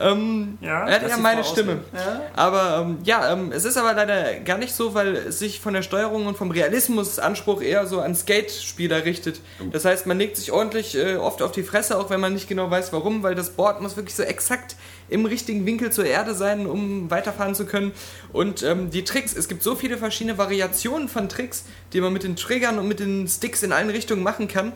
[0.00, 1.80] Ähm, Ja, er hat ja meine Stimme.
[2.34, 5.74] Aber ähm, ja, ähm, es ist aber leider gar nicht so, weil es sich von
[5.74, 9.40] der Steuerung und vom Realismusanspruch eher so an Skate-Spieler richtet.
[9.70, 12.48] Das heißt, man legt sich ordentlich äh, oft auf die Fresse, auch wenn man nicht
[12.48, 14.76] genau weiß, warum, weil das Board muss wirklich so exakt
[15.08, 17.92] im richtigen Winkel zur Erde sein, um weiterfahren zu können.
[18.32, 22.22] Und ähm, die Tricks, es gibt so viele verschiedene Variationen von Tricks, die man mit
[22.22, 24.72] den Triggern und mit den Sticks in allen Richtungen machen kann,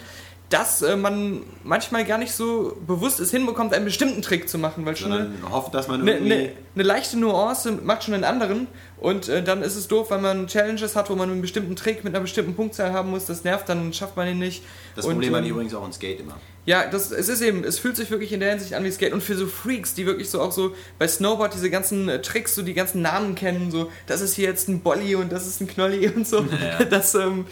[0.48, 4.86] dass äh, man manchmal gar nicht so bewusst es hinbekommt, einen bestimmten Trick zu machen,
[4.86, 6.32] weil schon eine, hofft, dass man eine, irgendwie.
[6.32, 8.68] eine, eine leichte Nuance macht schon einen anderen
[8.98, 12.04] und äh, dann ist es doof, weil man Challenges hat, wo man einen bestimmten Trick
[12.04, 14.62] mit einer bestimmten Punktzahl haben muss, das nervt, dann schafft man ihn nicht.
[14.94, 16.36] Das Und, Problem hat ähm, übrigens auch ein Skate immer.
[16.64, 19.12] ja, das, es ist eben, es fühlt sich wirklich in der Hinsicht an wie Skate.
[19.12, 22.54] Und für so Freaks, die wirklich so auch so bei Snowboard diese ganzen äh, Tricks,
[22.54, 25.60] so die ganzen Namen kennen, so, das ist hier jetzt ein Bolly und das ist
[25.60, 26.44] ein Knolli und so.
[26.90, 27.46] Das, ähm,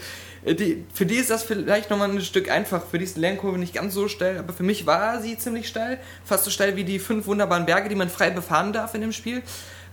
[0.53, 2.85] die, für die ist das vielleicht nochmal ein Stück einfach.
[2.85, 5.67] Für die ist die Lernkurve nicht ganz so steil, aber für mich war sie ziemlich
[5.67, 5.99] steil.
[6.23, 9.11] Fast so steil wie die fünf wunderbaren Berge, die man frei befahren darf in dem
[9.11, 9.41] Spiel.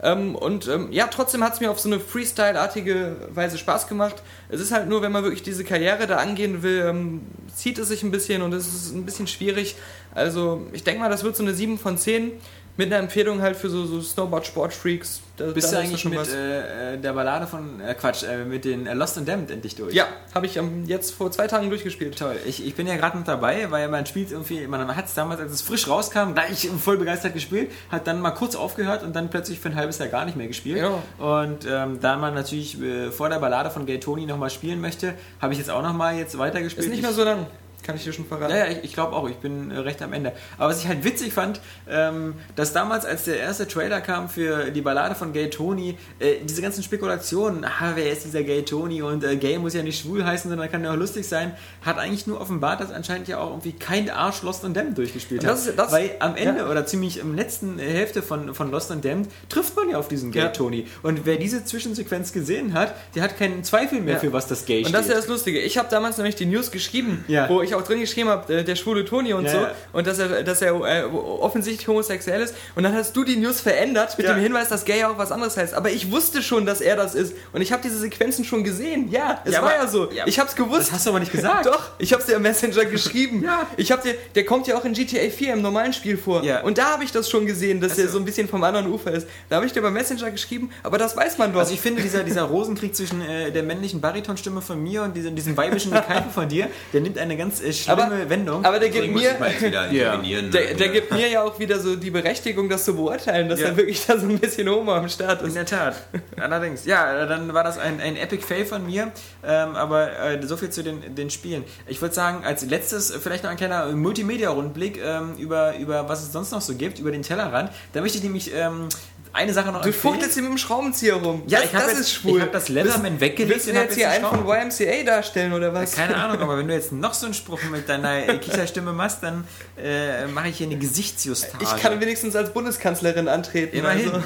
[0.03, 4.17] Ähm, und ähm, ja, trotzdem hat es mir auf so eine Freestyle-artige Weise Spaß gemacht.
[4.49, 7.23] Es ist halt nur, wenn man wirklich diese Karriere da angehen will, ähm,
[7.55, 9.77] zieht es sich ein bisschen und es ist ein bisschen schwierig.
[10.15, 12.33] Also ich denke mal, das wird so eine 7 von 10
[12.77, 15.21] mit einer Empfehlung halt für so, so Snowboard-Sport-Freaks.
[15.55, 18.87] Bist du eigentlich schon mit äh, äh, der Ballade von, äh, Quatsch, äh, mit den
[18.87, 19.93] äh, Lost and Damned endlich durch?
[19.95, 22.19] Ja, habe ich ähm, jetzt vor zwei Tagen durchgespielt.
[22.19, 22.37] Toll.
[22.47, 25.41] Ich, ich bin ja gerade noch dabei, weil man spielt irgendwie, man hat es damals,
[25.41, 29.31] als es frisch rauskam, gleich voll begeistert gespielt, hat dann mal kurz aufgehört und dann
[29.31, 30.79] plötzlich für ein halbes Jahr gar nicht mehr gespielt.
[30.79, 31.03] Ja.
[31.19, 35.15] Und ähm, da man natürlich äh, vor der Ballade von Gay Tony nochmal spielen möchte,
[35.41, 36.85] habe ich jetzt auch nochmal jetzt weitergespielt.
[36.87, 37.47] Ist nicht Ich- mehr so lang,
[37.83, 38.53] kann ich dir schon verraten.
[38.53, 40.33] Ja, ja, ich, ich glaube auch, ich bin äh, recht am Ende.
[40.59, 44.71] Aber was ich halt witzig fand, ähm, dass damals, als der erste Trailer kam für
[44.71, 49.03] die Ballade von Gay Tony, äh, diese ganzen Spekulationen, ah, wer ist dieser Gay Tony
[49.03, 51.55] und äh, Gay muss ja nicht schwul heißen, sondern kann ja auch lustig sein,
[51.85, 55.41] hat eigentlich nur offenbart, dass anscheinend ja auch irgendwie kein Arsch Lost and Damned durchgespielt
[55.43, 55.79] Und das hat.
[55.79, 56.71] das- Weil am Ende ja.
[56.71, 60.09] oder ziemlich im letzten äh, Hälfte von, von Lost and Damned trifft man ja auf
[60.09, 60.49] diesen Gay Ja.
[60.49, 60.87] Tony.
[61.03, 64.21] Und wer diese Zwischensequenz gesehen hat, der hat keinen Zweifel mehr Ja.
[64.21, 65.15] für was das Gay Und das ist steht.
[65.17, 65.61] ja das Lustige.
[65.61, 68.77] Ich habe damals nämlich die News geschrieben, wo ich auch drin geschrieben habe, äh, der
[68.77, 69.57] schwule Toni und Ja, so.
[69.59, 69.75] ja.
[69.93, 72.55] Und dass er, dass er äh, offensichtlich homosexuell ist.
[72.75, 74.35] Und dann hast du die News verändert mit Ja.
[74.35, 75.75] dem Hinweis, dass Gay auch was anderes heißt.
[75.75, 77.35] Aber ich wusste schon, dass er das ist.
[77.53, 79.11] Und ich habe diese Sequenzen schon gesehen.
[79.11, 80.09] Ja, es war aber- ja so.
[80.27, 80.83] ich habe es gewusst.
[80.89, 81.67] das hast du aber nicht gesagt.
[81.73, 83.43] Doch, ich habe es dir im Messenger geschrieben.
[83.53, 83.67] Ja.
[83.77, 86.43] Ich habe dir, der kommt ja auch in GTA 4 im normalen Spiel vor.
[86.65, 88.87] Und da habe ich das schon gesehen, dass Also- er so ein bisschen vom anderen
[88.93, 89.27] Ufer ist.
[89.49, 91.61] Da habe ich dir beim Messenger geschrieben, aber das weiß man doch.
[91.61, 95.35] Also ich finde, dieser, dieser Rosenkrieg zwischen äh, der männlichen Baritonstimme von mir und diesem,
[95.35, 98.65] diesem weibischen Gekeife von dir, der nimmt eine ganz äh, schlimme Aber- Wendung.
[98.65, 100.51] aber der gibt mir, intervenieren.
[100.51, 100.93] Der, der ne?
[100.93, 103.69] gibt mir ja auch wieder so die Berechtigung, das zu beurteilen, dass Ja.
[103.69, 105.57] er wirklich da so ein bisschen Homo am Start in ist.
[105.57, 105.97] der Tat.
[106.39, 106.85] Allerdings.
[106.85, 109.13] Ja, dann war das ein, ein Epic Fail von mir.
[109.45, 111.65] Ähm, aber äh, so viel zu den, den Spielen.
[111.87, 116.23] Ich würde sagen, als letztes äh, vielleicht noch ein kleiner Multimedia-Rundblick ähm, über, über was
[116.23, 117.71] es sonst noch so gibt, über den Tellerrand.
[117.93, 118.89] Da möchte ich nämlich ähm,
[119.33, 121.43] eine Sache noch Du fuchtelst hier mit dem Schraubenzieher rum.
[121.47, 122.37] Ja, das, ich hab das jetzt- ist schwul.
[122.39, 125.93] ich hab das Leatherman weggelegt Willst du jetzt hier einen von YMCA darstellen oder was?
[125.93, 129.23] Keine Ahnung, aber wenn du jetzt noch so einen Spruch mit deiner äh, Kicherstimme machst,
[129.23, 129.45] dann
[129.83, 131.65] äh, mache ich hier eine Gesichtsjustage.
[131.65, 133.77] Ich kann wenigstens als Bundeskanzlerin antreten.
[133.77, 134.11] Immerhin.
[134.13, 134.23] Also.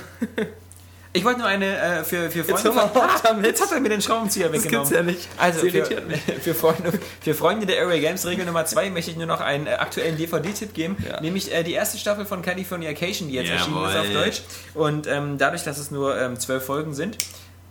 [1.17, 3.47] Ich wollte nur eine äh, für, für Freunde mal von- damit.
[3.47, 4.89] Jetzt hat er mir den Schraubenzieher Das weggenommen.
[4.89, 5.29] gibt's ja nicht.
[5.37, 6.03] Also Das für,
[6.41, 9.67] für, Freunde, für Freunde der Area Games Regel Nummer 2 möchte ich nur noch einen
[9.67, 11.21] äh, aktuellen DVD-Tipp geben, Ja.
[11.21, 14.01] nämlich äh, die erste Staffel von Californication, die jetzt erschienen ist Jawohl.
[14.19, 14.43] auf Deutsch.
[14.75, 17.19] Und ähm, dadurch, dass es nur ähm, zwölf Folgen sind,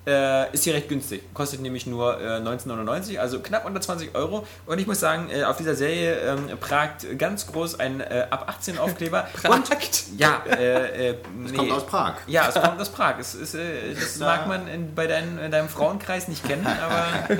[0.05, 1.21] äh, ist sie recht günstig.
[1.33, 4.45] Kostet nämlich nur äh, 19,99, also knapp unter 20 Euro.
[4.65, 8.45] Und ich muss sagen, äh, auf dieser Serie ähm, pragt ganz groß ein äh, ab
[8.47, 9.27] 18 Aufkleber.
[9.49, 9.69] Und,
[10.17, 11.57] ja, äh, äh, Das nee.
[11.57, 12.13] kommt aus Prag.
[12.27, 13.15] Ja, es kommt aus Prag.
[13.19, 17.35] Es äh, das mag man in, bei dein, in deinem Frauenkreis nicht kennen, aber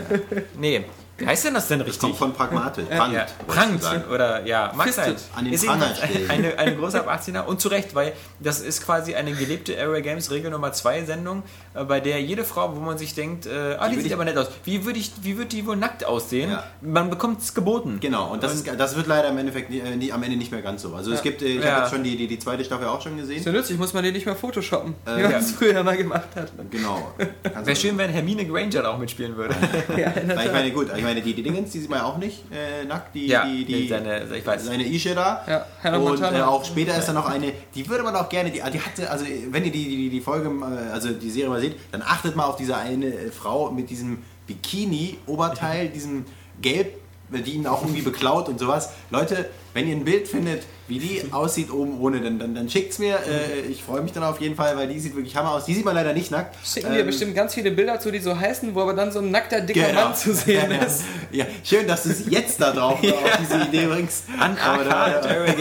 [0.58, 0.86] nee.
[1.18, 2.00] Wie heißt denn das denn richtig?
[2.02, 2.86] Kommt von Pragmatisch.
[2.90, 5.16] Prangt, ja, prangt oder ja, mag sein.
[5.36, 5.66] An den ist
[6.30, 10.02] eine, eine große ab 18er und zu Recht, weil das ist quasi eine gelebte Area
[10.02, 11.44] Games Regel Nummer 2 Sendung,
[11.74, 14.14] äh, bei der jede Frau, wo man sich denkt, äh, ah, die, würd sieht ich-
[14.14, 14.48] aber nett aus.
[14.66, 16.52] Wie würde ich, wie wird die wohl nackt aussehen?
[16.52, 16.64] Ja.
[16.82, 18.00] Man bekommt es geboten.
[18.02, 20.52] Genau, und das, ist, das wird leider im Endeffekt nie, äh, nie, am Ende nicht
[20.52, 20.96] mehr ganz so.
[20.96, 21.72] Also es gibt, äh, ich Ja.
[21.72, 23.44] habe jetzt schon die, die, die zweite Staffel auch schon Ist gesehen.
[23.46, 25.38] ja nützlich, muss man den nicht mehr photoshoppen, Äh, wie man ja.
[25.38, 26.52] es früher mal gemacht hat.
[26.72, 27.14] Genau.
[27.64, 29.56] Wäre schön, wenn Hermine Granger da auch mitspielen würde.
[29.96, 32.00] Ja, in der Na, ich meine, gut, ich meine, die, die Dingens, die sieht man
[32.00, 34.66] ja auch nicht äh, nackt, die, Ja, die, die, seine- ich weiß.
[34.66, 35.44] seine Ische da.
[35.48, 38.52] Ja, Hannah und äh, auch später ist da noch eine, die würde man auch gerne,
[38.52, 41.62] die, die hatte, also wenn ihr die, die, die Folge, äh, also die Serie mal
[41.62, 46.26] seht, dann achtet mal auf diese eine äh, Frau mit diesem Bikini-Oberteil, diesem
[46.62, 46.96] Gelb,
[47.30, 48.90] die ihn auch irgendwie beklaut und sowas.
[49.10, 53.00] Leute, wenn ihr ein Bild findet, wie die aussieht oben ohne, dann, dann, dann schickt's
[53.00, 53.16] mir.
[53.16, 55.66] Äh, ich freue mich dann auf jeden Fall, weil die sieht wirklich Hammer aus.
[55.66, 56.56] Die sieht man leider nicht nackt.
[56.66, 59.20] Schicken dir Ähm, bestimmt ganz viele Bilder zu, die so heißen, wo aber dann so
[59.20, 60.06] ein nackter, dicker Genau.
[60.06, 61.04] Mann zu sehen ist.
[61.32, 64.26] Ja, schön, dass du es jetzt da drauf auf diese Idee bringst.
[64.40, 65.56] An Aber da- arcade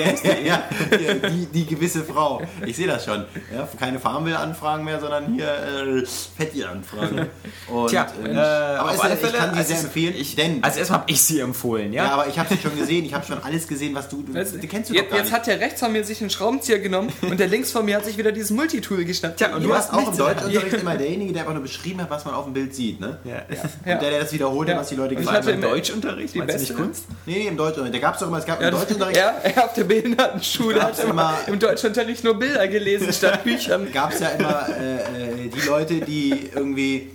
[0.45, 0.63] ja,
[1.31, 2.43] die, die gewisse Frau.
[2.67, 3.25] Ich sehe das schon.
[3.55, 6.05] Ja, keine Farmville-Anfragen mehr, sondern hier äh,
[6.37, 7.29] Fetti-Anfragen.
[7.69, 10.15] Und, Tja, äh, aber auf alle ich Fälle, kann die also sehr empfehlen.
[10.17, 12.05] Ich, denn, also erstmal habe ich sie empfohlen, ja?
[12.05, 13.05] ja, aber ich habe sie schon gesehen.
[13.05, 14.23] Ich habe schon alles gesehen, was du.
[14.23, 15.39] Du, Jetzt, du kennst du jetzt, doch gar jetzt nicht.
[15.39, 18.05] hat der rechts von mir sich einen Schraubenzieher genommen und der links von mir hat
[18.05, 19.39] sich wieder dieses Multitool geschnappt.
[19.39, 20.17] Tja, und Du du warst hast auch im.
[20.17, 23.01] Deutschunterricht immer derjenige, der einfach nur beschrieben hat, was man auf dem Bild sieht.
[23.01, 23.19] Ne?
[23.25, 23.43] Ja.
[23.49, 23.57] Und
[23.91, 23.95] Ja.
[23.99, 24.77] der, der das wiederholt, Ja.
[24.79, 25.55] was die Leute Und gesagt haben.
[25.55, 26.35] immer- Deutschunterricht?
[26.35, 27.05] die Meinst du nicht beste- Kunst?
[27.27, 27.95] Nee, nee, im Deutschunterricht.
[27.95, 29.17] Da gab es doch immer, es gab Ja, im Deutschunterricht.
[29.17, 33.91] er, er auf der Behindertenschule hat immer immer- im Deutschunterricht nur Bilder gelesen statt Büchern.
[33.93, 37.11] gab es ja immer äh, äh, die Leute, die irgendwie.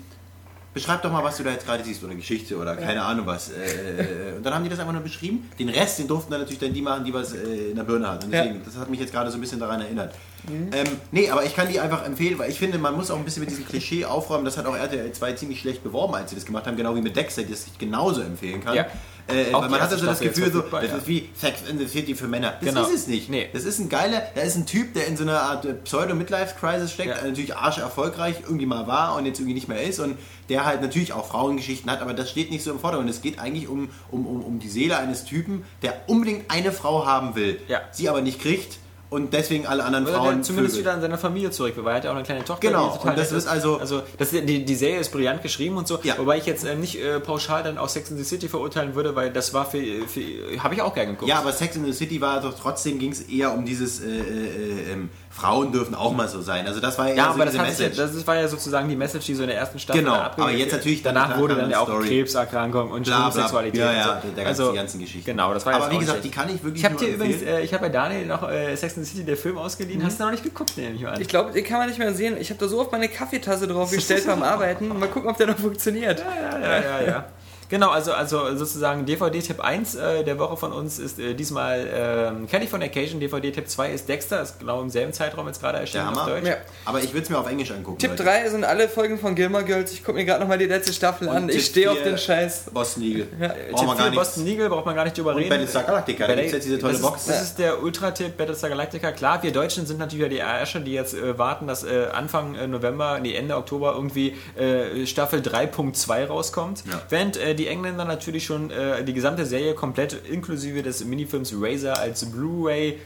[0.74, 3.50] Beschreib doch mal, was du da jetzt gerade siehst, oder Geschichte oder keine Ahnung was.
[3.50, 5.50] Äh, äh, und dann haben die das einfach nur beschrieben.
[5.58, 8.08] Den Rest, den durften dann natürlich dann die machen, die was äh, in der Birne
[8.08, 8.26] hatten.
[8.28, 8.44] Und Ja.
[8.44, 10.14] deswegen, das hat mich jetzt gerade so ein bisschen daran erinnert.
[10.48, 13.26] Ähm, nee, aber ich kann die einfach empfehlen, weil ich finde, man muss auch ein
[13.26, 14.46] bisschen mit diesem Klischee aufräumen.
[14.46, 17.02] Das hat auch RTL 2 ziemlich schlecht beworben, als sie das gemacht haben, genau wie
[17.02, 18.76] mit Dexter, das ich genauso empfehlen kann.
[18.76, 18.86] Ja.
[19.30, 20.96] Äh, weil man hat also das Gefühl, so, das ja.
[20.98, 22.54] ist wie Sex in the City für Männer.
[22.60, 22.88] Das Genau.
[22.88, 23.30] ist es nicht.
[23.30, 23.48] Nee.
[23.54, 26.92] Das ist ein geiler, da ist ein Typ, der in so einer Art äh, Pseudo-Midlife-Crisis
[26.92, 27.24] steckt, Ja.
[27.28, 30.18] natürlich arsch erfolgreich irgendwie mal war und jetzt irgendwie nicht mehr ist und
[30.50, 33.10] der halt natürlich auch Frauengeschichten hat, aber das steht nicht so im Vordergrund.
[33.10, 37.06] Es geht eigentlich um, um, um, um die Seele eines Typen, der unbedingt eine Frau
[37.06, 37.82] haben will, Ja.
[37.92, 40.86] sie aber nicht kriegt und deswegen alle anderen Oder Frauen zumindest vögelt.
[40.86, 42.68] wieder an seiner Familie zurück, weil er hat ja auch eine kleine Tochter.
[42.68, 45.99] Genau, und das ist also- also das, die, die Serie ist brillant geschrieben und so,
[46.03, 46.18] Ja.
[46.18, 49.16] wobei ich jetzt äh, nicht äh, pauschal dann auch Sex in the City verurteilen würde,
[49.16, 50.22] weil das war für, für
[50.64, 51.30] habe ich auch gerne geguckt.
[51.30, 54.05] Ja, aber Sex in the City war doch trotzdem ging es eher um dieses äh,
[54.05, 56.66] äh, äh, ähm, Frauen dürfen auch mal so sein.
[56.68, 57.98] Also das war ja, Ja, so aber das, sich ja, Message.
[57.98, 60.72] das war ja sozusagen die Message, die so in der ersten Staffel Genau, aber jetzt
[60.74, 62.08] natürlich danach wurde dann ja auch Story.
[62.08, 63.20] Krebserkrankung und Bla.
[63.26, 63.80] Homosexualität.
[63.80, 64.12] Ja, und ja, so.
[64.36, 65.26] der ganzen- also, die ganzen Geschichten.
[65.32, 66.26] Genau, das war Aber wie gesagt, schlecht.
[66.26, 68.50] die kann ich wirklich Ich habe nur dir übrigens, äh, ich habe bei Daniel noch
[68.50, 70.04] äh, Sex in the City, der Film ausgeliehen.
[70.04, 71.22] Hast du noch nicht geguckt, nehme ich mal an.
[71.22, 72.36] Ich glaube, den kann man nicht mehr sehen.
[72.40, 74.88] Ich habe da so auf meine Kaffeetasse drauf gestellt beim Arbeiten.
[75.00, 76.20] Mal gucken, ob der noch funktioniert.
[76.20, 77.26] ja, ja, ja, ja.
[77.70, 82.48] Genau, also, also sozusagen DVD-Tipp 1 äh, der Woche von uns ist äh, diesmal ähm,
[82.48, 86.32] Californication, DVD-Tipp 2 ist Dexter, ist genau im selben Zeitraum jetzt gerade erschienen auf Hammer.
[86.32, 86.48] Deutsch.
[86.48, 86.58] Ja.
[86.86, 88.00] Aber ich würde es mir auf Englisch angucken.
[88.00, 88.24] Tipp Leute.
[88.24, 89.94] 3 sind alle Folgen von Gilmore Girls.
[89.94, 91.44] Ich gucke mir gerade nochmal die letzte Staffel an.
[91.44, 92.72] Und Ich Tipp stehe auf den Scheiß.
[92.74, 93.28] Boston Legal.
[93.40, 94.16] Ja, Tipp wir gar 4 nichts.
[94.16, 95.50] Boston Legal, braucht man gar nicht drüber reden.
[95.50, 97.22] Battlestar Galactica, da gibt's jetzt diese tolle das Box.
[97.22, 99.12] Ist, das ist der Ultra-Tipp Battlestar Galactica.
[99.12, 102.56] Klar, wir Deutschen sind natürlich ja die Ärsche, die jetzt äh, warten, dass äh, Anfang
[102.56, 106.84] äh, November, nee, Ende Oktober irgendwie äh, Staffel 3.2 rauskommt.
[106.90, 107.02] Ja.
[107.10, 111.97] Während äh, die Engländer natürlich schon äh, die gesamte Serie komplett inklusive des Minifilms Razor
[111.97, 112.97] als Blu-ray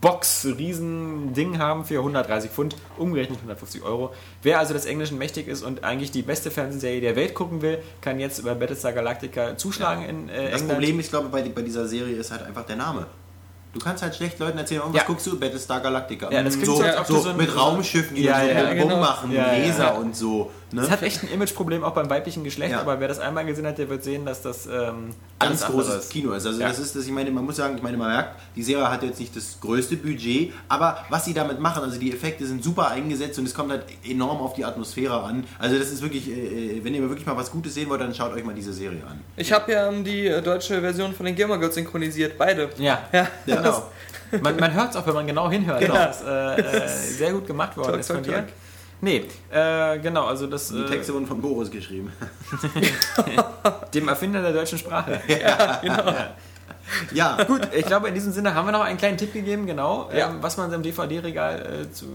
[0.00, 4.14] Box, riesen Ding haben für 130 Pfund, umgerechnet 150 Euro.
[4.42, 7.78] Wer also des Englischen mächtig ist und eigentlich die beste Fernsehserie der Welt gucken will,
[8.00, 10.68] kann jetzt über Battlestar Galactica zuschlagen in äh, Das England.
[10.78, 13.06] Problem, ich glaube, bei, bei dieser Serie ist halt einfach der Name.
[13.74, 15.02] Du kannst halt schlecht Leuten erzählen, oh, was Ja.
[15.06, 15.38] guckst du?
[15.38, 16.30] Battlestar Galactica.
[16.32, 18.98] Ja, das klingt so, so, so, so mit Raumschiffen, die Ja, so ja, genau.
[18.98, 19.90] machen, Ja, ja, Laser ja.
[19.92, 20.50] und so.
[20.72, 20.82] Ne?
[20.82, 22.80] Es hat echt ein Imageproblem auch beim weiblichen Geschlecht, Ja.
[22.80, 26.08] aber wer das einmal gesehen hat, der wird sehen, dass das ähm, ganz alles großes
[26.10, 26.46] Kino ist.
[26.46, 26.68] Also Ja.
[26.68, 29.02] das ist, das, ich meine, man muss sagen, ich meine, man merkt, die Serie hat
[29.02, 32.88] jetzt nicht das größte Budget, aber was sie damit machen, also die Effekte sind super
[32.90, 35.44] eingesetzt und es kommt halt enorm auf die Atmosphäre an.
[35.58, 38.32] Also das ist wirklich, äh, wenn ihr wirklich mal was Gutes sehen wollt, dann schaut
[38.32, 39.20] euch mal diese Serie an.
[39.36, 42.38] Ich habe ja ähm, die äh, deutsche Version von den Gilmore Girls synchronisiert.
[42.38, 42.70] Beide.
[42.78, 43.26] Ja, Ja.
[43.46, 43.90] Genau.
[44.42, 45.80] man, man hört es auch, wenn man genau hinhört.
[45.80, 45.94] Genau.
[45.94, 48.32] Das ist äh, äh, sehr gut gemacht worden Toll, ist von toll, dir.
[48.40, 48.48] toll.
[49.02, 52.12] Nee, äh, genau, also das Die äh, Texte wurden von Boris geschrieben.
[53.94, 55.20] dem Erfinder der deutschen Sprache.
[57.12, 60.10] ja, Gut, ich glaube, in diesem Sinne haben wir noch einen kleinen Tipp gegeben, genau,
[60.12, 60.28] Ja.
[60.28, 62.06] ähm, was man im DVD-Regal äh, zu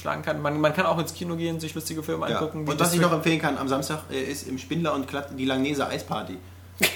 [0.00, 0.40] schlagen kann.
[0.40, 2.38] Man, man kann auch ins Kino gehen, sich lustige Filme ja.
[2.38, 2.68] angucken.
[2.68, 5.44] Und was ich noch empfehlen kann, am Samstag äh, ist im Spindler und Klatt die
[5.44, 6.38] Langnese Eisparty.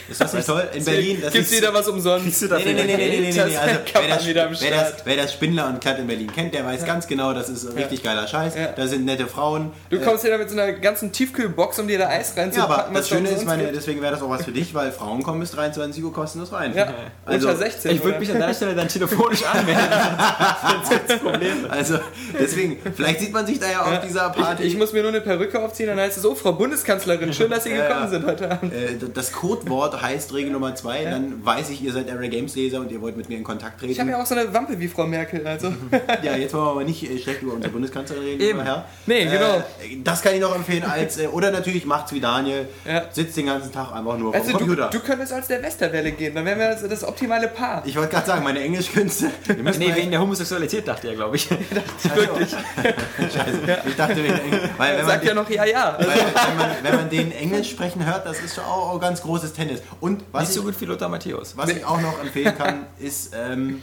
[0.08, 0.68] Ist das nicht toll?
[0.74, 1.56] In Berlin, das Gibt's ist...
[1.58, 2.42] wieder was umsonst?
[2.42, 3.40] Nee, nee, nee, nee, nee, nee.
[3.40, 3.56] Also,
[3.94, 6.64] wer, das, wieder am wer, das, wer das Spindler und Cut in Berlin kennt, der
[6.64, 8.54] weiß ganz genau, das ist richtig geiler Scheiß.
[8.56, 8.66] Ja.
[8.68, 9.72] Da sind nette Frauen.
[9.90, 12.42] Du Äh, kommst hier da mit so einer ganzen Tiefkühlbox, um dir da Eis ja,
[12.42, 12.74] reinzupacken.
[12.90, 13.76] aber das Schöne ist, meine, gibt.
[13.76, 16.74] deswegen wäre das auch was für dich, weil Frauen kommen bis 23 Uhr kostenlos rein.
[16.74, 16.92] Ja,
[17.26, 17.94] Also, unter 16.
[17.96, 19.84] Ich würde mich an deiner Stelle dann telefonisch anmelden.
[21.08, 21.66] das Problem.
[21.68, 21.98] Also,
[22.38, 24.62] deswegen, vielleicht sieht man sich da ja auf dieser Party.
[24.62, 27.50] Ich, ich muss mir nur eine Perücke aufziehen, dann heißt es, oh, Frau Bundeskanzlerin, schön,
[27.50, 28.10] dass Sie Ja, gekommen ja.
[28.10, 28.72] sind heute Abend.
[28.72, 32.80] Äh, das Codewort heißt Regel Nummer 2, dann weiß ich, ihr seid Area Games Leser
[32.80, 33.92] und ihr wollt mit mir in Kontakt treten.
[33.92, 35.72] Ich habe ja auch so eine Wampe wie Frau Merkel, also.
[36.22, 38.62] Ja, jetzt wollen wir aber nicht äh, schlecht über unsere Bundeskanzlerin reden, Eben.
[38.62, 38.84] Herr.
[39.06, 39.56] Nee, genau.
[39.56, 39.62] Äh,
[40.02, 43.04] das kann ich noch empfehlen als, äh, oder natürlich macht's wie Daniel, Ja.
[43.10, 44.90] sitzt den ganzen Tag einfach nur Also vom du, Computer.
[44.90, 47.82] du könntest als der Westerwelle gehen, dann wären wir das, das optimale Paar.
[47.86, 49.30] ich wollte gerade sagen, meine Englischkünste.
[49.78, 51.48] Nee, wegen der Homosexualität dachte er, glaube ich.
[52.14, 52.50] Wirklich.
[53.18, 53.60] Scheiße.
[53.88, 54.70] Ich dachte wegen Englisch.
[54.76, 55.96] Weil, Er wenn man, sagt ja den, noch ja, ja.
[55.98, 59.22] weil, wenn, man, wenn man den Englisch sprechen hört, das ist schon auch, auch ganz
[59.22, 59.82] großes Tennis.
[60.00, 61.56] Und was, Nicht so ich, gut wie Lothar Matthäus.
[61.56, 63.82] was ich auch noch empfehlen kann, ist ähm,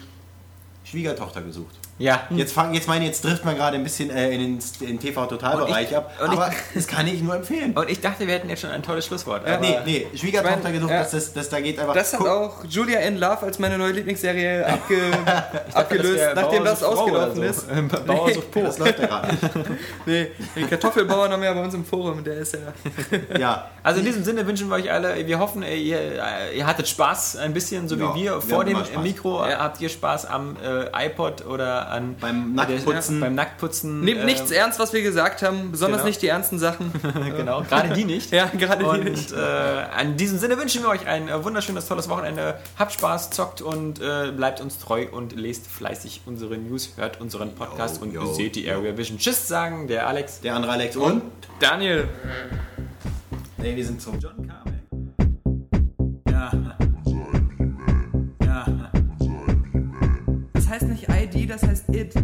[0.83, 1.75] Schwiegertochter gesucht.
[2.01, 2.27] Ja.
[2.31, 4.59] Jetzt, fang, jetzt meine jetzt trifft man gerade ein bisschen äh, in den,
[4.89, 7.73] in TV-Totalbereich ab, und ich- aber das kann ich nur empfehlen.
[7.73, 9.45] Und ich dachte, wir hätten jetzt schon ein tolles Schlusswort.
[9.47, 10.99] aber- nee, nee, Schwiegertochter Ich mein, gesucht, ja.
[11.01, 11.93] das, das, das, da geht einfach.
[11.93, 14.97] Das hat auch Julia in Love als meine neue Lieblingsserie abge
[15.67, 17.67] Das abgelöst, wär nachdem das ausgelaufen oder ist.
[17.67, 17.97] so.
[18.07, 18.61] Bauer sucht Po.
[18.63, 19.37] das läuft ja gerade.
[20.05, 23.37] Nee, den Kartoffelbauern haben wir ja bei uns im Forum, der ist ja.
[23.37, 25.99] Ja, Also in diesem Sinne wünschen wir euch alle, wir hoffen, ihr,
[26.55, 28.41] ihr hattet Spaß ein bisschen, so Ja, wie wir wir.
[28.41, 29.03] Vor haben dem.
[29.03, 33.19] Mikro habt ihr Spaß am äh, iPod oder an Beim Nacktputzen.
[33.19, 34.01] beim Nacktputzen.
[34.01, 36.07] Nehmt äh, nichts ernst, was wir gesagt haben, besonders genau.
[36.07, 36.91] nicht die ernsten Sachen.
[37.37, 38.31] genau, gerade die nicht.
[38.31, 39.31] Ja, gerade die nicht.
[39.31, 42.59] Und äh, in diesem Sinne wünschen wir euch ein äh, wunderschönes, tolles Wochenende.
[42.77, 47.53] Habt Spaß, zockt und äh, bleibt uns treu und lest fleißig unsere News, hört unseren
[47.55, 49.17] Podcast Yo, und yo, seht die Area Vision.
[49.17, 50.41] Tschüss sagen, der Alex.
[50.41, 51.23] der andere Alex und.
[51.59, 52.07] Daniel.
[53.57, 54.80] Nee, wir sind zum John Carmack.
[60.71, 62.15] Heißt nicht ID, das heißt it.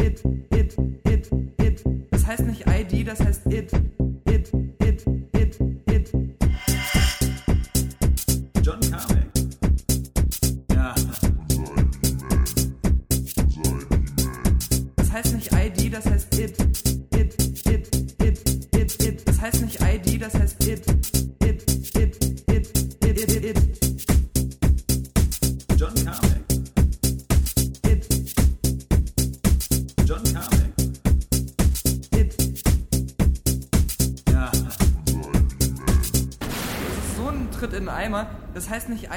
[0.00, 0.74] It, it,
[1.04, 1.30] it,
[1.62, 1.84] it.
[2.10, 3.49] Das heißt nicht ID, das heißt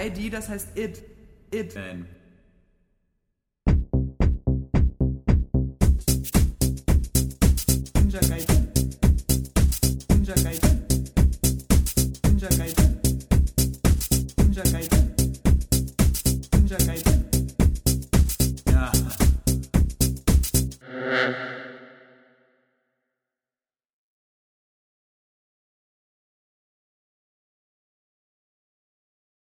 [0.07, 1.03] ID, das heißt it.
[1.51, 1.75] It.
[1.75, 2.05] Ähm.